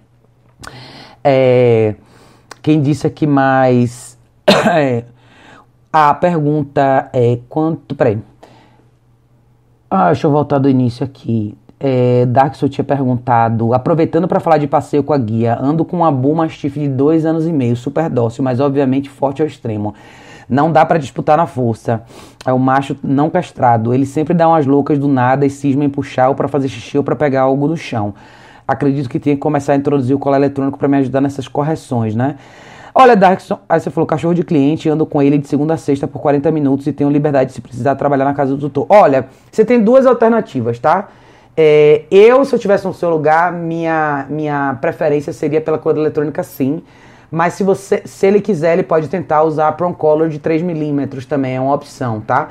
É, 1.23 1.95
quem 2.61 2.79
disse 2.79 3.07
aqui 3.07 3.25
mais... 3.25 4.19
A 5.93 6.13
pergunta 6.13 7.09
é 7.11 7.39
quanto. 7.49 7.95
Peraí. 7.95 8.19
Ah, 9.89 10.07
deixa 10.07 10.25
eu 10.25 10.31
voltar 10.31 10.57
do 10.57 10.69
início 10.69 11.03
aqui. 11.03 11.57
É, 11.77 12.25
Darkson 12.27 12.69
tinha 12.69 12.85
perguntado, 12.85 13.73
aproveitando 13.73 14.27
para 14.27 14.39
falar 14.39 14.59
de 14.59 14.67
passeio 14.67 15.03
com 15.03 15.13
a 15.13 15.17
guia, 15.17 15.57
ando 15.59 15.83
com 15.83 15.97
uma 15.97 16.11
Bull 16.11 16.35
Mastiff 16.35 16.79
de 16.79 16.87
dois 16.87 17.25
anos 17.25 17.47
e 17.47 17.51
meio, 17.51 17.75
super 17.75 18.07
dócil, 18.07 18.43
mas 18.43 18.59
obviamente 18.59 19.09
forte 19.09 19.41
ao 19.41 19.47
extremo. 19.47 19.95
Não 20.47 20.71
dá 20.71 20.85
para 20.85 20.99
disputar 20.99 21.37
na 21.37 21.47
força. 21.47 22.03
É 22.45 22.53
o 22.53 22.59
macho 22.59 22.95
não 23.03 23.29
castrado. 23.29 23.93
Ele 23.93 24.05
sempre 24.05 24.33
dá 24.33 24.47
umas 24.47 24.65
loucas 24.65 24.99
do 24.99 25.07
nada 25.07 25.45
e 25.45 25.49
cisma 25.49 25.83
em 25.83 25.89
puxar 25.89 26.29
ou 26.29 26.35
para 26.35 26.47
fazer 26.47 26.67
xixi 26.67 26.97
ou 26.97 27.03
para 27.03 27.15
pegar 27.15 27.41
algo 27.41 27.67
no 27.67 27.75
chão. 27.75 28.13
Acredito 28.67 29.09
que 29.09 29.19
tinha 29.19 29.35
que 29.35 29.41
começar 29.41 29.73
a 29.73 29.75
introduzir 29.75 30.15
o 30.15 30.19
colar 30.19 30.37
eletrônico 30.37 30.77
para 30.77 30.87
me 30.87 30.97
ajudar 30.97 31.19
nessas 31.19 31.47
correções, 31.47 32.15
né? 32.15 32.35
Olha, 32.93 33.15
Darkson, 33.15 33.59
aí 33.69 33.79
você 33.79 33.89
falou 33.89 34.05
cachorro 34.05 34.33
de 34.33 34.43
cliente, 34.43 34.89
ando 34.89 35.05
com 35.05 35.21
ele 35.21 35.37
de 35.37 35.47
segunda 35.47 35.75
a 35.75 35.77
sexta 35.77 36.07
por 36.07 36.19
40 36.19 36.51
minutos 36.51 36.85
e 36.87 36.91
tenho 36.91 37.09
liberdade 37.09 37.53
se 37.53 37.61
precisar 37.61 37.95
trabalhar 37.95 38.25
na 38.25 38.33
casa 38.33 38.55
do 38.55 38.59
tutor. 38.59 38.85
Olha, 38.89 39.27
você 39.49 39.63
tem 39.63 39.81
duas 39.81 40.05
alternativas, 40.05 40.77
tá? 40.77 41.07
É, 41.55 42.03
eu, 42.11 42.43
se 42.43 42.53
eu 42.53 42.59
tivesse 42.59 42.85
no 42.85 42.93
seu 42.93 43.09
lugar, 43.09 43.51
minha, 43.53 44.25
minha 44.29 44.77
preferência 44.81 45.31
seria 45.31 45.61
pela 45.61 45.77
cor 45.77 45.97
eletrônica 45.97 46.43
sim. 46.43 46.83
Mas 47.31 47.53
se, 47.53 47.63
você, 47.63 48.01
se 48.03 48.27
ele 48.27 48.41
quiser, 48.41 48.73
ele 48.73 48.83
pode 48.83 49.07
tentar 49.07 49.43
usar 49.43 49.69
a 49.69 49.71
Color 49.71 50.27
de 50.27 50.37
3mm 50.37 51.25
também, 51.25 51.55
é 51.55 51.61
uma 51.61 51.73
opção, 51.73 52.19
tá? 52.19 52.49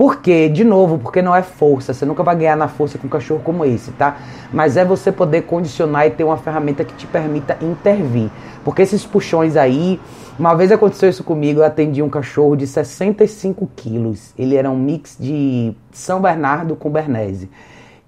Por 0.00 0.22
quê? 0.22 0.48
De 0.48 0.64
novo, 0.64 0.98
porque 0.98 1.20
não 1.20 1.36
é 1.36 1.42
força. 1.42 1.92
Você 1.92 2.06
nunca 2.06 2.22
vai 2.22 2.34
ganhar 2.34 2.56
na 2.56 2.68
força 2.68 2.96
com 2.96 3.06
um 3.06 3.10
cachorro 3.10 3.42
como 3.44 3.66
esse, 3.66 3.90
tá? 3.90 4.16
Mas 4.50 4.78
é 4.78 4.82
você 4.82 5.12
poder 5.12 5.42
condicionar 5.42 6.06
e 6.06 6.10
ter 6.10 6.24
uma 6.24 6.38
ferramenta 6.38 6.82
que 6.82 6.94
te 6.94 7.06
permita 7.06 7.58
intervir. 7.60 8.30
Porque 8.64 8.80
esses 8.80 9.04
puxões 9.04 9.58
aí. 9.58 10.00
Uma 10.38 10.54
vez 10.54 10.72
aconteceu 10.72 11.10
isso 11.10 11.22
comigo, 11.22 11.60
eu 11.60 11.66
atendi 11.66 12.00
um 12.00 12.08
cachorro 12.08 12.56
de 12.56 12.66
65 12.66 13.68
quilos. 13.76 14.32
Ele 14.38 14.56
era 14.56 14.70
um 14.70 14.78
mix 14.78 15.18
de 15.20 15.74
São 15.92 16.18
Bernardo 16.18 16.74
com 16.74 16.88
Bernese. 16.88 17.50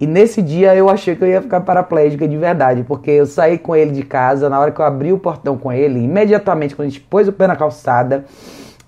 E 0.00 0.07
nesse 0.07 0.40
dia 0.40 0.74
eu 0.74 0.88
achei 0.88 1.14
que 1.14 1.22
eu 1.22 1.28
ia 1.28 1.42
ficar 1.42 1.61
paraplégica 1.61 2.26
de 2.26 2.38
verdade, 2.38 2.85
porque 2.85 3.11
eu 3.11 3.26
saí 3.26 3.59
com 3.59 3.76
ele 3.76 3.90
de 3.90 4.02
casa, 4.02 4.48
na 4.48 4.59
hora 4.59 4.70
que 4.70 4.81
eu 4.81 4.85
abri 4.87 5.12
o 5.12 5.18
portão 5.18 5.59
com 5.59 5.70
ele, 5.70 6.02
imediatamente 6.02 6.74
quando 6.74 6.87
a 6.87 6.90
gente 6.90 7.02
pôs 7.02 7.28
o 7.28 7.33
pé 7.33 7.46
na 7.46 7.55
calçada, 7.55 8.24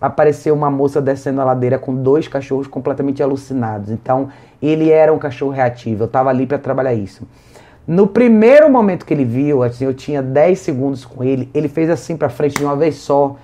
apareceu 0.07 0.55
uma 0.55 0.71
moça 0.71 1.01
descendo 1.01 1.41
a 1.41 1.45
ladeira 1.45 1.79
com 1.79 1.95
dois 1.95 2.29
cachorros 2.29 2.67
completamente 2.67 3.23
alucinados. 3.23 3.91
Então, 3.91 4.29
ele 4.63 4.91
era 4.91 5.13
um 5.13 5.19
cachorro 5.19 5.51
reativo. 5.51 6.03
Eu 6.03 6.07
estava 6.07 6.31
ali 6.31 6.47
para 6.47 6.59
trabalhar 6.59 6.95
isso. 6.95 7.27
No 7.87 8.07
primeiro 8.07 8.71
momento 8.71 9.05
que 9.05 9.13
ele 9.13 9.25
viu, 9.25 9.63
assim, 9.63 9.85
eu 9.85 9.95
tinha 9.95 10.23
10 10.23 10.59
segundos 10.59 11.05
com 11.05 11.23
ele, 11.23 11.51
ele 11.53 11.69
fez 11.69 11.91
assim 11.91 12.17
para 12.17 12.29
frente 12.29 12.57
de 12.57 12.65
uma 12.65 12.77
vez 12.77 12.97
só. 12.97 13.37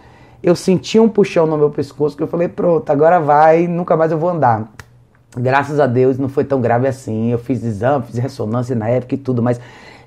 Eu 0.42 0.54
senti 0.56 0.98
um 0.98 1.08
puxão 1.08 1.46
no 1.46 1.58
meu 1.58 1.70
pescoço 1.70 2.16
que 2.16 2.22
eu 2.22 2.26
falei: 2.26 2.48
"Pronto, 2.48 2.88
agora 2.90 3.20
vai, 3.20 3.66
nunca 3.66 3.96
mais 3.96 4.10
eu 4.10 4.18
vou 4.18 4.30
andar". 4.30 4.70
Graças 5.36 5.78
a 5.78 5.86
Deus 5.86 6.18
não 6.18 6.28
foi 6.28 6.44
tão 6.44 6.60
grave 6.60 6.88
assim. 6.88 7.30
Eu 7.30 7.38
fiz 7.38 7.62
exame, 7.62 8.04
fiz 8.06 8.16
ressonância 8.16 8.74
na 8.74 8.88
época 8.88 9.14
e 9.14 9.18
tudo, 9.18 9.42
mas 9.42 9.60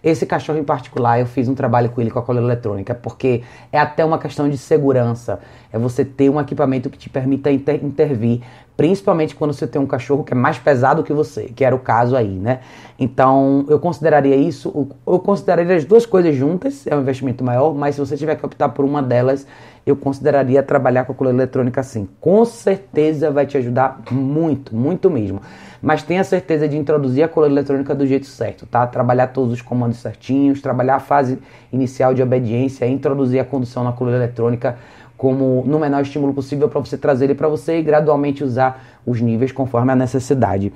Esse 0.03 0.25
cachorro 0.25 0.59
em 0.59 0.63
particular, 0.65 1.19
eu 1.19 1.25
fiz 1.25 1.47
um 1.47 1.55
trabalho 1.55 1.89
com 1.89 2.01
ele 2.01 2.11
com 2.11 2.19
a 2.19 2.21
coleira 2.21 2.45
eletrônica, 2.45 2.93
porque 2.93 3.41
é 3.71 3.79
até 3.79 4.03
uma 4.03 4.19
questão 4.19 4.49
de 4.49 4.57
segurança. 4.57 5.39
É 5.71 5.79
você 5.79 6.03
ter 6.03 6.29
um 6.29 6.41
equipamento 6.41 6.89
que 6.89 6.97
te 6.97 7.09
permita 7.09 7.49
inter 7.49 7.83
intervir, 7.83 8.41
principalmente 8.75 9.35
quando 9.35 9.53
você 9.53 9.67
tem 9.67 9.81
um 9.81 9.85
cachorro 9.85 10.23
que 10.23 10.33
é 10.33 10.35
mais 10.35 10.57
pesado 10.57 11.03
que 11.03 11.13
você, 11.13 11.45
que 11.45 11.63
era 11.63 11.75
o 11.75 11.79
caso 11.79 12.15
aí, 12.15 12.29
né? 12.29 12.59
Então, 12.97 13.65
eu 13.69 13.79
consideraria 13.79 14.35
isso, 14.35 14.89
eu 15.05 15.19
consideraria 15.19 15.75
as 15.75 15.85
duas 15.85 16.05
coisas 16.05 16.35
juntas, 16.35 16.87
é 16.87 16.95
um 16.95 17.01
investimento 17.01 17.43
maior, 17.43 17.73
mas 17.73 17.95
se 17.95 18.01
você 18.01 18.17
tiver 18.17 18.35
que 18.35 18.45
optar 18.45 18.69
por 18.69 18.85
uma 18.85 19.01
delas, 19.01 19.45
eu 19.85 19.95
consideraria 19.95 20.63
trabalhar 20.63 21.05
com 21.05 21.11
a 21.11 21.15
coleira 21.15 21.37
eletrônica 21.37 21.81
assim. 21.81 22.07
Com 22.19 22.45
certeza 22.45 23.29
vai 23.29 23.45
te 23.45 23.57
ajudar 23.57 24.01
muito, 24.11 24.75
muito 24.75 25.09
mesmo 25.09 25.41
mas 25.83 26.01
tenha 26.01 26.23
certeza 26.23 26.65
de 26.65 26.77
introduzir 26.77 27.25
a 27.25 27.27
coleira 27.27 27.55
eletrônica 27.55 27.93
do 27.93 28.07
jeito 28.07 28.25
certo, 28.25 28.65
tá? 28.65 28.87
Trabalhar 28.87 29.27
todos 29.27 29.51
os 29.51 29.61
comandos 29.61 29.97
certinhos, 29.97 30.61
trabalhar 30.61 30.95
a 30.95 30.99
fase 30.99 31.37
inicial 31.73 32.13
de 32.13 32.23
obediência, 32.23 32.87
introduzir 32.87 33.41
a 33.41 33.43
condução 33.43 33.83
na 33.83 33.91
coleira 33.91 34.23
eletrônica 34.23 34.77
como 35.23 35.63
no 35.65 35.79
menor 35.79 36.01
estímulo 36.01 36.33
possível 36.33 36.67
para 36.67 36.81
você 36.81 36.97
trazer 36.97 37.23
ele 37.23 37.33
para 37.33 37.47
você 37.47 37.79
e 37.79 37.81
gradualmente 37.81 38.43
usar 38.43 38.83
os 39.05 39.21
níveis 39.21 39.53
conforme 39.53 39.89
a 39.89 39.95
necessidade. 39.95 40.73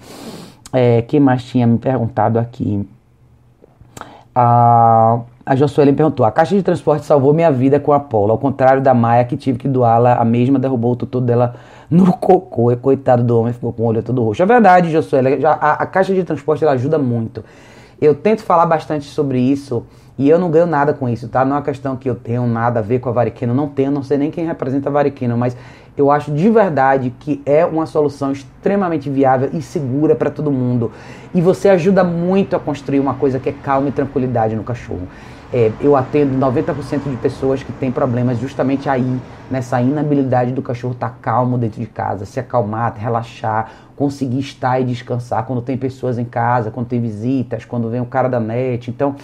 É, 0.71 1.01
quem 1.01 1.19
mais 1.19 1.43
tinha 1.43 1.67
me 1.67 1.77
perguntado 1.77 2.39
aqui? 2.39 2.87
A, 4.33 5.19
a 5.45 5.53
perguntou: 5.93 6.25
a 6.25 6.31
caixa 6.31 6.55
de 6.55 6.63
transporte 6.63 7.05
salvou 7.05 7.33
minha 7.33 7.51
vida 7.51 7.77
com 7.77 7.91
a 7.91 7.99
Polo, 7.99 8.31
ao 8.31 8.37
contrário 8.37 8.81
da 8.81 8.93
Maia 8.93 9.25
que 9.25 9.35
tive 9.35 9.59
que 9.59 9.67
doá-la, 9.67 10.13
a 10.15 10.23
mesma 10.23 10.57
derrubou 10.57 10.93
o 10.93 10.95
tutor 10.95 11.19
dela 11.19 11.55
no 11.91 12.15
cocô. 12.15 12.71
E 12.71 12.77
coitado 12.77 13.23
do 13.23 13.37
homem, 13.37 13.51
ficou 13.51 13.73
com 13.73 13.83
o 13.83 13.85
olho 13.87 14.01
todo 14.01 14.23
roxo. 14.23 14.41
É 14.41 14.45
verdade, 14.45 14.89
Josué, 14.89 15.19
a, 15.43 15.73
a 15.73 15.85
caixa 15.85 16.15
de 16.15 16.23
transporte 16.23 16.63
ela 16.63 16.71
ajuda 16.71 16.97
muito. 16.97 17.43
Eu 17.99 18.15
tento 18.15 18.43
falar 18.43 18.65
bastante 18.65 19.07
sobre 19.07 19.39
isso 19.39 19.83
e 20.17 20.29
eu 20.29 20.39
não 20.39 20.49
ganho 20.49 20.65
nada 20.65 20.93
com 20.93 21.07
isso, 21.07 21.27
tá? 21.27 21.45
Não 21.45 21.55
é 21.55 21.59
uma 21.59 21.65
questão 21.65 21.95
que 21.95 22.09
eu 22.09 22.15
tenho 22.15 22.47
nada 22.47 22.79
a 22.79 22.83
ver 22.83 22.99
com 22.99 23.09
a 23.09 23.11
Variquino, 23.11 23.53
não 23.53 23.67
tenho, 23.67 23.91
não 23.91 24.01
sei 24.01 24.17
nem 24.17 24.31
quem 24.31 24.45
representa 24.45 24.89
a 24.89 24.91
Variquino, 24.91 25.37
mas 25.37 25.55
eu 25.95 26.11
acho 26.11 26.31
de 26.31 26.49
verdade 26.49 27.13
que 27.19 27.41
é 27.45 27.65
uma 27.65 27.85
solução 27.85 28.31
extremamente 28.31 29.09
viável 29.09 29.49
e 29.53 29.61
segura 29.61 30.15
para 30.15 30.29
todo 30.29 30.51
mundo. 30.51 30.91
E 31.33 31.41
você 31.41 31.69
ajuda 31.69 32.03
muito 32.03 32.55
a 32.55 32.59
construir 32.59 32.99
uma 32.99 33.15
coisa 33.15 33.39
que 33.39 33.49
é 33.49 33.51
calma 33.51 33.89
e 33.89 33.91
tranquilidade 33.91 34.55
no 34.55 34.63
cachorro. 34.63 35.07
É, 35.51 35.71
eu 35.79 35.95
atendo 35.95 36.37
90% 36.37 37.09
de 37.09 37.15
pessoas 37.17 37.63
que 37.63 37.71
têm 37.71 37.89
problemas 37.89 38.37
justamente 38.37 38.89
aí, 38.89 39.17
nessa 39.49 39.81
inabilidade 39.81 40.51
do 40.51 40.61
cachorro 40.61 40.93
estar 40.93 41.09
tá 41.09 41.15
calmo 41.21 41.57
dentro 41.57 41.79
de 41.79 41.87
casa, 41.87 42.25
se 42.25 42.37
acalmar, 42.37 42.93
relaxar, 42.97 43.71
conseguir 43.95 44.39
estar 44.39 44.79
e 44.81 44.83
descansar 44.83 45.45
quando 45.45 45.61
tem 45.61 45.77
pessoas 45.77 46.17
em 46.17 46.25
casa, 46.25 46.69
quando 46.69 46.87
tem 46.87 46.99
visitas, 46.99 47.63
quando 47.63 47.89
vem 47.89 48.01
o 48.01 48.05
cara 48.05 48.27
da 48.27 48.41
net. 48.41 48.89
Então, 48.91 49.15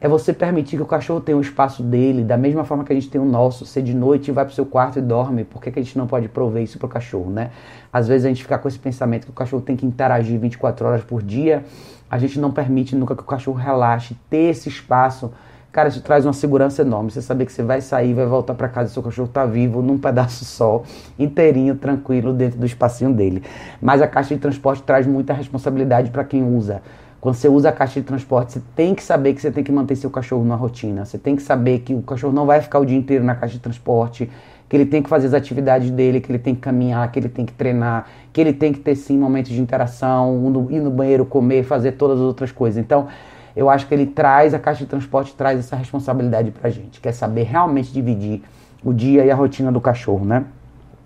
é 0.00 0.08
você 0.08 0.32
permitir 0.32 0.76
que 0.76 0.82
o 0.82 0.86
cachorro 0.86 1.20
tenha 1.20 1.36
o 1.36 1.40
espaço 1.40 1.82
dele, 1.82 2.24
da 2.24 2.36
mesma 2.36 2.64
forma 2.64 2.84
que 2.84 2.92
a 2.92 2.94
gente 2.94 3.10
tem 3.10 3.20
o 3.20 3.24
nosso. 3.24 3.66
Ser 3.66 3.82
de 3.82 3.94
noite 3.94 4.32
vai 4.32 4.44
para 4.44 4.52
o 4.52 4.54
seu 4.54 4.64
quarto 4.64 4.98
e 4.98 5.02
dorme, 5.02 5.44
por 5.44 5.60
que, 5.60 5.70
que 5.70 5.78
a 5.78 5.82
gente 5.82 5.98
não 5.98 6.06
pode 6.06 6.28
prover 6.28 6.62
isso 6.62 6.78
para 6.78 6.86
o 6.86 6.88
cachorro, 6.88 7.30
né? 7.30 7.50
Às 7.92 8.08
vezes 8.08 8.24
a 8.24 8.28
gente 8.28 8.42
fica 8.42 8.58
com 8.58 8.66
esse 8.66 8.78
pensamento 8.78 9.26
que 9.26 9.30
o 9.30 9.34
cachorro 9.34 9.62
tem 9.62 9.76
que 9.76 9.84
interagir 9.84 10.38
24 10.38 10.86
horas 10.86 11.04
por 11.04 11.22
dia, 11.22 11.64
a 12.10 12.18
gente 12.18 12.40
não 12.40 12.50
permite 12.50 12.96
nunca 12.96 13.14
que 13.14 13.22
o 13.22 13.26
cachorro 13.26 13.58
relaxe, 13.58 14.16
ter 14.30 14.50
esse 14.50 14.68
espaço 14.68 15.30
Cara, 15.72 15.88
isso 15.88 16.02
traz 16.02 16.26
uma 16.26 16.32
segurança 16.32 16.82
enorme. 16.82 17.12
Você 17.12 17.22
saber 17.22 17.46
que 17.46 17.52
você 17.52 17.62
vai 17.62 17.80
sair, 17.80 18.12
vai 18.12 18.26
voltar 18.26 18.54
para 18.54 18.68
casa 18.68 18.92
seu 18.92 19.02
cachorro 19.02 19.28
está 19.28 19.46
vivo 19.46 19.80
num 19.80 19.98
pedaço 19.98 20.44
só, 20.44 20.82
inteirinho, 21.16 21.76
tranquilo, 21.76 22.32
dentro 22.32 22.58
do 22.58 22.66
espacinho 22.66 23.12
dele. 23.12 23.44
Mas 23.80 24.02
a 24.02 24.08
caixa 24.08 24.34
de 24.34 24.40
transporte 24.40 24.82
traz 24.82 25.06
muita 25.06 25.32
responsabilidade 25.32 26.10
para 26.10 26.24
quem 26.24 26.42
usa. 26.42 26.82
Quando 27.20 27.36
você 27.36 27.48
usa 27.48 27.68
a 27.68 27.72
caixa 27.72 28.00
de 28.00 28.06
transporte, 28.06 28.54
você 28.54 28.62
tem 28.74 28.94
que 28.96 29.02
saber 29.02 29.32
que 29.34 29.40
você 29.40 29.50
tem 29.50 29.62
que 29.62 29.70
manter 29.70 29.94
seu 29.94 30.10
cachorro 30.10 30.42
numa 30.42 30.56
rotina. 30.56 31.04
Você 31.04 31.18
tem 31.18 31.36
que 31.36 31.42
saber 31.42 31.80
que 31.80 31.94
o 31.94 32.02
cachorro 32.02 32.32
não 32.32 32.46
vai 32.46 32.60
ficar 32.60 32.80
o 32.80 32.84
dia 32.84 32.96
inteiro 32.98 33.22
na 33.22 33.36
caixa 33.36 33.54
de 33.54 33.60
transporte, 33.60 34.28
que 34.68 34.76
ele 34.76 34.86
tem 34.86 35.02
que 35.02 35.08
fazer 35.08 35.28
as 35.28 35.34
atividades 35.34 35.90
dele, 35.90 36.20
que 36.20 36.32
ele 36.32 36.38
tem 36.38 36.54
que 36.54 36.62
caminhar, 36.62 37.12
que 37.12 37.18
ele 37.18 37.28
tem 37.28 37.44
que 37.46 37.52
treinar, 37.52 38.06
que 38.32 38.40
ele 38.40 38.52
tem 38.52 38.72
que 38.72 38.80
ter 38.80 38.96
sim 38.96 39.18
momentos 39.18 39.52
de 39.52 39.60
interação, 39.60 40.68
ir 40.70 40.80
no 40.80 40.90
banheiro, 40.90 41.24
comer, 41.24 41.62
fazer 41.62 41.92
todas 41.92 42.18
as 42.18 42.24
outras 42.24 42.50
coisas. 42.50 42.82
Então, 42.82 43.06
eu 43.54 43.68
acho 43.68 43.86
que 43.86 43.94
ele 43.94 44.06
traz, 44.06 44.54
a 44.54 44.58
caixa 44.58 44.80
de 44.80 44.86
transporte 44.86 45.34
traz 45.34 45.58
essa 45.58 45.76
responsabilidade 45.76 46.50
pra 46.50 46.70
gente, 46.70 47.00
quer 47.00 47.12
saber 47.12 47.42
realmente 47.42 47.92
dividir 47.92 48.42
o 48.84 48.92
dia 48.92 49.24
e 49.24 49.30
a 49.30 49.34
rotina 49.34 49.70
do 49.70 49.80
cachorro, 49.80 50.24
né? 50.24 50.44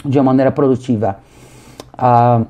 De 0.05 0.19
uma 0.19 0.25
maneira 0.25 0.53
produtiva. 0.53 1.19
A 1.97 2.43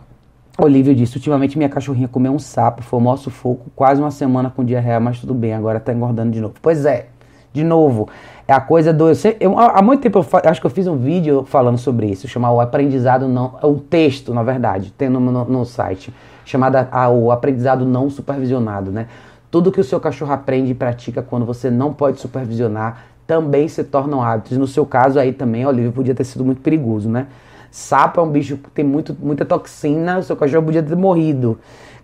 Olivia 0.59 0.95
disse, 0.95 1.17
ultimamente 1.17 1.57
minha 1.57 1.69
cachorrinha 1.69 2.09
comeu 2.09 2.33
um 2.33 2.39
sapo, 2.39 2.83
foi 2.83 3.01
o 3.01 3.17
sufoco, 3.17 3.71
quase 3.75 4.01
uma 4.01 4.11
semana 4.11 4.51
com 4.51 4.65
diarreia, 4.65 5.01
mas 5.01 5.21
tudo 5.21 5.35
bem, 5.35 5.55
agora 5.55 5.81
tá 5.81 5.93
engordando 5.93 6.31
de 6.31 6.41
novo. 6.41 6.55
Pois 6.61 6.85
é, 6.85 7.07
de 7.53 7.63
novo, 7.63 8.09
é 8.47 8.53
a 8.53 8.61
coisa 8.61 8.93
do. 8.93 9.09
Eu, 9.09 9.15
sei, 9.15 9.37
eu 9.41 9.59
há 9.59 9.81
muito 9.81 10.01
tempo 10.03 10.19
eu 10.19 10.51
acho 10.51 10.61
que 10.61 10.67
eu 10.67 10.71
fiz 10.71 10.87
um 10.87 10.97
vídeo 10.97 11.45
falando 11.45 11.79
sobre 11.79 12.07
isso, 12.07 12.27
chamado 12.29 12.55
O 12.55 12.61
Aprendizado 12.61 13.29
Não. 13.29 13.57
O 13.63 13.77
texto, 13.77 14.35
na 14.35 14.43
verdade, 14.43 14.93
tem 14.93 15.09
no, 15.09 15.21
no, 15.21 15.45
no 15.45 15.65
site, 15.65 16.13
chamado 16.45 16.77
O 17.15 17.31
Aprendizado 17.31 17.87
Não 17.87 18.11
Supervisionado, 18.11 18.91
né? 18.91 19.07
Tudo 19.55 19.71
que 19.71 19.81
o 19.81 19.85
seu 19.85 20.01
cachorro 20.01 20.33
aprende 20.33 20.73
e 20.73 20.75
pratica 20.75 21.23
quando 21.23 21.47
você 21.47 21.71
não 21.71 21.93
pode 21.93 22.19
supervisionar 22.19 23.05
também 23.25 23.69
se 23.69 23.85
tornam 23.85 24.21
hábitos. 24.21 24.59
No 24.59 24.67
seu 24.67 24.85
caso 24.85 25.17
aí 25.17 25.33
também, 25.33 25.65
Olivia, 25.65 25.93
podia 25.93 26.13
ter 26.13 26.25
sido 26.25 26.45
muito 26.45 26.61
perigoso, 26.61 27.09
né? 27.09 27.29
Sapo 27.71 28.19
é 28.19 28.23
um 28.25 28.29
bicho 28.29 28.57
que 28.57 28.69
tem 28.71 28.85
muito, 28.85 29.17
muita 29.17 29.45
toxina, 29.45 30.19
o 30.19 30.25
seu 30.25 30.35
cachorro 30.35 30.65
podia 30.65 30.83
ter 30.83 30.97
morrido. 30.97 31.57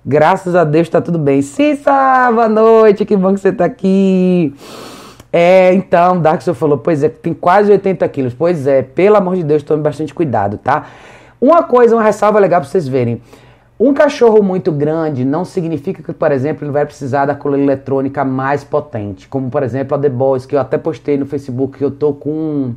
Graças 0.07 0.55
a 0.55 0.63
Deus 0.63 0.89
tá 0.89 1.01
tudo 1.01 1.19
bem. 1.19 1.43
Cissa, 1.43 2.31
boa 2.33 2.49
noite, 2.49 3.05
que 3.05 3.17
bom 3.17 3.35
que 3.35 3.41
você 3.41 3.51
tá 3.51 3.65
aqui. 3.65 4.55
É, 5.33 5.75
então, 5.75 6.21
Darkson 6.21 6.55
falou, 6.55 6.79
pois 6.79 7.03
é, 7.03 7.09
tem 7.09 7.35
quase 7.35 7.73
80 7.73 8.09
quilos. 8.11 8.33
Pois 8.33 8.65
é, 8.69 8.81
pelo 8.83 9.17
amor 9.17 9.35
de 9.35 9.43
Deus, 9.43 9.65
tome 9.65 9.83
bastante 9.83 10.15
cuidado, 10.15 10.57
tá? 10.57 10.87
Uma 11.41 11.65
coisa, 11.65 11.97
uma 11.97 12.05
ressalva 12.05 12.39
legal 12.39 12.61
pra 12.61 12.71
vocês 12.71 12.87
verem. 12.87 13.21
Um 13.81 13.95
cachorro 13.95 14.43
muito 14.43 14.71
grande 14.71 15.25
não 15.25 15.43
significa 15.43 16.03
que, 16.03 16.13
por 16.13 16.31
exemplo, 16.31 16.67
ele 16.67 16.71
vai 16.71 16.85
precisar 16.85 17.25
da 17.25 17.35
coleira 17.35 17.65
eletrônica 17.65 18.23
mais 18.27 18.63
potente, 18.63 19.27
como 19.27 19.49
por 19.49 19.63
exemplo 19.63 19.97
a 19.97 19.99
The 19.99 20.11
Boys, 20.11 20.45
que 20.45 20.55
eu 20.55 20.61
até 20.61 20.77
postei 20.77 21.17
no 21.17 21.25
Facebook 21.25 21.79
que 21.79 21.85
eu 21.85 21.91
tô 21.91 22.13
com 22.13 22.75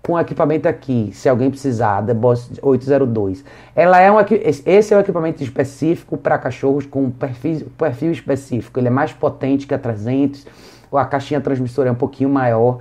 com 0.00 0.16
equipamento 0.20 0.68
aqui, 0.68 1.10
se 1.12 1.28
alguém 1.28 1.50
precisar, 1.50 2.00
The 2.06 2.14
Boss 2.14 2.48
802. 2.62 3.44
Ela 3.74 4.00
é 4.00 4.12
um 4.12 4.18
esse 4.64 4.94
é 4.94 4.96
um 4.96 5.00
equipamento 5.00 5.42
específico 5.42 6.16
para 6.16 6.38
cachorros 6.38 6.86
com 6.86 7.10
perfil, 7.10 7.66
perfil 7.76 8.12
específico. 8.12 8.78
Ele 8.78 8.86
é 8.86 8.90
mais 8.90 9.12
potente 9.12 9.66
que 9.66 9.74
a 9.74 9.78
300, 9.78 10.46
a 10.92 11.04
caixinha 11.06 11.40
transmissora 11.40 11.88
é 11.88 11.92
um 11.92 11.96
pouquinho 11.96 12.30
maior 12.30 12.78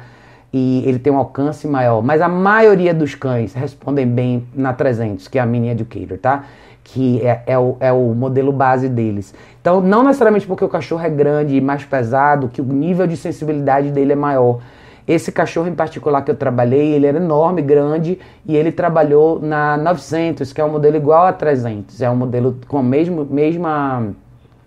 e 0.54 0.84
ele 0.86 1.00
tem 1.00 1.12
um 1.12 1.18
alcance 1.18 1.68
maior, 1.68 2.04
mas 2.04 2.22
a 2.22 2.30
maioria 2.30 2.94
dos 2.94 3.16
cães 3.16 3.56
respondem 3.56 4.06
bem 4.06 4.48
na 4.54 4.72
300, 4.72 5.28
que 5.28 5.40
é 5.40 5.42
a 5.42 5.48
Mini 5.48 5.70
Educator, 5.70 6.20
tá? 6.20 6.46
Que 6.86 7.20
é, 7.26 7.42
é, 7.48 7.58
o, 7.58 7.76
é 7.80 7.92
o 7.92 8.14
modelo 8.14 8.54
base 8.54 8.88
deles. 8.88 9.34
Então, 9.60 9.82
não 9.82 10.04
necessariamente 10.04 10.46
porque 10.46 10.64
o 10.64 10.70
cachorro 10.70 11.04
é 11.04 11.10
grande 11.10 11.56
e 11.56 11.60
mais 11.60 11.84
pesado, 11.84 12.48
que 12.48 12.62
o 12.62 12.64
nível 12.64 13.08
de 13.08 13.18
sensibilidade 13.18 13.92
dele 13.92 14.14
é 14.14 14.16
maior. 14.16 14.60
Esse 15.08 15.32
cachorro 15.32 15.68
em 15.68 15.74
particular 15.74 16.22
que 16.22 16.30
eu 16.30 16.36
trabalhei, 16.36 16.94
ele 16.94 17.08
era 17.08 17.18
enorme, 17.18 17.62
grande, 17.62 18.20
e 18.46 18.56
ele 18.56 18.72
trabalhou 18.72 19.40
na 19.42 19.76
900, 19.78 20.54
que 20.54 20.62
é 20.62 20.66
um 20.66 20.70
modelo 20.72 20.96
igual 20.96 21.26
a 21.26 21.34
300. 21.34 22.02
É 22.02 22.10
um 22.10 22.16
modelo 22.16 22.56
com 22.68 22.78
a 22.78 22.84
mesma, 22.84 23.26
mesma, 23.28 24.08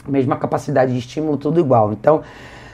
mesma 0.07 0.37
capacidade 0.37 0.93
de 0.93 0.99
estímulo, 0.99 1.37
tudo 1.37 1.61
igual. 1.61 1.93
Então, 1.93 2.23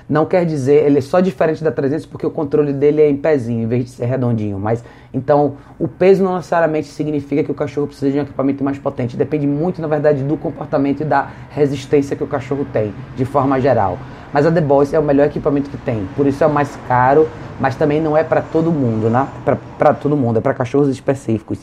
não 0.09 0.27
quer 0.27 0.45
dizer, 0.45 0.85
ele 0.85 0.99
é 0.99 1.01
só 1.01 1.21
diferente 1.21 1.65
da 1.65 1.73
300 1.73 2.07
porque 2.07 2.27
o 2.27 2.31
controle 2.31 2.73
dele 2.73 3.01
é 3.01 3.09
em 3.09 3.17
pezinho, 3.17 3.63
em 3.63 3.67
vez 3.67 3.85
de 3.85 3.91
ser 3.91 4.05
redondinho. 4.05 4.59
Mas 4.59 4.85
então, 5.15 5.55
o 5.79 5.87
peso 5.87 6.25
não 6.25 6.37
necessariamente 6.37 6.89
significa 6.89 7.45
que 7.45 7.51
o 7.51 7.55
cachorro 7.55 7.87
precisa 7.87 8.11
de 8.11 8.19
um 8.19 8.23
equipamento 8.23 8.65
mais 8.65 8.79
potente. 8.79 9.17
Depende 9.17 9.47
muito, 9.47 9.81
na 9.81 9.87
verdade, 9.87 10.25
do 10.25 10.37
comportamento 10.37 11.03
e 11.03 11.05
da 11.05 11.31
resistência 11.51 12.17
que 12.17 12.25
o 12.25 12.27
cachorro 12.27 12.67
tem, 12.73 12.93
de 13.17 13.25
forma 13.25 13.61
geral. 13.61 13.97
Mas 14.33 14.45
a 14.45 14.51
The 14.51 14.61
Boys 14.61 14.93
é 14.93 14.99
o 14.99 15.03
melhor 15.03 15.27
equipamento 15.27 15.71
que 15.71 15.77
tem. 15.77 16.07
Por 16.17 16.27
isso 16.27 16.43
é 16.43 16.47
o 16.47 16.53
mais 16.53 16.77
caro, 16.89 17.29
mas 17.61 17.77
também 17.77 18.01
não 18.01 18.17
é 18.17 18.25
para 18.25 18.43
todo 18.43 18.73
mundo, 18.73 19.09
né? 19.09 19.29
Para 19.79 19.95
todo 19.95 20.17
mundo, 20.17 20.39
é 20.39 20.41
para 20.41 20.53
cachorros 20.53 20.89
específicos. 20.89 21.61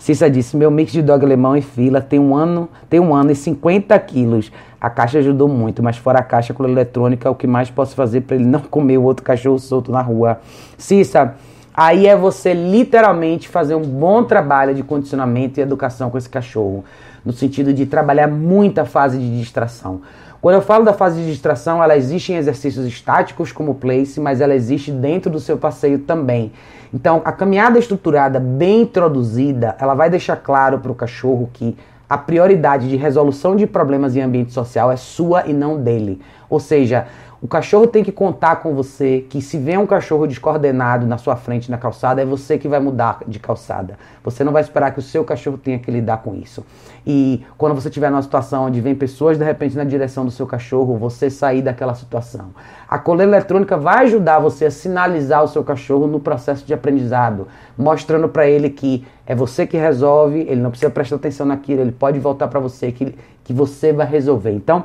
Cissa 0.00 0.30
disse: 0.30 0.56
meu 0.56 0.70
mix 0.70 0.90
de 0.90 1.02
dog 1.02 1.24
alemão 1.24 1.54
e 1.54 1.60
fila 1.60 2.00
tem 2.00 2.18
um 2.18 2.34
ano, 2.34 2.68
tem 2.88 2.98
um 2.98 3.14
ano 3.14 3.30
e 3.30 3.36
50 3.36 3.96
quilos. 4.00 4.50
A 4.80 4.88
caixa 4.88 5.18
ajudou 5.18 5.46
muito, 5.46 5.82
mas 5.82 5.98
fora 5.98 6.20
a 6.20 6.22
caixa 6.22 6.54
com 6.54 6.64
eletrônica, 6.64 7.30
o 7.30 7.34
que 7.34 7.46
mais 7.46 7.70
posso 7.70 7.94
fazer 7.94 8.22
para 8.22 8.36
ele 8.36 8.46
não 8.46 8.60
comer 8.60 8.96
o 8.96 9.02
outro 9.02 9.22
cachorro 9.22 9.58
solto 9.58 9.92
na 9.92 10.00
rua? 10.00 10.40
Cissa, 10.78 11.34
aí 11.74 12.06
é 12.06 12.16
você 12.16 12.54
literalmente 12.54 13.46
fazer 13.46 13.74
um 13.74 13.82
bom 13.82 14.24
trabalho 14.24 14.74
de 14.74 14.82
condicionamento 14.82 15.60
e 15.60 15.62
educação 15.62 16.08
com 16.08 16.16
esse 16.16 16.30
cachorro, 16.30 16.82
no 17.22 17.32
sentido 17.34 17.74
de 17.74 17.84
trabalhar 17.84 18.26
muita 18.26 18.86
fase 18.86 19.18
de 19.18 19.38
distração. 19.38 20.00
Quando 20.40 20.54
eu 20.54 20.62
falo 20.62 20.86
da 20.86 20.94
fase 20.94 21.20
de 21.20 21.30
distração, 21.30 21.82
ela 21.82 21.94
existe 21.94 22.32
em 22.32 22.36
exercícios 22.36 22.86
estáticos 22.86 23.52
como 23.52 23.72
o 23.72 23.74
place, 23.74 24.18
mas 24.18 24.40
ela 24.40 24.54
existe 24.54 24.90
dentro 24.90 25.30
do 25.30 25.38
seu 25.38 25.58
passeio 25.58 25.98
também. 25.98 26.50
Então, 26.94 27.20
a 27.26 27.30
caminhada 27.30 27.78
estruturada, 27.78 28.40
bem 28.40 28.82
introduzida, 28.82 29.76
ela 29.78 29.92
vai 29.92 30.08
deixar 30.08 30.36
claro 30.36 30.78
para 30.78 30.90
o 30.90 30.94
cachorro 30.94 31.50
que 31.52 31.76
a 32.08 32.16
prioridade 32.16 32.88
de 32.88 32.96
resolução 32.96 33.54
de 33.54 33.66
problemas 33.66 34.16
em 34.16 34.22
ambiente 34.22 34.52
social 34.52 34.90
é 34.90 34.96
sua 34.96 35.46
e 35.46 35.52
não 35.52 35.78
dele. 35.78 36.20
Ou 36.48 36.58
seja, 36.58 37.06
O 37.42 37.48
cachorro 37.48 37.86
tem 37.86 38.04
que 38.04 38.12
contar 38.12 38.56
com 38.56 38.74
você 38.74 39.24
que 39.26 39.40
se 39.40 39.56
vem 39.56 39.78
um 39.78 39.86
cachorro 39.86 40.26
descoordenado 40.26 41.06
na 41.06 41.16
sua 41.16 41.36
frente 41.36 41.70
na 41.70 41.78
calçada, 41.78 42.20
é 42.20 42.24
você 42.24 42.58
que 42.58 42.68
vai 42.68 42.78
mudar 42.78 43.20
de 43.26 43.38
calçada. 43.38 43.98
Você 44.22 44.44
não 44.44 44.52
vai 44.52 44.60
esperar 44.60 44.92
que 44.92 44.98
o 44.98 45.02
seu 45.02 45.24
cachorro 45.24 45.56
tenha 45.56 45.78
que 45.78 45.90
lidar 45.90 46.18
com 46.18 46.34
isso. 46.34 46.62
E 47.06 47.42
quando 47.56 47.74
você 47.74 47.88
estiver 47.88 48.10
numa 48.10 48.20
situação 48.20 48.66
onde 48.66 48.78
vem 48.82 48.94
pessoas 48.94 49.38
de 49.38 49.44
repente 49.44 49.74
na 49.74 49.84
direção 49.84 50.26
do 50.26 50.30
seu 50.30 50.46
cachorro, 50.46 50.98
você 50.98 51.30
sair 51.30 51.62
daquela 51.62 51.94
situação. 51.94 52.50
A 52.86 52.98
coleira 52.98 53.32
eletrônica 53.32 53.74
vai 53.74 54.04
ajudar 54.04 54.38
você 54.38 54.66
a 54.66 54.70
sinalizar 54.70 55.42
o 55.42 55.48
seu 55.48 55.64
cachorro 55.64 56.06
no 56.06 56.20
processo 56.20 56.66
de 56.66 56.74
aprendizado, 56.74 57.48
mostrando 57.76 58.28
para 58.28 58.46
ele 58.46 58.68
que 58.68 59.02
é 59.24 59.34
você 59.34 59.66
que 59.66 59.78
resolve, 59.78 60.40
ele 60.40 60.60
não 60.60 60.68
precisa 60.68 60.90
prestar 60.90 61.16
atenção 61.16 61.46
naquilo, 61.46 61.80
ele 61.80 61.92
pode 61.92 62.18
voltar 62.18 62.48
para 62.48 62.60
você, 62.60 62.92
que, 62.92 63.14
que 63.42 63.54
você 63.54 63.94
vai 63.94 64.06
resolver. 64.06 64.50
Então, 64.50 64.84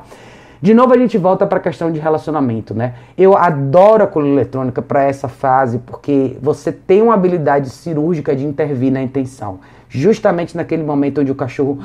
de 0.60 0.72
novo 0.72 0.94
a 0.94 0.98
gente 0.98 1.18
volta 1.18 1.46
para 1.46 1.58
a 1.58 1.60
questão 1.60 1.92
de 1.92 1.98
relacionamento, 1.98 2.74
né? 2.74 2.94
Eu 3.16 3.36
adoro 3.36 4.04
a 4.04 4.06
coleira 4.06 4.40
eletrônica 4.40 4.80
para 4.80 5.02
essa 5.02 5.28
fase 5.28 5.78
porque 5.78 6.36
você 6.40 6.72
tem 6.72 7.02
uma 7.02 7.14
habilidade 7.14 7.70
cirúrgica 7.70 8.34
de 8.34 8.44
intervir 8.44 8.92
na 8.92 9.02
intenção. 9.02 9.60
Justamente 9.88 10.56
naquele 10.56 10.82
momento 10.82 11.20
onde 11.20 11.30
o 11.30 11.34
cachorro 11.34 11.78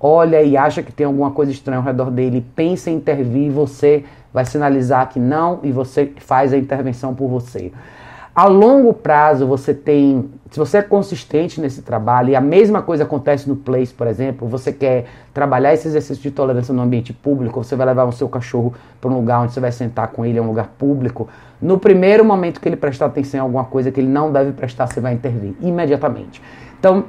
olha 0.00 0.42
e 0.42 0.56
acha 0.56 0.82
que 0.82 0.92
tem 0.92 1.04
alguma 1.04 1.30
coisa 1.30 1.52
estranha 1.52 1.78
ao 1.78 1.84
redor 1.84 2.10
dele, 2.10 2.44
pensa 2.56 2.90
em 2.90 2.94
intervir, 2.94 3.50
você 3.50 4.04
vai 4.32 4.44
sinalizar 4.44 5.08
que 5.08 5.20
não 5.20 5.60
e 5.62 5.70
você 5.70 6.12
faz 6.16 6.52
a 6.52 6.56
intervenção 6.56 7.14
por 7.14 7.28
você. 7.28 7.70
A 8.34 8.46
longo 8.46 8.94
prazo 8.94 9.46
você 9.46 9.74
tem, 9.74 10.30
se 10.50 10.58
você 10.58 10.78
é 10.78 10.82
consistente 10.82 11.60
nesse 11.60 11.82
trabalho 11.82 12.30
e 12.30 12.36
a 12.36 12.40
mesma 12.40 12.80
coisa 12.80 13.04
acontece 13.04 13.46
no 13.46 13.56
place, 13.56 13.92
por 13.92 14.06
exemplo, 14.06 14.48
você 14.48 14.72
quer 14.72 15.04
trabalhar 15.34 15.74
esse 15.74 15.86
exercício 15.86 16.22
de 16.22 16.30
tolerância 16.30 16.72
no 16.72 16.80
ambiente 16.80 17.12
público, 17.12 17.62
você 17.62 17.76
vai 17.76 17.86
levar 17.86 18.04
o 18.04 18.12
seu 18.12 18.30
cachorro 18.30 18.72
para 19.02 19.10
um 19.10 19.16
lugar 19.16 19.42
onde 19.42 19.52
você 19.52 19.60
vai 19.60 19.70
sentar 19.70 20.08
com 20.08 20.24
ele, 20.24 20.38
é 20.38 20.42
um 20.42 20.46
lugar 20.46 20.68
público. 20.78 21.28
No 21.60 21.78
primeiro 21.78 22.24
momento 22.24 22.58
que 22.58 22.66
ele 22.66 22.76
prestar 22.76 23.06
atenção 23.06 23.36
em 23.36 23.42
alguma 23.42 23.64
coisa 23.64 23.92
que 23.92 24.00
ele 24.00 24.08
não 24.08 24.32
deve 24.32 24.52
prestar, 24.52 24.86
você 24.86 24.98
vai 24.98 25.12
intervir 25.12 25.54
imediatamente. 25.60 26.40
Então, 26.78 27.04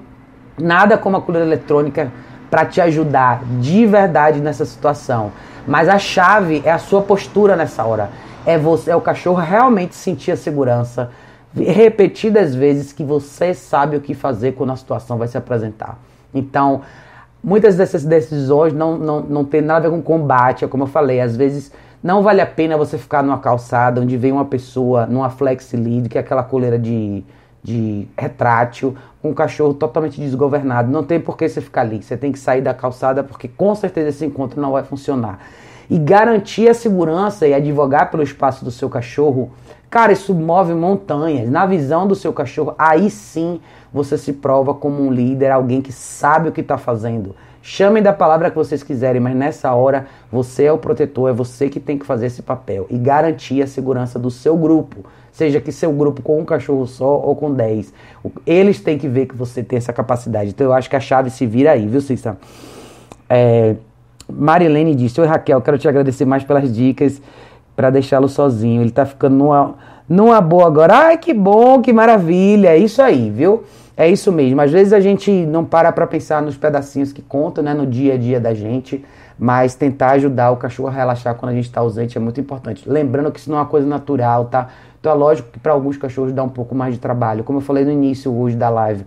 nada 0.59 0.97
como 0.97 1.15
a 1.15 1.21
coleira 1.21 1.47
eletrônica 1.47 2.11
para 2.51 2.65
te 2.65 2.81
ajudar 2.81 3.41
de 3.61 3.85
verdade 3.85 4.41
nessa 4.41 4.65
situação. 4.65 5.31
Mas 5.65 5.87
a 5.87 5.97
chave 5.97 6.61
é 6.65 6.71
a 6.71 6.77
sua 6.77 7.01
postura 7.01 7.55
nessa 7.55 7.85
hora 7.85 8.09
é 8.45 8.57
você, 8.57 8.91
é 8.91 8.95
o 8.95 9.01
cachorro 9.01 9.39
realmente 9.39 9.95
sentir 9.95 10.31
a 10.31 10.37
segurança 10.37 11.11
repetidas 11.55 12.55
vezes 12.55 12.91
que 12.91 13.03
você 13.03 13.53
sabe 13.53 13.95
o 13.95 14.01
que 14.01 14.13
fazer 14.13 14.53
quando 14.53 14.71
a 14.71 14.75
situação 14.75 15.17
vai 15.17 15.27
se 15.27 15.37
apresentar. 15.37 15.99
Então, 16.33 16.81
muitas 17.43 17.75
dessas 17.75 18.03
decisões 18.03 18.73
não, 18.73 18.97
não, 18.97 19.21
não 19.21 19.45
tem 19.45 19.61
nada 19.61 19.87
a 19.87 19.89
ver 19.89 19.95
com 19.95 20.01
combate, 20.01 20.65
é 20.65 20.67
como 20.67 20.83
eu 20.83 20.87
falei, 20.87 21.21
às 21.21 21.35
vezes 21.35 21.71
não 22.01 22.23
vale 22.23 22.41
a 22.41 22.45
pena 22.45 22.75
você 22.75 22.97
ficar 22.97 23.23
numa 23.23 23.37
calçada 23.37 24.01
onde 24.01 24.17
vem 24.17 24.31
uma 24.31 24.45
pessoa 24.45 25.05
numa 25.05 25.29
flex 25.29 25.71
lead, 25.73 26.09
que 26.09 26.17
é 26.17 26.21
aquela 26.21 26.43
coleira 26.43 26.77
de, 26.77 27.23
de 27.63 28.07
retrátil, 28.17 28.95
com 29.21 29.29
um 29.29 29.33
cachorro 29.33 29.73
totalmente 29.73 30.19
desgovernado. 30.19 30.91
Não 30.91 31.03
tem 31.03 31.19
por 31.19 31.37
que 31.37 31.47
você 31.47 31.61
ficar 31.61 31.81
ali. 31.81 32.03
Você 32.03 32.17
tem 32.17 32.31
que 32.31 32.39
sair 32.39 32.61
da 32.61 32.73
calçada 32.73 33.23
porque 33.23 33.47
com 33.47 33.73
certeza 33.73 34.09
esse 34.09 34.25
encontro 34.25 34.59
não 34.59 34.73
vai 34.73 34.83
funcionar 34.83 35.39
e 35.89 35.97
garantir 35.97 36.69
a 36.69 36.73
segurança 36.73 37.47
e 37.47 37.53
advogar 37.53 38.09
pelo 38.11 38.23
espaço 38.23 38.63
do 38.63 38.71
seu 38.71 38.89
cachorro, 38.89 39.51
cara, 39.89 40.11
isso 40.11 40.33
move 40.33 40.73
montanhas. 40.73 41.49
Na 41.49 41.65
visão 41.65 42.07
do 42.07 42.15
seu 42.15 42.33
cachorro, 42.33 42.73
aí 42.77 43.09
sim 43.09 43.59
você 43.93 44.17
se 44.17 44.33
prova 44.33 44.73
como 44.73 45.01
um 45.01 45.11
líder, 45.11 45.51
alguém 45.51 45.81
que 45.81 45.91
sabe 45.91 46.49
o 46.49 46.51
que 46.51 46.61
está 46.61 46.77
fazendo. 46.77 47.35
Chamem 47.61 48.03
da 48.03 48.11
palavra 48.11 48.49
que 48.49 48.57
vocês 48.57 48.83
quiserem, 48.83 49.21
mas 49.21 49.33
nessa 49.33 49.71
hora 49.73 50.07
você 50.29 50.65
é 50.65 50.71
o 50.71 50.77
protetor, 50.77 51.29
é 51.29 51.33
você 51.33 51.69
que 51.69 51.79
tem 51.79 51.97
que 51.97 52.05
fazer 52.05 52.25
esse 52.25 52.41
papel 52.41 52.85
e 52.89 52.97
garantir 52.97 53.61
a 53.61 53.67
segurança 53.67 54.19
do 54.19 54.29
seu 54.29 54.57
grupo. 54.57 55.05
Seja 55.31 55.61
que 55.61 55.71
seu 55.71 55.91
grupo 55.93 56.21
com 56.21 56.41
um 56.41 56.45
cachorro 56.45 56.85
só 56.85 57.17
ou 57.19 57.35
com 57.35 57.53
dez. 57.53 57.93
Eles 58.45 58.81
têm 58.81 58.97
que 58.97 59.07
ver 59.07 59.27
que 59.27 59.35
você 59.35 59.63
tem 59.63 59.77
essa 59.77 59.93
capacidade. 59.93 60.49
Então 60.49 60.67
eu 60.67 60.73
acho 60.73 60.89
que 60.89 60.95
a 60.97 60.99
chave 60.99 61.29
se 61.29 61.45
vira 61.45 61.71
aí, 61.71 61.87
viu, 61.87 62.01
Cissa? 62.01 62.37
É, 63.29 63.75
Marilene 64.37 64.95
disse: 64.95 65.19
Oi 65.21 65.27
Raquel, 65.27 65.61
quero 65.61 65.77
te 65.77 65.87
agradecer 65.87 66.25
mais 66.25 66.43
pelas 66.43 66.73
dicas 66.73 67.21
para 67.75 67.89
deixá-lo 67.89 68.27
sozinho. 68.27 68.81
Ele 68.81 68.91
tá 68.91 69.05
ficando 69.05 69.35
numa, 69.35 69.75
numa 70.07 70.41
boa 70.41 70.67
agora. 70.67 70.95
Ai, 70.95 71.17
que 71.17 71.33
bom, 71.33 71.81
que 71.81 71.91
maravilha. 71.91 72.69
É 72.69 72.77
isso 72.77 73.01
aí, 73.01 73.29
viu? 73.29 73.63
É 73.95 74.09
isso 74.09 74.31
mesmo. 74.31 74.59
Às 74.59 74.71
vezes 74.71 74.91
a 74.91 74.99
gente 74.99 75.31
não 75.31 75.63
para 75.63 75.91
para 75.91 76.07
pensar 76.07 76.41
nos 76.41 76.57
pedacinhos 76.57 77.11
que 77.11 77.21
contam, 77.21 77.63
né, 77.63 77.73
no 77.73 77.85
dia 77.85 78.15
a 78.15 78.17
dia 78.17 78.39
da 78.39 78.53
gente, 78.53 79.05
mas 79.37 79.75
tentar 79.75 80.11
ajudar 80.11 80.51
o 80.51 80.57
cachorro 80.57 80.89
a 80.89 80.91
relaxar 80.91 81.35
quando 81.35 81.51
a 81.51 81.55
gente 81.55 81.65
está 81.65 81.81
ausente 81.81 82.17
é 82.17 82.21
muito 82.21 82.39
importante. 82.39 82.89
Lembrando 82.89 83.31
que 83.31 83.39
isso 83.39 83.51
não 83.51 83.57
é 83.57 83.61
uma 83.61 83.67
coisa 83.67 83.87
natural, 83.87 84.45
tá? 84.45 84.69
Então 84.99 85.11
é 85.11 85.15
lógico 85.15 85.49
que 85.51 85.59
para 85.59 85.73
alguns 85.73 85.97
cachorros 85.97 86.31
dá 86.31 86.41
um 86.41 86.49
pouco 86.49 86.73
mais 86.73 86.95
de 86.95 86.99
trabalho. 86.99 87.43
Como 87.43 87.57
eu 87.59 87.61
falei 87.61 87.85
no 87.85 87.91
início 87.91 88.33
hoje 88.33 88.55
da 88.55 88.69
live, 88.69 89.05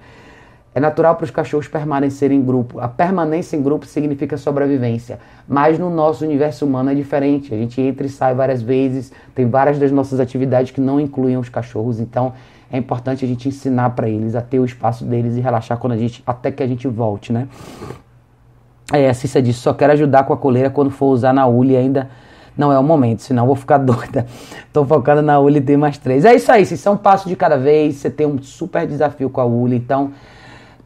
é 0.77 0.81
natural 0.81 1.17
para 1.17 1.25
os 1.25 1.31
cachorros 1.31 1.67
permanecerem 1.67 2.39
em 2.39 2.45
grupo. 2.45 2.79
A 2.81 2.87
permanência 2.87 3.57
em 3.57 3.63
grupo 3.63 3.87
significa 3.87 4.37
sobrevivência. 4.37 5.19
Mas 5.49 5.79
no 5.79 5.89
nosso 5.89 6.23
universo 6.23 6.67
humano 6.67 6.91
é 6.91 6.95
diferente. 6.95 7.55
A 7.55 7.57
gente 7.57 7.81
entra 7.81 8.07
e 8.07 8.11
sai 8.11 8.35
várias 8.35 8.61
vezes. 8.61 9.11
Tem 9.35 9.49
várias 9.49 9.79
das 9.79 9.91
nossas 9.91 10.21
atividades 10.21 10.73
que 10.73 10.81
não 10.83 11.01
incluem 11.01 11.39
os 11.39 11.49
cachorros. 11.49 11.99
Então 11.99 12.35
é 12.71 12.77
importante 12.77 13.25
a 13.25 13.29
gente 13.29 13.49
ensinar 13.49 13.89
para 13.91 14.07
eles 14.07 14.35
a 14.35 14.43
ter 14.43 14.59
o 14.59 14.67
espaço 14.67 15.07
deles 15.07 15.39
e 15.39 15.41
relaxar 15.41 15.79
quando 15.79 15.95
a 15.95 15.97
gente, 15.97 16.23
até 16.27 16.53
que 16.53 16.63
a 16.63 16.67
gente 16.67 16.87
volte, 16.87 17.33
né? 17.33 17.49
É, 18.93 19.09
a 19.09 19.15
Cissa 19.15 19.41
disse, 19.41 19.61
só 19.61 19.73
quero 19.73 19.95
ajudar 19.95 20.25
com 20.25 20.35
a 20.35 20.37
coleira 20.37 20.69
quando 20.69 20.91
for 20.91 21.07
usar 21.07 21.33
na 21.33 21.47
Uli 21.47 21.75
ainda 21.75 22.11
não 22.55 22.71
é 22.71 22.79
o 22.79 22.83
momento, 22.83 23.23
senão 23.23 23.47
vou 23.47 23.57
ficar 23.57 23.79
doida. 23.81 24.27
Tô 24.75 24.85
focando 24.85 25.23
na 25.23 25.41
Uli 25.41 25.59
D 25.59 25.75
mais 25.79 25.97
três. 25.97 26.27
É 26.27 26.35
isso 26.35 26.53
aí, 26.53 26.67
se 26.67 26.77
são 26.77 26.99
passos 26.99 27.31
de 27.31 27.35
cada 27.35 27.57
vez, 27.57 27.97
você 27.97 28.11
tem 28.11 28.27
um 28.27 28.43
super 28.43 28.87
desafio 28.87 29.31
com 29.31 29.41
a 29.41 29.47
Uli, 29.47 29.77
então 29.77 30.13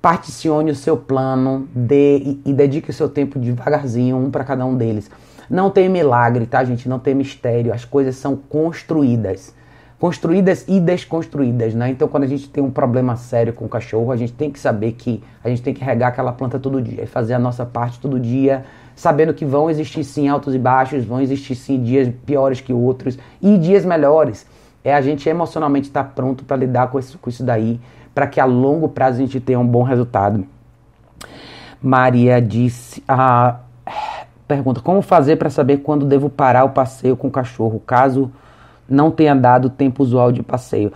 particione 0.00 0.70
o 0.70 0.74
seu 0.74 0.96
plano 0.96 1.68
dê, 1.74 2.18
e, 2.18 2.40
e 2.46 2.52
dedique 2.52 2.90
o 2.90 2.92
seu 2.92 3.08
tempo 3.08 3.38
devagarzinho, 3.38 4.16
um 4.16 4.30
para 4.30 4.44
cada 4.44 4.64
um 4.64 4.76
deles. 4.76 5.10
Não 5.48 5.68
tem 5.68 5.88
milagre, 5.88 6.46
tá, 6.46 6.62
gente? 6.64 6.88
Não 6.88 6.98
tem 6.98 7.14
mistério. 7.14 7.74
As 7.74 7.84
coisas 7.84 8.16
são 8.16 8.36
construídas. 8.36 9.54
Construídas 9.98 10.64
e 10.66 10.80
desconstruídas, 10.80 11.74
né? 11.74 11.90
Então, 11.90 12.08
quando 12.08 12.22
a 12.22 12.26
gente 12.26 12.48
tem 12.48 12.62
um 12.62 12.70
problema 12.70 13.16
sério 13.16 13.52
com 13.52 13.66
o 13.66 13.68
cachorro, 13.68 14.12
a 14.12 14.16
gente 14.16 14.32
tem 14.32 14.50
que 14.50 14.58
saber 14.58 14.92
que 14.92 15.22
a 15.44 15.48
gente 15.48 15.60
tem 15.60 15.74
que 15.74 15.84
regar 15.84 16.08
aquela 16.08 16.32
planta 16.32 16.58
todo 16.58 16.80
dia 16.80 17.02
e 17.02 17.06
fazer 17.06 17.34
a 17.34 17.38
nossa 17.38 17.66
parte 17.66 18.00
todo 18.00 18.18
dia, 18.18 18.64
sabendo 18.94 19.34
que 19.34 19.44
vão 19.44 19.68
existir 19.68 20.04
sim 20.04 20.28
altos 20.28 20.54
e 20.54 20.58
baixos, 20.58 21.04
vão 21.04 21.20
existir 21.20 21.54
sim 21.54 21.82
dias 21.82 22.10
piores 22.24 22.60
que 22.62 22.72
outros 22.72 23.18
e 23.42 23.58
dias 23.58 23.84
melhores. 23.84 24.46
É 24.82 24.94
a 24.94 25.02
gente 25.02 25.28
emocionalmente 25.28 25.88
estar 25.88 26.04
tá 26.04 26.10
pronto 26.14 26.44
para 26.44 26.56
lidar 26.56 26.90
com 26.90 26.98
isso, 26.98 27.18
com 27.18 27.28
isso 27.28 27.44
daí 27.44 27.78
para 28.20 28.26
que 28.26 28.38
a 28.38 28.44
longo 28.44 28.86
prazo 28.86 29.16
a 29.16 29.20
gente 29.20 29.40
tenha 29.40 29.58
um 29.58 29.66
bom 29.66 29.82
resultado. 29.82 30.44
Maria 31.80 32.38
disse 32.38 33.02
a 33.08 33.60
pergunta: 34.46 34.82
como 34.82 35.00
fazer 35.00 35.36
para 35.36 35.48
saber 35.48 35.78
quando 35.78 36.04
devo 36.04 36.28
parar 36.28 36.64
o 36.64 36.68
passeio 36.68 37.16
com 37.16 37.28
o 37.28 37.30
cachorro, 37.30 37.82
caso 37.86 38.30
não 38.86 39.10
tenha 39.10 39.34
dado 39.34 39.68
o 39.68 39.70
tempo 39.70 40.02
usual 40.02 40.30
de 40.30 40.42
passeio? 40.42 40.92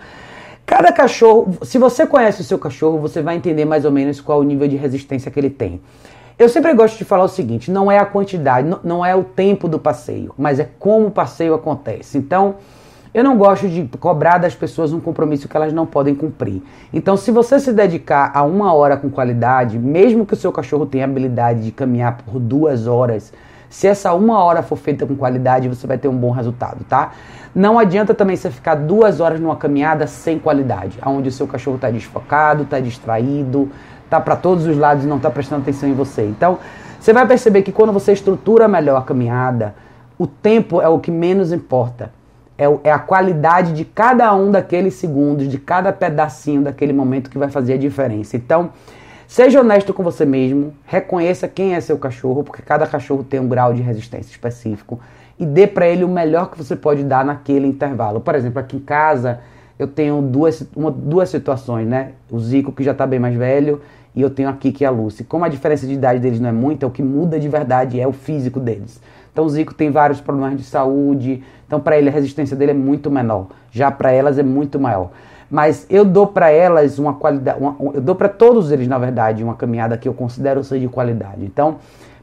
Cada 0.67 0.91
cachorro, 0.91 1.57
se 1.63 1.79
você 1.79 2.05
conhece 2.05 2.41
o 2.41 2.43
seu 2.43 2.59
cachorro, 2.59 2.99
você 2.99 3.23
vai 3.23 3.35
entender 3.35 3.65
mais 3.65 3.85
ou 3.85 3.91
menos 3.91 4.21
qual 4.21 4.39
o 4.39 4.43
nível 4.43 4.67
de 4.67 4.75
resistência 4.75 5.31
que 5.31 5.39
ele 5.39 5.49
tem. 5.49 5.81
Eu 6.37 6.47
sempre 6.47 6.75
gosto 6.75 6.95
de 6.95 7.05
falar 7.05 7.23
o 7.23 7.27
seguinte: 7.27 7.71
não 7.71 7.91
é 7.91 7.97
a 7.97 8.05
quantidade, 8.05 8.71
não 8.83 9.03
é 9.03 9.15
o 9.15 9.23
tempo 9.23 9.67
do 9.67 9.79
passeio, 9.79 10.31
mas 10.37 10.59
é 10.59 10.69
como 10.77 11.07
o 11.07 11.11
passeio 11.11 11.55
acontece. 11.55 12.19
Então, 12.19 12.57
eu 13.15 13.23
não 13.23 13.37
gosto 13.37 13.69
de 13.69 13.89
cobrar 13.97 14.39
das 14.39 14.53
pessoas 14.53 14.91
um 14.91 14.99
compromisso 14.99 15.47
que 15.47 15.55
elas 15.55 15.71
não 15.71 15.85
podem 15.85 16.13
cumprir. 16.13 16.61
Então, 16.91 17.15
se 17.15 17.31
você 17.31 17.57
se 17.61 17.71
dedicar 17.71 18.29
a 18.33 18.43
uma 18.43 18.73
hora 18.73 18.97
com 18.97 19.09
qualidade, 19.09 19.79
mesmo 19.79 20.25
que 20.25 20.33
o 20.33 20.35
seu 20.35 20.51
cachorro 20.51 20.85
tenha 20.85 21.05
habilidade 21.05 21.63
de 21.63 21.71
caminhar 21.71 22.17
por 22.17 22.37
duas 22.41 22.87
horas, 22.87 23.31
se 23.69 23.87
essa 23.87 24.13
uma 24.13 24.43
hora 24.43 24.61
for 24.61 24.75
feita 24.75 25.05
com 25.05 25.15
qualidade, 25.15 25.69
você 25.69 25.87
vai 25.87 25.97
ter 25.97 26.09
um 26.09 26.17
bom 26.17 26.29
resultado, 26.29 26.83
tá? 26.83 27.13
Não 27.55 27.79
adianta 27.79 28.13
também 28.13 28.35
você 28.35 28.51
ficar 28.51 28.75
duas 28.75 29.21
horas 29.21 29.39
numa 29.39 29.55
caminhada 29.55 30.07
sem 30.07 30.37
qualidade, 30.37 30.99
onde 31.05 31.29
o 31.29 31.31
seu 31.31 31.47
cachorro 31.47 31.77
está 31.77 31.89
desfocado, 31.89 32.63
está 32.63 32.81
distraído, 32.81 33.71
está 34.03 34.19
para 34.19 34.35
todos 34.35 34.67
os 34.67 34.77
lados 34.77 35.05
e 35.05 35.07
não 35.07 35.15
está 35.15 35.31
prestando 35.31 35.61
atenção 35.61 35.87
em 35.87 35.93
você. 35.93 36.23
Então, 36.25 36.59
você 36.99 37.13
vai 37.13 37.25
perceber 37.25 37.61
que 37.61 37.71
quando 37.71 37.93
você 37.93 38.11
estrutura 38.11 38.67
melhor 38.67 38.97
a 38.97 39.01
caminhada, 39.01 39.73
o 40.19 40.27
tempo 40.27 40.81
é 40.81 40.89
o 40.89 40.99
que 40.99 41.11
menos 41.11 41.53
importa 41.53 42.11
é, 42.57 42.65
é 42.83 42.91
a 42.91 42.99
qualidade 42.99 43.73
de 43.73 43.83
cada 43.85 44.33
um 44.35 44.51
daqueles 44.51 44.95
segundos, 44.95 45.47
de 45.47 45.57
cada 45.57 45.91
pedacinho 45.91 46.61
daquele 46.61 46.93
momento 46.93 47.29
que 47.29 47.37
vai 47.37 47.49
fazer 47.49 47.73
a 47.73 47.77
diferença. 47.77 48.37
Então, 48.37 48.69
seja 49.27 49.59
honesto 49.59 49.93
com 49.93 50.03
você 50.03 50.25
mesmo, 50.25 50.73
reconheça 50.85 51.47
quem 51.47 51.75
é 51.75 51.81
seu 51.81 51.97
cachorro, 51.97 52.43
porque 52.43 52.61
cada 52.61 52.87
cachorro 52.87 53.23
tem 53.23 53.39
um 53.39 53.47
grau 53.47 53.73
de 53.73 53.81
resistência 53.81 54.31
específico 54.31 54.99
e 55.39 55.45
dê 55.45 55.67
para 55.67 55.87
ele 55.87 56.03
o 56.03 56.09
melhor 56.09 56.49
que 56.49 56.57
você 56.57 56.75
pode 56.75 57.03
dar 57.03 57.25
naquele 57.25 57.67
intervalo. 57.67 58.21
Por 58.21 58.35
exemplo, 58.35 58.59
aqui 58.59 58.77
em 58.77 58.79
casa 58.79 59.39
eu 59.77 59.87
tenho 59.87 60.21
duas, 60.21 60.65
uma, 60.75 60.89
duas 60.89 61.29
situações, 61.29 61.85
né? 61.85 62.11
O 62.31 62.39
Zico, 62.39 62.71
que 62.71 62.83
já 62.83 62.93
está 62.93 63.05
bem 63.05 63.19
mais 63.19 63.35
velho, 63.35 63.81
e 64.15 64.21
eu 64.21 64.29
tenho 64.29 64.47
aqui 64.47 64.71
que 64.71 64.85
é 64.85 64.87
a 64.87 64.91
Lucy. 64.91 65.25
Como 65.25 65.43
a 65.43 65.49
diferença 65.49 65.85
de 65.85 65.93
idade 65.93 66.19
deles 66.19 66.39
não 66.39 66.47
é 66.47 66.53
muita, 66.53 66.87
o 66.87 66.91
que 66.91 67.03
muda 67.03 67.37
de 67.37 67.49
verdade 67.49 67.99
é 67.99 68.07
o 68.07 68.13
físico 68.13 68.59
deles. 68.59 69.01
Então 69.35 69.43
o 69.43 69.49
Zico 69.49 69.73
tem 69.73 69.91
vários 69.91 70.21
problemas 70.21 70.55
de 70.55 70.63
saúde, 70.63 71.43
então 71.67 71.77
para 71.77 71.97
ele 71.97 72.07
a 72.07 72.11
resistência 72.11 72.55
dele 72.55 72.71
é 72.71 72.73
muito 72.73 73.11
menor. 73.11 73.47
Já 73.69 73.91
para 73.91 74.09
elas 74.09 74.39
é 74.39 74.43
muito 74.43 74.79
maior. 74.79 75.09
Mas 75.51 75.85
eu 75.89 76.05
dou 76.05 76.25
para 76.25 76.49
elas 76.49 76.97
uma 76.97 77.15
qualidade, 77.15 77.59
uma, 77.59 77.75
eu 77.93 77.99
dou 77.99 78.15
para 78.15 78.29
todos 78.29 78.71
eles 78.71 78.87
na 78.87 78.97
verdade 78.97 79.43
uma 79.43 79.53
caminhada 79.53 79.97
que 79.97 80.07
eu 80.07 80.13
considero 80.13 80.63
ser 80.63 80.79
de 80.79 80.87
qualidade. 80.87 81.43
Então 81.43 81.79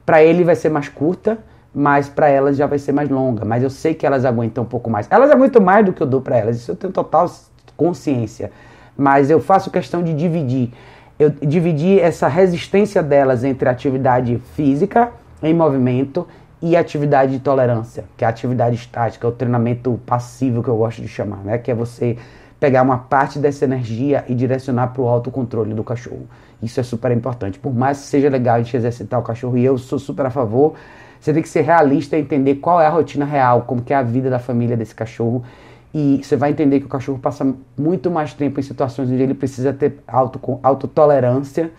para 0.06 0.22
ele 0.22 0.42
vai 0.42 0.54
ser 0.54 0.70
mais 0.70 0.88
curta, 0.88 1.36
mas 1.74 2.08
para 2.08 2.30
elas 2.30 2.56
já 2.56 2.66
vai 2.66 2.78
ser 2.78 2.92
mais 2.92 3.10
longa. 3.10 3.44
Mas 3.44 3.62
eu 3.62 3.68
sei 3.68 3.92
que 3.92 4.06
elas 4.06 4.24
aguentam 4.24 4.64
um 4.64 4.66
pouco 4.66 4.88
mais. 4.88 5.06
Elas 5.10 5.30
aguentam 5.30 5.60
mais 5.60 5.84
do 5.84 5.92
que 5.92 6.02
eu 6.02 6.06
dou 6.06 6.22
para 6.22 6.38
elas. 6.38 6.56
Isso 6.56 6.70
eu 6.70 6.76
tenho 6.76 6.94
total 6.94 7.30
consciência. 7.76 8.50
Mas 8.96 9.28
eu 9.28 9.38
faço 9.38 9.70
questão 9.70 10.02
de 10.02 10.14
dividir. 10.14 10.72
Eu 11.18 11.28
dividi 11.28 12.00
essa 12.00 12.26
resistência 12.26 13.02
delas 13.02 13.44
entre 13.44 13.68
atividade 13.68 14.40
física 14.54 15.12
em 15.42 15.52
movimento 15.52 16.26
e 16.62 16.76
atividade 16.76 17.32
de 17.32 17.40
tolerância, 17.40 18.04
que 18.16 18.24
é 18.24 18.26
a 18.26 18.30
atividade 18.30 18.76
estática, 18.76 19.26
o 19.26 19.32
treinamento 19.32 20.00
passivo 20.06 20.62
que 20.62 20.68
eu 20.68 20.76
gosto 20.76 21.02
de 21.02 21.08
chamar, 21.08 21.38
né? 21.38 21.58
Que 21.58 21.72
é 21.72 21.74
você 21.74 22.16
pegar 22.60 22.82
uma 22.82 22.98
parte 22.98 23.40
dessa 23.40 23.64
energia 23.64 24.24
e 24.28 24.34
direcionar 24.36 24.92
para 24.92 25.02
o 25.02 25.08
autocontrole 25.08 25.74
do 25.74 25.82
cachorro. 25.82 26.28
Isso 26.62 26.78
é 26.78 26.82
super 26.84 27.10
importante. 27.10 27.58
Por 27.58 27.74
mais 27.74 27.98
que 27.98 28.06
seja 28.06 28.28
legal 28.28 28.54
a 28.54 28.62
gente 28.62 28.76
exercitar 28.76 29.18
o 29.18 29.24
cachorro, 29.24 29.58
e 29.58 29.64
eu 29.64 29.76
sou 29.76 29.98
super 29.98 30.26
a 30.26 30.30
favor, 30.30 30.74
você 31.20 31.32
tem 31.32 31.42
que 31.42 31.48
ser 31.48 31.62
realista 31.62 32.16
e 32.16 32.20
entender 32.20 32.56
qual 32.56 32.80
é 32.80 32.86
a 32.86 32.90
rotina 32.90 33.24
real, 33.24 33.62
como 33.62 33.82
que 33.82 33.92
é 33.92 33.96
a 33.96 34.02
vida 34.02 34.30
da 34.30 34.38
família 34.38 34.76
desse 34.76 34.94
cachorro. 34.94 35.42
E 35.92 36.20
você 36.22 36.36
vai 36.36 36.50
entender 36.50 36.78
que 36.78 36.86
o 36.86 36.88
cachorro 36.88 37.18
passa 37.18 37.52
muito 37.76 38.08
mais 38.08 38.32
tempo 38.32 38.60
em 38.60 38.62
situações 38.62 39.10
onde 39.10 39.20
ele 39.20 39.34
precisa 39.34 39.72
ter 39.72 39.98
auto, 40.06 40.60
autotolerância 40.62 41.72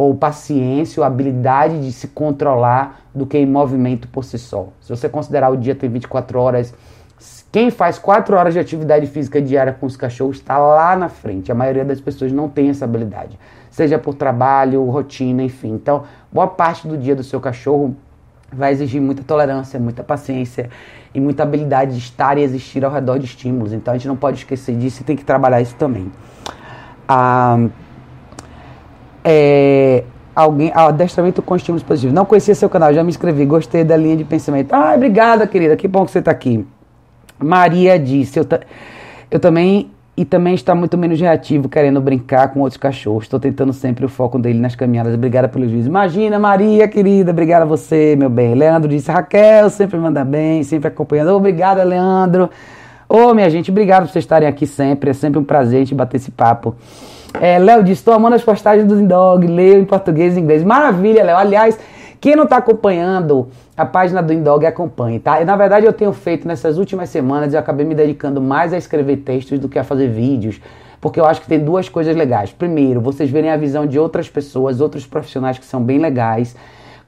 ou 0.00 0.14
paciência 0.14 0.98
ou 0.98 1.04
habilidade 1.04 1.78
de 1.84 1.92
se 1.92 2.08
controlar 2.08 3.02
do 3.14 3.26
que 3.26 3.36
em 3.36 3.44
movimento 3.44 4.08
por 4.08 4.24
si 4.24 4.38
só. 4.38 4.68
Se 4.80 4.88
você 4.88 5.10
considerar 5.10 5.50
o 5.50 5.58
dia 5.58 5.74
tem 5.74 5.90
24 5.90 6.40
horas, 6.40 6.74
quem 7.52 7.70
faz 7.70 7.98
4 7.98 8.34
horas 8.34 8.54
de 8.54 8.60
atividade 8.60 9.06
física 9.06 9.42
diária 9.42 9.76
com 9.78 9.84
os 9.84 9.98
cachorros 9.98 10.38
está 10.38 10.56
lá 10.56 10.96
na 10.96 11.10
frente. 11.10 11.52
A 11.52 11.54
maioria 11.54 11.84
das 11.84 12.00
pessoas 12.00 12.32
não 12.32 12.48
tem 12.48 12.70
essa 12.70 12.86
habilidade, 12.86 13.38
seja 13.70 13.98
por 13.98 14.14
trabalho, 14.14 14.82
rotina, 14.84 15.42
enfim. 15.42 15.74
Então, 15.74 16.04
boa 16.32 16.48
parte 16.48 16.88
do 16.88 16.96
dia 16.96 17.14
do 17.14 17.22
seu 17.22 17.38
cachorro 17.38 17.94
vai 18.50 18.72
exigir 18.72 19.02
muita 19.02 19.22
tolerância, 19.22 19.78
muita 19.78 20.02
paciência 20.02 20.70
e 21.14 21.20
muita 21.20 21.42
habilidade 21.42 21.92
de 21.92 21.98
estar 21.98 22.38
e 22.38 22.42
existir 22.42 22.82
ao 22.86 22.90
redor 22.90 23.18
de 23.18 23.26
estímulos. 23.26 23.74
Então 23.74 23.92
a 23.92 23.98
gente 23.98 24.08
não 24.08 24.16
pode 24.16 24.38
esquecer 24.38 24.74
disso 24.78 25.02
e 25.02 25.04
tem 25.04 25.14
que 25.14 25.26
trabalhar 25.26 25.60
isso 25.60 25.74
também. 25.74 26.10
Ah, 27.06 27.68
é, 29.24 30.04
alguém, 30.34 30.72
ah, 30.74 30.86
adestramento 30.86 31.42
com 31.42 31.56
estímulos 31.56 31.82
positivos. 31.82 32.14
Não 32.14 32.24
conhecia 32.24 32.54
seu 32.54 32.68
canal, 32.68 32.92
já 32.92 33.02
me 33.02 33.10
inscrevi, 33.10 33.44
gostei 33.44 33.84
da 33.84 33.96
linha 33.96 34.16
de 34.16 34.24
pensamento. 34.24 34.72
Ah, 34.72 34.94
obrigada, 34.94 35.46
querida, 35.46 35.76
que 35.76 35.88
bom 35.88 36.04
que 36.04 36.10
você 36.10 36.18
está 36.20 36.30
aqui. 36.30 36.66
Maria 37.38 37.98
disse, 37.98 38.38
eu, 38.38 38.46
eu 39.30 39.40
também 39.40 39.90
e 40.20 40.24
também 40.26 40.54
está 40.54 40.74
muito 40.74 40.98
menos 40.98 41.18
reativo, 41.18 41.66
querendo 41.66 41.98
brincar 41.98 42.52
com 42.52 42.60
outros 42.60 42.76
cachorros. 42.76 43.24
Estou 43.24 43.40
tentando 43.40 43.72
sempre 43.72 44.04
o 44.04 44.08
foco 44.08 44.38
dele 44.38 44.58
nas 44.58 44.74
caminhadas. 44.74 45.14
Obrigada 45.14 45.48
pelo 45.48 45.66
juízo. 45.66 45.88
Imagina, 45.88 46.38
Maria, 46.38 46.86
querida, 46.86 47.30
obrigada 47.30 47.64
a 47.64 47.66
você, 47.66 48.14
meu 48.16 48.28
bem. 48.28 48.54
Leandro 48.54 48.86
disse, 48.86 49.10
Raquel, 49.10 49.70
sempre 49.70 49.98
manda 49.98 50.22
bem, 50.22 50.62
sempre 50.62 50.88
acompanhando. 50.88 51.30
Obrigada, 51.30 51.82
Leandro. 51.84 52.50
Ô, 53.08 53.28
oh, 53.30 53.34
minha 53.34 53.48
gente, 53.48 53.70
obrigado 53.70 54.02
por 54.02 54.12
vocês 54.12 54.24
estarem 54.24 54.46
aqui 54.46 54.66
sempre. 54.66 55.08
É 55.08 55.12
sempre 55.14 55.38
um 55.38 55.44
prazer 55.44 55.76
a 55.76 55.80
gente 55.80 55.94
bater 55.94 56.18
esse 56.18 56.30
papo. 56.30 56.76
É, 57.38 57.58
Léo 57.58 57.82
disse, 57.82 58.00
estou 58.00 58.14
amando 58.14 58.36
as 58.36 58.42
postagens 58.42 58.86
do 58.86 58.96
Zindog, 58.96 59.46
leio 59.46 59.78
em 59.78 59.84
português 59.84 60.36
e 60.36 60.40
inglês. 60.40 60.62
Maravilha, 60.62 61.22
Léo. 61.22 61.36
Aliás, 61.36 61.78
quem 62.20 62.36
não 62.36 62.44
está 62.44 62.58
acompanhando 62.58 63.48
a 63.74 63.86
página 63.86 64.22
do 64.22 64.30
Indog, 64.30 64.66
acompanhe, 64.66 65.18
tá? 65.18 65.40
E, 65.40 65.44
na 65.44 65.56
verdade, 65.56 65.86
eu 65.86 65.92
tenho 65.92 66.12
feito 66.12 66.46
nessas 66.46 66.76
últimas 66.76 67.08
semanas, 67.08 67.54
eu 67.54 67.58
acabei 67.58 67.86
me 67.86 67.94
dedicando 67.94 68.42
mais 68.42 68.74
a 68.74 68.76
escrever 68.76 69.16
textos 69.18 69.58
do 69.58 69.70
que 69.70 69.78
a 69.78 69.84
fazer 69.84 70.08
vídeos, 70.08 70.60
porque 71.00 71.18
eu 71.18 71.24
acho 71.24 71.40
que 71.40 71.46
tem 71.46 71.58
duas 71.58 71.88
coisas 71.88 72.14
legais. 72.14 72.52
Primeiro, 72.52 73.00
vocês 73.00 73.30
verem 73.30 73.50
a 73.50 73.56
visão 73.56 73.86
de 73.86 73.98
outras 73.98 74.28
pessoas, 74.28 74.82
outros 74.82 75.06
profissionais 75.06 75.58
que 75.58 75.64
são 75.64 75.82
bem 75.82 75.98
legais, 75.98 76.54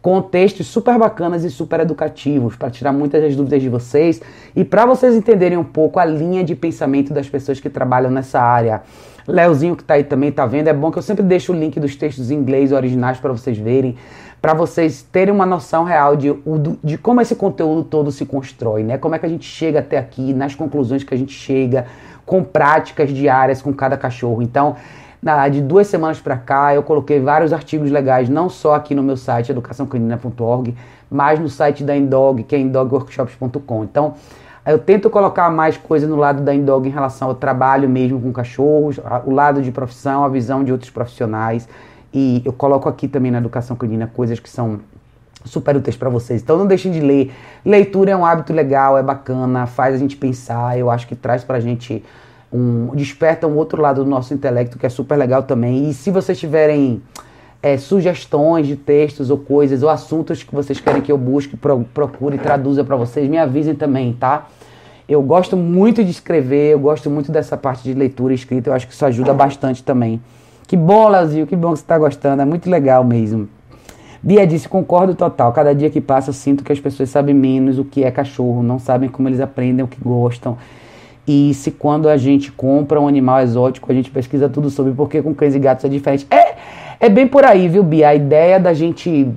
com 0.01 0.21
textos 0.23 0.67
super 0.67 0.99
bacanas 0.99 1.45
e 1.45 1.51
super 1.51 1.81
educativos, 1.81 2.57
para 2.57 2.71
tirar 2.71 2.91
muitas 2.91 3.21
das 3.21 3.37
dúvidas 3.37 3.61
de 3.61 3.69
vocês 3.69 4.23
e 4.57 4.65
para 4.65 4.87
vocês 4.87 5.15
entenderem 5.15 5.59
um 5.59 5.65
pouco 5.65 5.99
a 5.99 6.07
linha 6.07 6.43
de 6.43 6.57
pensamento 6.57 7.13
das 7.13 7.29
pessoas 7.29 7.61
que 7.61 7.69
trabalham 7.69 8.11
nessa 8.11 8.41
área. 8.41 8.81
Leozinho 9.27 9.77
que 9.77 9.83
está 9.83 9.95
aí 9.95 10.05
também 10.05 10.33
tá 10.33 10.47
vendo, 10.47 10.69
é 10.69 10.73
bom 10.73 10.91
que 10.91 10.99
eu 10.99 11.03
sempre 11.03 11.23
deixo 11.23 11.53
o 11.53 11.57
link 11.57 11.79
dos 11.79 11.97
textos 11.97 12.31
em 12.31 12.35
inglês 12.35 12.73
originais 12.73 13.19
para 13.19 13.33
vocês 13.33 13.57
verem 13.57 13.97
para 14.43 14.55
vocês 14.55 15.03
terem 15.03 15.33
uma 15.33 15.47
noção 15.47 15.85
real 15.85 16.17
de, 16.17 16.35
de 16.83 16.99
como 16.99 17.21
esse 17.21 17.37
conteúdo 17.37 17.85
todo 17.85 18.11
se 18.11 18.27
constrói, 18.27 18.83
né? 18.83 18.99
Como 18.99 19.15
é 19.15 19.19
que 19.21 19.25
a 19.25 19.29
gente 19.29 19.45
chega 19.45 19.79
até 19.79 19.97
aqui, 19.97 20.35
nas 20.35 20.53
conclusões 20.53 21.05
que 21.05 21.15
a 21.15 21.17
gente 21.17 21.33
chega, 21.33 21.87
com 22.27 22.43
práticas 22.43 23.11
diárias 23.11 23.63
com 23.63 23.73
cada 23.73 23.97
cachorro. 23.97 24.43
Então, 24.43 24.75
na, 25.23 25.49
de 25.49 25.61
duas 25.61 25.87
semanas 25.87 26.19
para 26.19 26.37
cá, 26.37 26.75
eu 26.75 26.83
coloquei 26.83 27.21
vários 27.21 27.53
artigos 27.53 27.89
legais, 27.89 28.29
não 28.29 28.49
só 28.49 28.75
aqui 28.75 28.97
no 28.97 29.03
meu 29.05 29.17
site, 29.17 29.53
educaçãocanina.org, 29.53 30.75
mas 31.09 31.39
no 31.39 31.49
site 31.49 31.85
da 31.85 31.97
Indog, 31.97 32.43
que 32.43 32.57
é 32.57 32.59
indogworkshops.com. 32.59 33.85
Então, 33.85 34.15
eu 34.65 34.79
tento 34.79 35.11
colocar 35.11 35.51
mais 35.51 35.77
coisa 35.77 36.07
no 36.07 36.17
lado 36.17 36.43
da 36.43 36.55
Indog 36.55 36.89
em 36.89 36.93
relação 36.93 37.29
ao 37.29 37.35
trabalho 37.35 37.89
mesmo 37.89 38.21
com 38.21 38.33
cachorros, 38.33 39.01
o 39.25 39.31
lado 39.31 39.61
de 39.61 39.73
profissão, 39.73 40.25
a 40.25 40.29
visão 40.29 40.63
de 40.63 40.71
outros 40.71 40.91
profissionais. 40.91 41.69
E 42.15 42.43
eu 42.45 42.53
coloco 42.53 42.89
aqui 42.89 43.09
também 43.09 43.31
na 43.31 43.39
educação 43.39 43.75
canina 43.75 44.07
coisas 44.07 44.39
que 44.39 44.49
são 44.49 44.81
super 45.45 45.77
úteis 45.77 45.97
para 45.97 46.09
vocês. 46.09 46.43
Então 46.43 46.57
não 46.57 46.67
deixem 46.67 46.93
de 46.93 47.01
ler. 47.01 47.33
Leitura 47.65 48.13
é 48.13 48.17
um 48.17 48.25
hábito 48.25 48.53
legal, 48.53 48.97
é 48.97 49.03
bacana, 49.03 49.67
faz 49.67 49.95
a 49.95 49.99
gente 49.99 50.17
pensar. 50.17 50.79
Eu 50.79 50.91
acho 50.91 51.09
que 51.09 51.17
traz 51.17 51.43
pra 51.43 51.59
gente 51.59 52.05
um 52.53 52.95
desperta 52.95 53.47
um 53.47 53.57
outro 53.57 53.81
lado 53.81 54.05
do 54.05 54.11
nosso 54.11 54.35
intelecto 54.35 54.79
que 54.79 54.87
é 54.87 54.89
super 54.89 55.17
legal 55.17 55.43
também. 55.43 55.89
E 55.89 55.95
se 55.95 56.11
vocês 56.11 56.39
tiverem 56.39 57.03
é, 57.63 57.79
sugestões 57.79 58.67
de 58.67 58.75
textos 58.75 59.31
ou 59.31 59.39
coisas 59.39 59.83
ou 59.83 59.89
assuntos 59.89 60.43
que 60.43 60.53
vocês 60.55 60.81
querem 60.81 61.01
que 61.01 61.13
eu 61.13 61.17
busque, 61.17 61.57
pro, 61.57 61.87
procure 61.95 62.37
e 62.37 62.39
traduza 62.39 62.83
para 62.83 62.97
vocês, 62.97 63.29
me 63.29 63.39
avisem 63.39 63.75
também, 63.75 64.13
tá? 64.13 64.49
Eu 65.09 65.23
gosto 65.23 65.57
muito 65.57 66.03
de 66.03 66.11
escrever, 66.11 66.73
eu 66.73 66.79
gosto 66.79 67.09
muito 67.09 67.31
dessa 67.31 67.57
parte 67.57 67.85
de 67.85 67.95
leitura 67.95 68.33
e 68.33 68.37
escrita, 68.37 68.71
eu 68.71 68.75
acho 68.75 68.87
que 68.89 68.93
isso 68.93 69.05
ajuda 69.07 69.33
bastante 69.33 69.83
também. 69.83 70.21
Que 70.67 70.77
bom, 70.77 71.09
Leozinho, 71.09 71.47
que 71.47 71.55
bom 71.55 71.73
que 71.73 71.79
você 71.79 71.85
está 71.85 71.99
gostando, 71.99 72.43
é 72.43 72.45
muito 72.45 72.69
legal 72.69 73.05
mesmo. 73.05 73.49
Bia 74.23 74.47
disse, 74.47 74.69
concordo 74.69 75.15
total. 75.17 75.53
Cada 75.53 75.75
dia 75.75 75.91
que 75.91 76.01
passa, 76.01 76.31
eu 76.31 76.35
sinto 76.35 76.63
que 76.63 76.73
as 76.73 76.79
pessoas 76.79 77.11
sabem 77.11 77.35
menos 77.35 77.79
o 77.79 77.85
que 77.85 78.05
é 78.05 78.11
cachorro, 78.11 78.63
não 78.63 78.79
sabem 78.79 79.09
como 79.09 79.29
eles 79.29 79.41
aprendem 79.41 79.85
o 79.85 79.89
que 79.89 79.99
gostam. 80.01 80.57
E 81.27 81.53
se 81.55 81.71
quando 81.73 82.09
a 82.09 82.17
gente 82.17 82.51
compra 82.51 83.01
um 83.01 83.07
animal 83.07 83.41
exótico, 83.41 83.91
a 83.91 83.95
gente 83.95 84.11
pesquisa 84.11 84.49
tudo 84.49 84.71
sobre 84.71 84.93
porque 84.93 85.21
com 85.21 85.35
cães 85.35 85.55
e 85.55 85.59
gatos 85.59 85.85
é 85.85 85.89
diferente. 85.89 86.27
É, 86.31 86.52
é 87.03 87.09
bem 87.09 87.27
por 87.27 87.45
aí, 87.45 87.69
viu, 87.69 87.83
Bia? 87.83 88.11
A 88.11 88.15
ideia 88.15 88.61
da 88.61 88.73
gente 88.73 89.29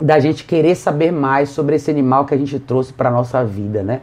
da 0.00 0.20
gente 0.20 0.44
querer 0.44 0.76
saber 0.76 1.10
mais 1.10 1.48
sobre 1.48 1.74
esse 1.74 1.90
animal 1.90 2.24
que 2.24 2.32
a 2.32 2.36
gente 2.36 2.56
trouxe 2.60 2.92
para 2.92 3.10
nossa 3.10 3.44
vida, 3.44 3.82
né? 3.82 4.00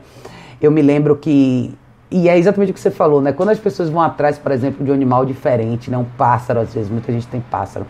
Eu 0.62 0.72
me 0.72 0.82
lembro 0.82 1.16
que 1.16 1.74
e 2.12 2.28
é 2.28 2.38
exatamente 2.38 2.72
o 2.72 2.74
que 2.74 2.80
você 2.82 2.92
falou, 2.92 3.22
né? 3.22 3.32
Quando 3.32 3.48
as 3.48 3.60
pessoas 3.60 3.90
vão 3.90 4.02
atrás, 4.02 4.38
por 4.38 4.52
exemplo, 4.52 4.84
de 4.84 4.92
um 4.92 4.94
animal 4.94 5.26
diferente, 5.26 5.90
né? 5.90 5.98
Um 5.98 6.04
pássaro, 6.04 6.60
às 6.60 6.74
vezes, 6.74 6.90
muita 6.90 7.14
gente 7.14 7.28
tem 7.28 7.40
pássaro. 7.40 7.88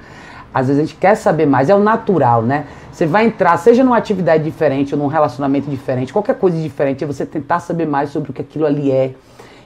Às 0.53 0.67
vezes 0.67 0.83
a 0.83 0.85
gente 0.85 0.95
quer 0.99 1.15
saber 1.15 1.47
mais, 1.47 1.67
é 1.67 1.73
o 1.73 1.79
natural, 1.79 2.43
né? 2.43 2.67
Você 2.91 3.07
vai 3.07 3.25
entrar, 3.25 3.57
seja 3.57 3.83
numa 3.83 3.97
atividade 3.97 4.43
diferente 4.43 4.93
ou 4.93 5.01
num 5.01 5.07
relacionamento 5.07 5.67
diferente, 5.67 6.13
qualquer 6.13 6.35
coisa 6.35 6.61
diferente, 6.61 7.03
é 7.03 7.07
você 7.07 7.25
tentar 7.25 7.59
saber 7.59 7.87
mais 7.87 8.11
sobre 8.11 8.29
o 8.29 8.33
que 8.33 8.41
aquilo 8.41 8.67
ali 8.67 8.91
é. 8.91 9.15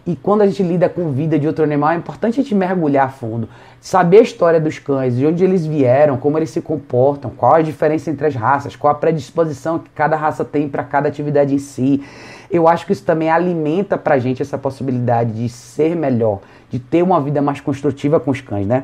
E 0.07 0.15
quando 0.15 0.41
a 0.41 0.45
gente 0.45 0.61
lida 0.61 0.87
com 0.87 1.11
vida 1.11 1.39
de 1.39 1.47
outro 1.47 1.63
animal, 1.63 1.91
é 1.91 1.95
importante 1.95 2.39
a 2.39 2.43
gente 2.43 2.53
mergulhar 2.53 3.07
a 3.07 3.09
fundo, 3.09 3.49
saber 3.81 4.19
a 4.19 4.21
história 4.21 4.59
dos 4.59 4.77
cães, 4.77 5.15
de 5.15 5.25
onde 5.25 5.43
eles 5.43 5.65
vieram, 5.65 6.15
como 6.15 6.37
eles 6.37 6.51
se 6.51 6.61
comportam, 6.61 7.31
qual 7.35 7.55
a 7.55 7.61
diferença 7.63 8.11
entre 8.11 8.27
as 8.27 8.35
raças, 8.35 8.75
qual 8.75 8.91
a 8.91 8.95
predisposição 8.95 9.79
que 9.79 9.89
cada 9.89 10.15
raça 10.15 10.45
tem 10.45 10.69
para 10.69 10.83
cada 10.83 11.07
atividade 11.07 11.55
em 11.55 11.57
si. 11.57 12.03
Eu 12.51 12.67
acho 12.67 12.85
que 12.85 12.93
isso 12.93 13.03
também 13.03 13.31
alimenta 13.31 13.97
pra 13.97 14.19
gente 14.19 14.43
essa 14.43 14.59
possibilidade 14.59 15.31
de 15.31 15.49
ser 15.49 15.95
melhor, 15.95 16.39
de 16.69 16.77
ter 16.77 17.01
uma 17.01 17.19
vida 17.19 17.41
mais 17.41 17.59
construtiva 17.59 18.19
com 18.19 18.29
os 18.29 18.41
cães, 18.41 18.67
né? 18.67 18.83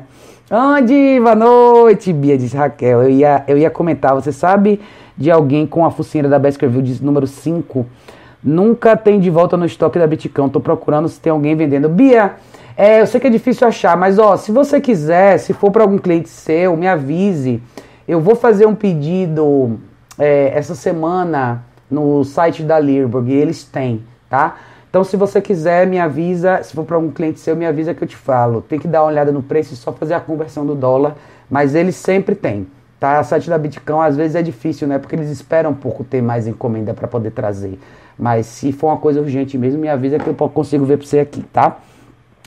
Ande, 0.50 1.20
boa 1.20 1.36
noite, 1.36 2.12
Bia, 2.12 2.36
disse 2.36 2.56
Raquel. 2.56 3.04
Eu 3.04 3.10
ia, 3.10 3.44
eu 3.46 3.56
ia 3.56 3.70
comentar, 3.70 4.12
você 4.12 4.32
sabe 4.32 4.80
de 5.16 5.30
alguém 5.30 5.68
com 5.68 5.84
a 5.84 5.90
focinheira 5.90 6.28
da 6.28 6.38
Baskerville 6.38 6.98
número 7.00 7.28
5? 7.28 7.86
Nunca 8.42 8.96
tem 8.96 9.20
de 9.20 9.30
volta 9.30 9.56
no 9.56 9.64
estoque 9.64 9.98
da 9.98 10.06
Biticão. 10.06 10.48
Tô 10.48 10.60
procurando 10.60 11.08
se 11.08 11.20
tem 11.20 11.30
alguém 11.30 11.54
vendendo. 11.54 11.88
Bia, 11.88 12.34
é, 12.76 13.00
eu 13.00 13.06
sei 13.06 13.20
que 13.20 13.26
é 13.26 13.30
difícil 13.30 13.66
achar, 13.66 13.96
mas 13.96 14.18
ó, 14.18 14.36
se 14.36 14.50
você 14.50 14.80
quiser, 14.80 15.38
se 15.38 15.52
for 15.52 15.70
para 15.70 15.82
algum 15.82 15.98
cliente 15.98 16.28
seu, 16.28 16.76
me 16.76 16.88
avise. 16.88 17.62
Eu 18.08 18.20
vou 18.20 18.34
fazer 18.34 18.66
um 18.66 18.74
pedido 18.74 19.78
é, 20.18 20.50
essa 20.54 20.74
semana 20.74 21.64
no 21.90 22.24
site 22.24 22.62
da 22.62 22.78
Learburg 22.78 23.30
e 23.30 23.34
eles 23.34 23.62
têm, 23.64 24.02
tá? 24.28 24.56
Então, 24.90 25.04
se 25.04 25.16
você 25.16 25.40
quiser, 25.40 25.86
me 25.86 25.98
avisa. 25.98 26.62
Se 26.62 26.74
for 26.74 26.84
para 26.84 26.96
algum 26.96 27.10
cliente 27.10 27.40
seu, 27.40 27.54
me 27.56 27.64
avisa 27.64 27.94
que 27.94 28.02
eu 28.02 28.08
te 28.08 28.16
falo. 28.16 28.60
Tem 28.60 28.78
que 28.78 28.88
dar 28.88 29.02
uma 29.02 29.08
olhada 29.08 29.32
no 29.32 29.42
preço 29.42 29.72
e 29.72 29.76
só 29.76 29.92
fazer 29.92 30.14
a 30.14 30.20
conversão 30.20 30.66
do 30.66 30.74
dólar, 30.74 31.14
mas 31.48 31.74
eles 31.74 31.96
sempre 31.96 32.34
têm, 32.34 32.66
Tá? 33.02 33.20
O 33.20 33.24
site 33.24 33.50
da 33.50 33.58
Bitcão 33.58 34.00
às 34.00 34.16
vezes 34.16 34.36
é 34.36 34.42
difícil, 34.42 34.86
né? 34.86 34.96
Porque 34.96 35.16
eles 35.16 35.28
esperam 35.28 35.70
um 35.70 35.74
pouco 35.74 36.04
ter 36.04 36.22
mais 36.22 36.46
encomenda 36.46 36.94
para 36.94 37.08
poder 37.08 37.32
trazer. 37.32 37.76
Mas 38.22 38.46
se 38.46 38.70
for 38.70 38.86
uma 38.86 38.98
coisa 38.98 39.20
urgente 39.20 39.58
mesmo, 39.58 39.80
me 39.80 39.88
avisa 39.88 40.16
que 40.16 40.28
eu 40.28 40.34
consigo 40.34 40.84
ver 40.84 40.96
para 40.96 41.06
você 41.08 41.18
aqui, 41.18 41.42
tá? 41.52 41.78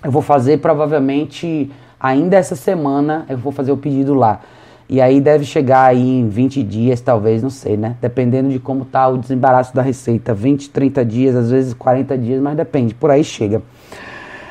Eu 0.01 0.09
vou 0.09 0.21
fazer 0.21 0.59
provavelmente 0.59 1.69
ainda 1.99 2.37
essa 2.37 2.55
semana, 2.55 3.25
eu 3.27 3.37
vou 3.37 3.51
fazer 3.51 3.73
o 3.73 3.77
pedido 3.77 4.13
lá. 4.13 4.39
E 4.87 5.01
aí 5.01 5.19
deve 5.19 5.43
chegar 5.43 5.83
aí 5.83 6.19
em 6.19 6.29
20 6.29 6.63
dias, 6.63 7.01
talvez, 7.01 7.43
não 7.43 7.49
sei, 7.49 7.75
né? 7.75 7.97
Dependendo 7.99 8.47
de 8.47 8.57
como 8.57 8.85
tá 8.85 9.05
o 9.09 9.17
desembaraço 9.17 9.75
da 9.75 9.81
receita. 9.81 10.33
20, 10.33 10.69
30 10.69 11.03
dias, 11.03 11.35
às 11.35 11.51
vezes 11.51 11.73
40 11.73 12.17
dias, 12.17 12.41
mas 12.41 12.55
depende, 12.55 12.93
por 12.93 13.11
aí 13.11 13.21
chega. 13.21 13.61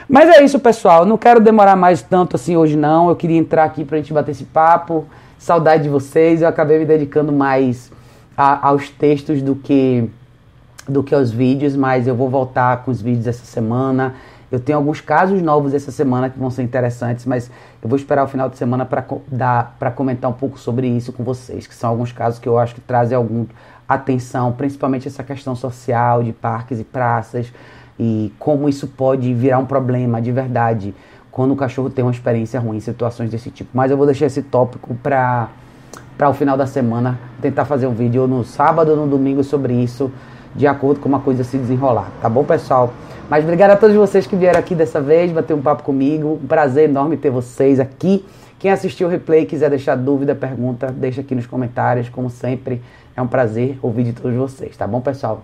Mas 0.06 0.28
é 0.28 0.44
isso, 0.44 0.58
pessoal. 0.58 1.06
Não 1.06 1.16
quero 1.16 1.40
demorar 1.40 1.74
mais 1.74 2.02
tanto 2.02 2.36
assim 2.36 2.54
hoje, 2.54 2.76
não. 2.76 3.08
Eu 3.08 3.16
queria 3.16 3.38
entrar 3.38 3.64
aqui 3.64 3.82
pra 3.82 3.96
gente 3.96 4.12
bater 4.12 4.32
esse 4.32 4.44
papo. 4.44 5.06
Saudade 5.38 5.84
de 5.84 5.88
vocês. 5.88 6.42
Eu 6.42 6.48
acabei 6.48 6.78
me 6.78 6.84
dedicando 6.84 7.32
mais 7.32 7.90
a, 8.36 8.68
aos 8.68 8.90
textos 8.90 9.40
do 9.40 9.54
que, 9.54 10.10
do 10.88 11.02
que 11.02 11.14
aos 11.14 11.30
vídeos, 11.30 11.74
mas 11.74 12.06
eu 12.06 12.14
vou 12.14 12.28
voltar 12.28 12.84
com 12.84 12.90
os 12.90 13.00
vídeos 13.00 13.26
essa 13.26 13.44
semana. 13.44 14.14
Eu 14.52 14.60
tenho 14.60 14.78
alguns 14.78 15.00
casos 15.00 15.42
novos 15.42 15.74
essa 15.74 15.90
semana 15.90 16.30
que 16.30 16.38
vão 16.38 16.50
ser 16.50 16.62
interessantes, 16.62 17.26
mas 17.26 17.50
eu 17.82 17.88
vou 17.88 17.96
esperar 17.96 18.24
o 18.24 18.28
final 18.28 18.48
de 18.48 18.56
semana 18.56 18.84
para 18.84 19.90
comentar 19.90 20.30
um 20.30 20.34
pouco 20.34 20.58
sobre 20.58 20.86
isso 20.86 21.12
com 21.12 21.24
vocês, 21.24 21.66
que 21.66 21.74
são 21.74 21.90
alguns 21.90 22.12
casos 22.12 22.38
que 22.38 22.48
eu 22.48 22.58
acho 22.58 22.74
que 22.74 22.80
trazem 22.80 23.16
alguma 23.16 23.46
atenção, 23.88 24.52
principalmente 24.52 25.08
essa 25.08 25.24
questão 25.24 25.56
social 25.56 26.22
de 26.22 26.32
parques 26.32 26.78
e 26.78 26.84
praças 26.84 27.52
e 27.98 28.32
como 28.38 28.68
isso 28.68 28.86
pode 28.86 29.32
virar 29.34 29.58
um 29.58 29.66
problema 29.66 30.20
de 30.20 30.32
verdade 30.32 30.94
quando 31.30 31.52
o 31.52 31.56
cachorro 31.56 31.90
tem 31.90 32.04
uma 32.04 32.12
experiência 32.12 32.60
ruim 32.60 32.76
em 32.76 32.80
situações 32.80 33.30
desse 33.30 33.50
tipo. 33.50 33.70
Mas 33.74 33.90
eu 33.90 33.96
vou 33.96 34.06
deixar 34.06 34.26
esse 34.26 34.40
tópico 34.40 34.94
para 34.94 35.48
o 36.28 36.32
final 36.32 36.56
da 36.56 36.66
semana, 36.66 37.18
tentar 37.42 37.64
fazer 37.64 37.88
um 37.88 37.94
vídeo 37.94 38.26
no 38.28 38.44
sábado 38.44 38.92
ou 38.92 38.96
no 38.96 39.06
domingo 39.08 39.42
sobre 39.42 39.74
isso, 39.74 40.12
de 40.54 40.66
acordo 40.66 41.00
com 41.00 41.08
uma 41.08 41.20
coisa 41.20 41.44
se 41.44 41.58
desenrolar. 41.58 42.10
Tá 42.20 42.28
bom, 42.28 42.44
pessoal? 42.44 42.92
Mas 43.28 43.42
obrigado 43.42 43.70
a 43.70 43.76
todos 43.76 43.96
vocês 43.96 44.26
que 44.26 44.36
vieram 44.36 44.58
aqui 44.58 44.74
dessa 44.74 45.00
vez, 45.00 45.32
bater 45.32 45.54
um 45.54 45.62
papo 45.62 45.82
comigo. 45.82 46.38
Um 46.42 46.46
prazer 46.46 46.88
enorme 46.88 47.16
ter 47.16 47.30
vocês 47.30 47.80
aqui. 47.80 48.24
Quem 48.58 48.70
assistiu 48.70 49.08
o 49.08 49.10
replay 49.10 49.46
quiser 49.46 49.70
deixar 49.70 49.96
dúvida, 49.96 50.34
pergunta, 50.34 50.90
deixa 50.90 51.20
aqui 51.20 51.34
nos 51.34 51.46
comentários. 51.46 52.08
Como 52.08 52.30
sempre, 52.30 52.82
é 53.16 53.20
um 53.20 53.26
prazer 53.26 53.78
ouvir 53.82 54.04
de 54.04 54.12
todos 54.12 54.36
vocês, 54.36 54.76
tá 54.76 54.86
bom, 54.86 55.00
pessoal? 55.00 55.42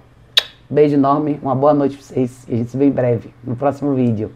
Beijo 0.68 0.94
enorme, 0.94 1.38
uma 1.42 1.54
boa 1.54 1.74
noite 1.74 1.96
pra 1.96 2.06
vocês 2.06 2.44
e 2.48 2.54
a 2.54 2.56
gente 2.56 2.70
se 2.70 2.76
vê 2.76 2.86
em 2.86 2.90
breve 2.90 3.30
no 3.42 3.56
próximo 3.56 3.94
vídeo. 3.94 4.30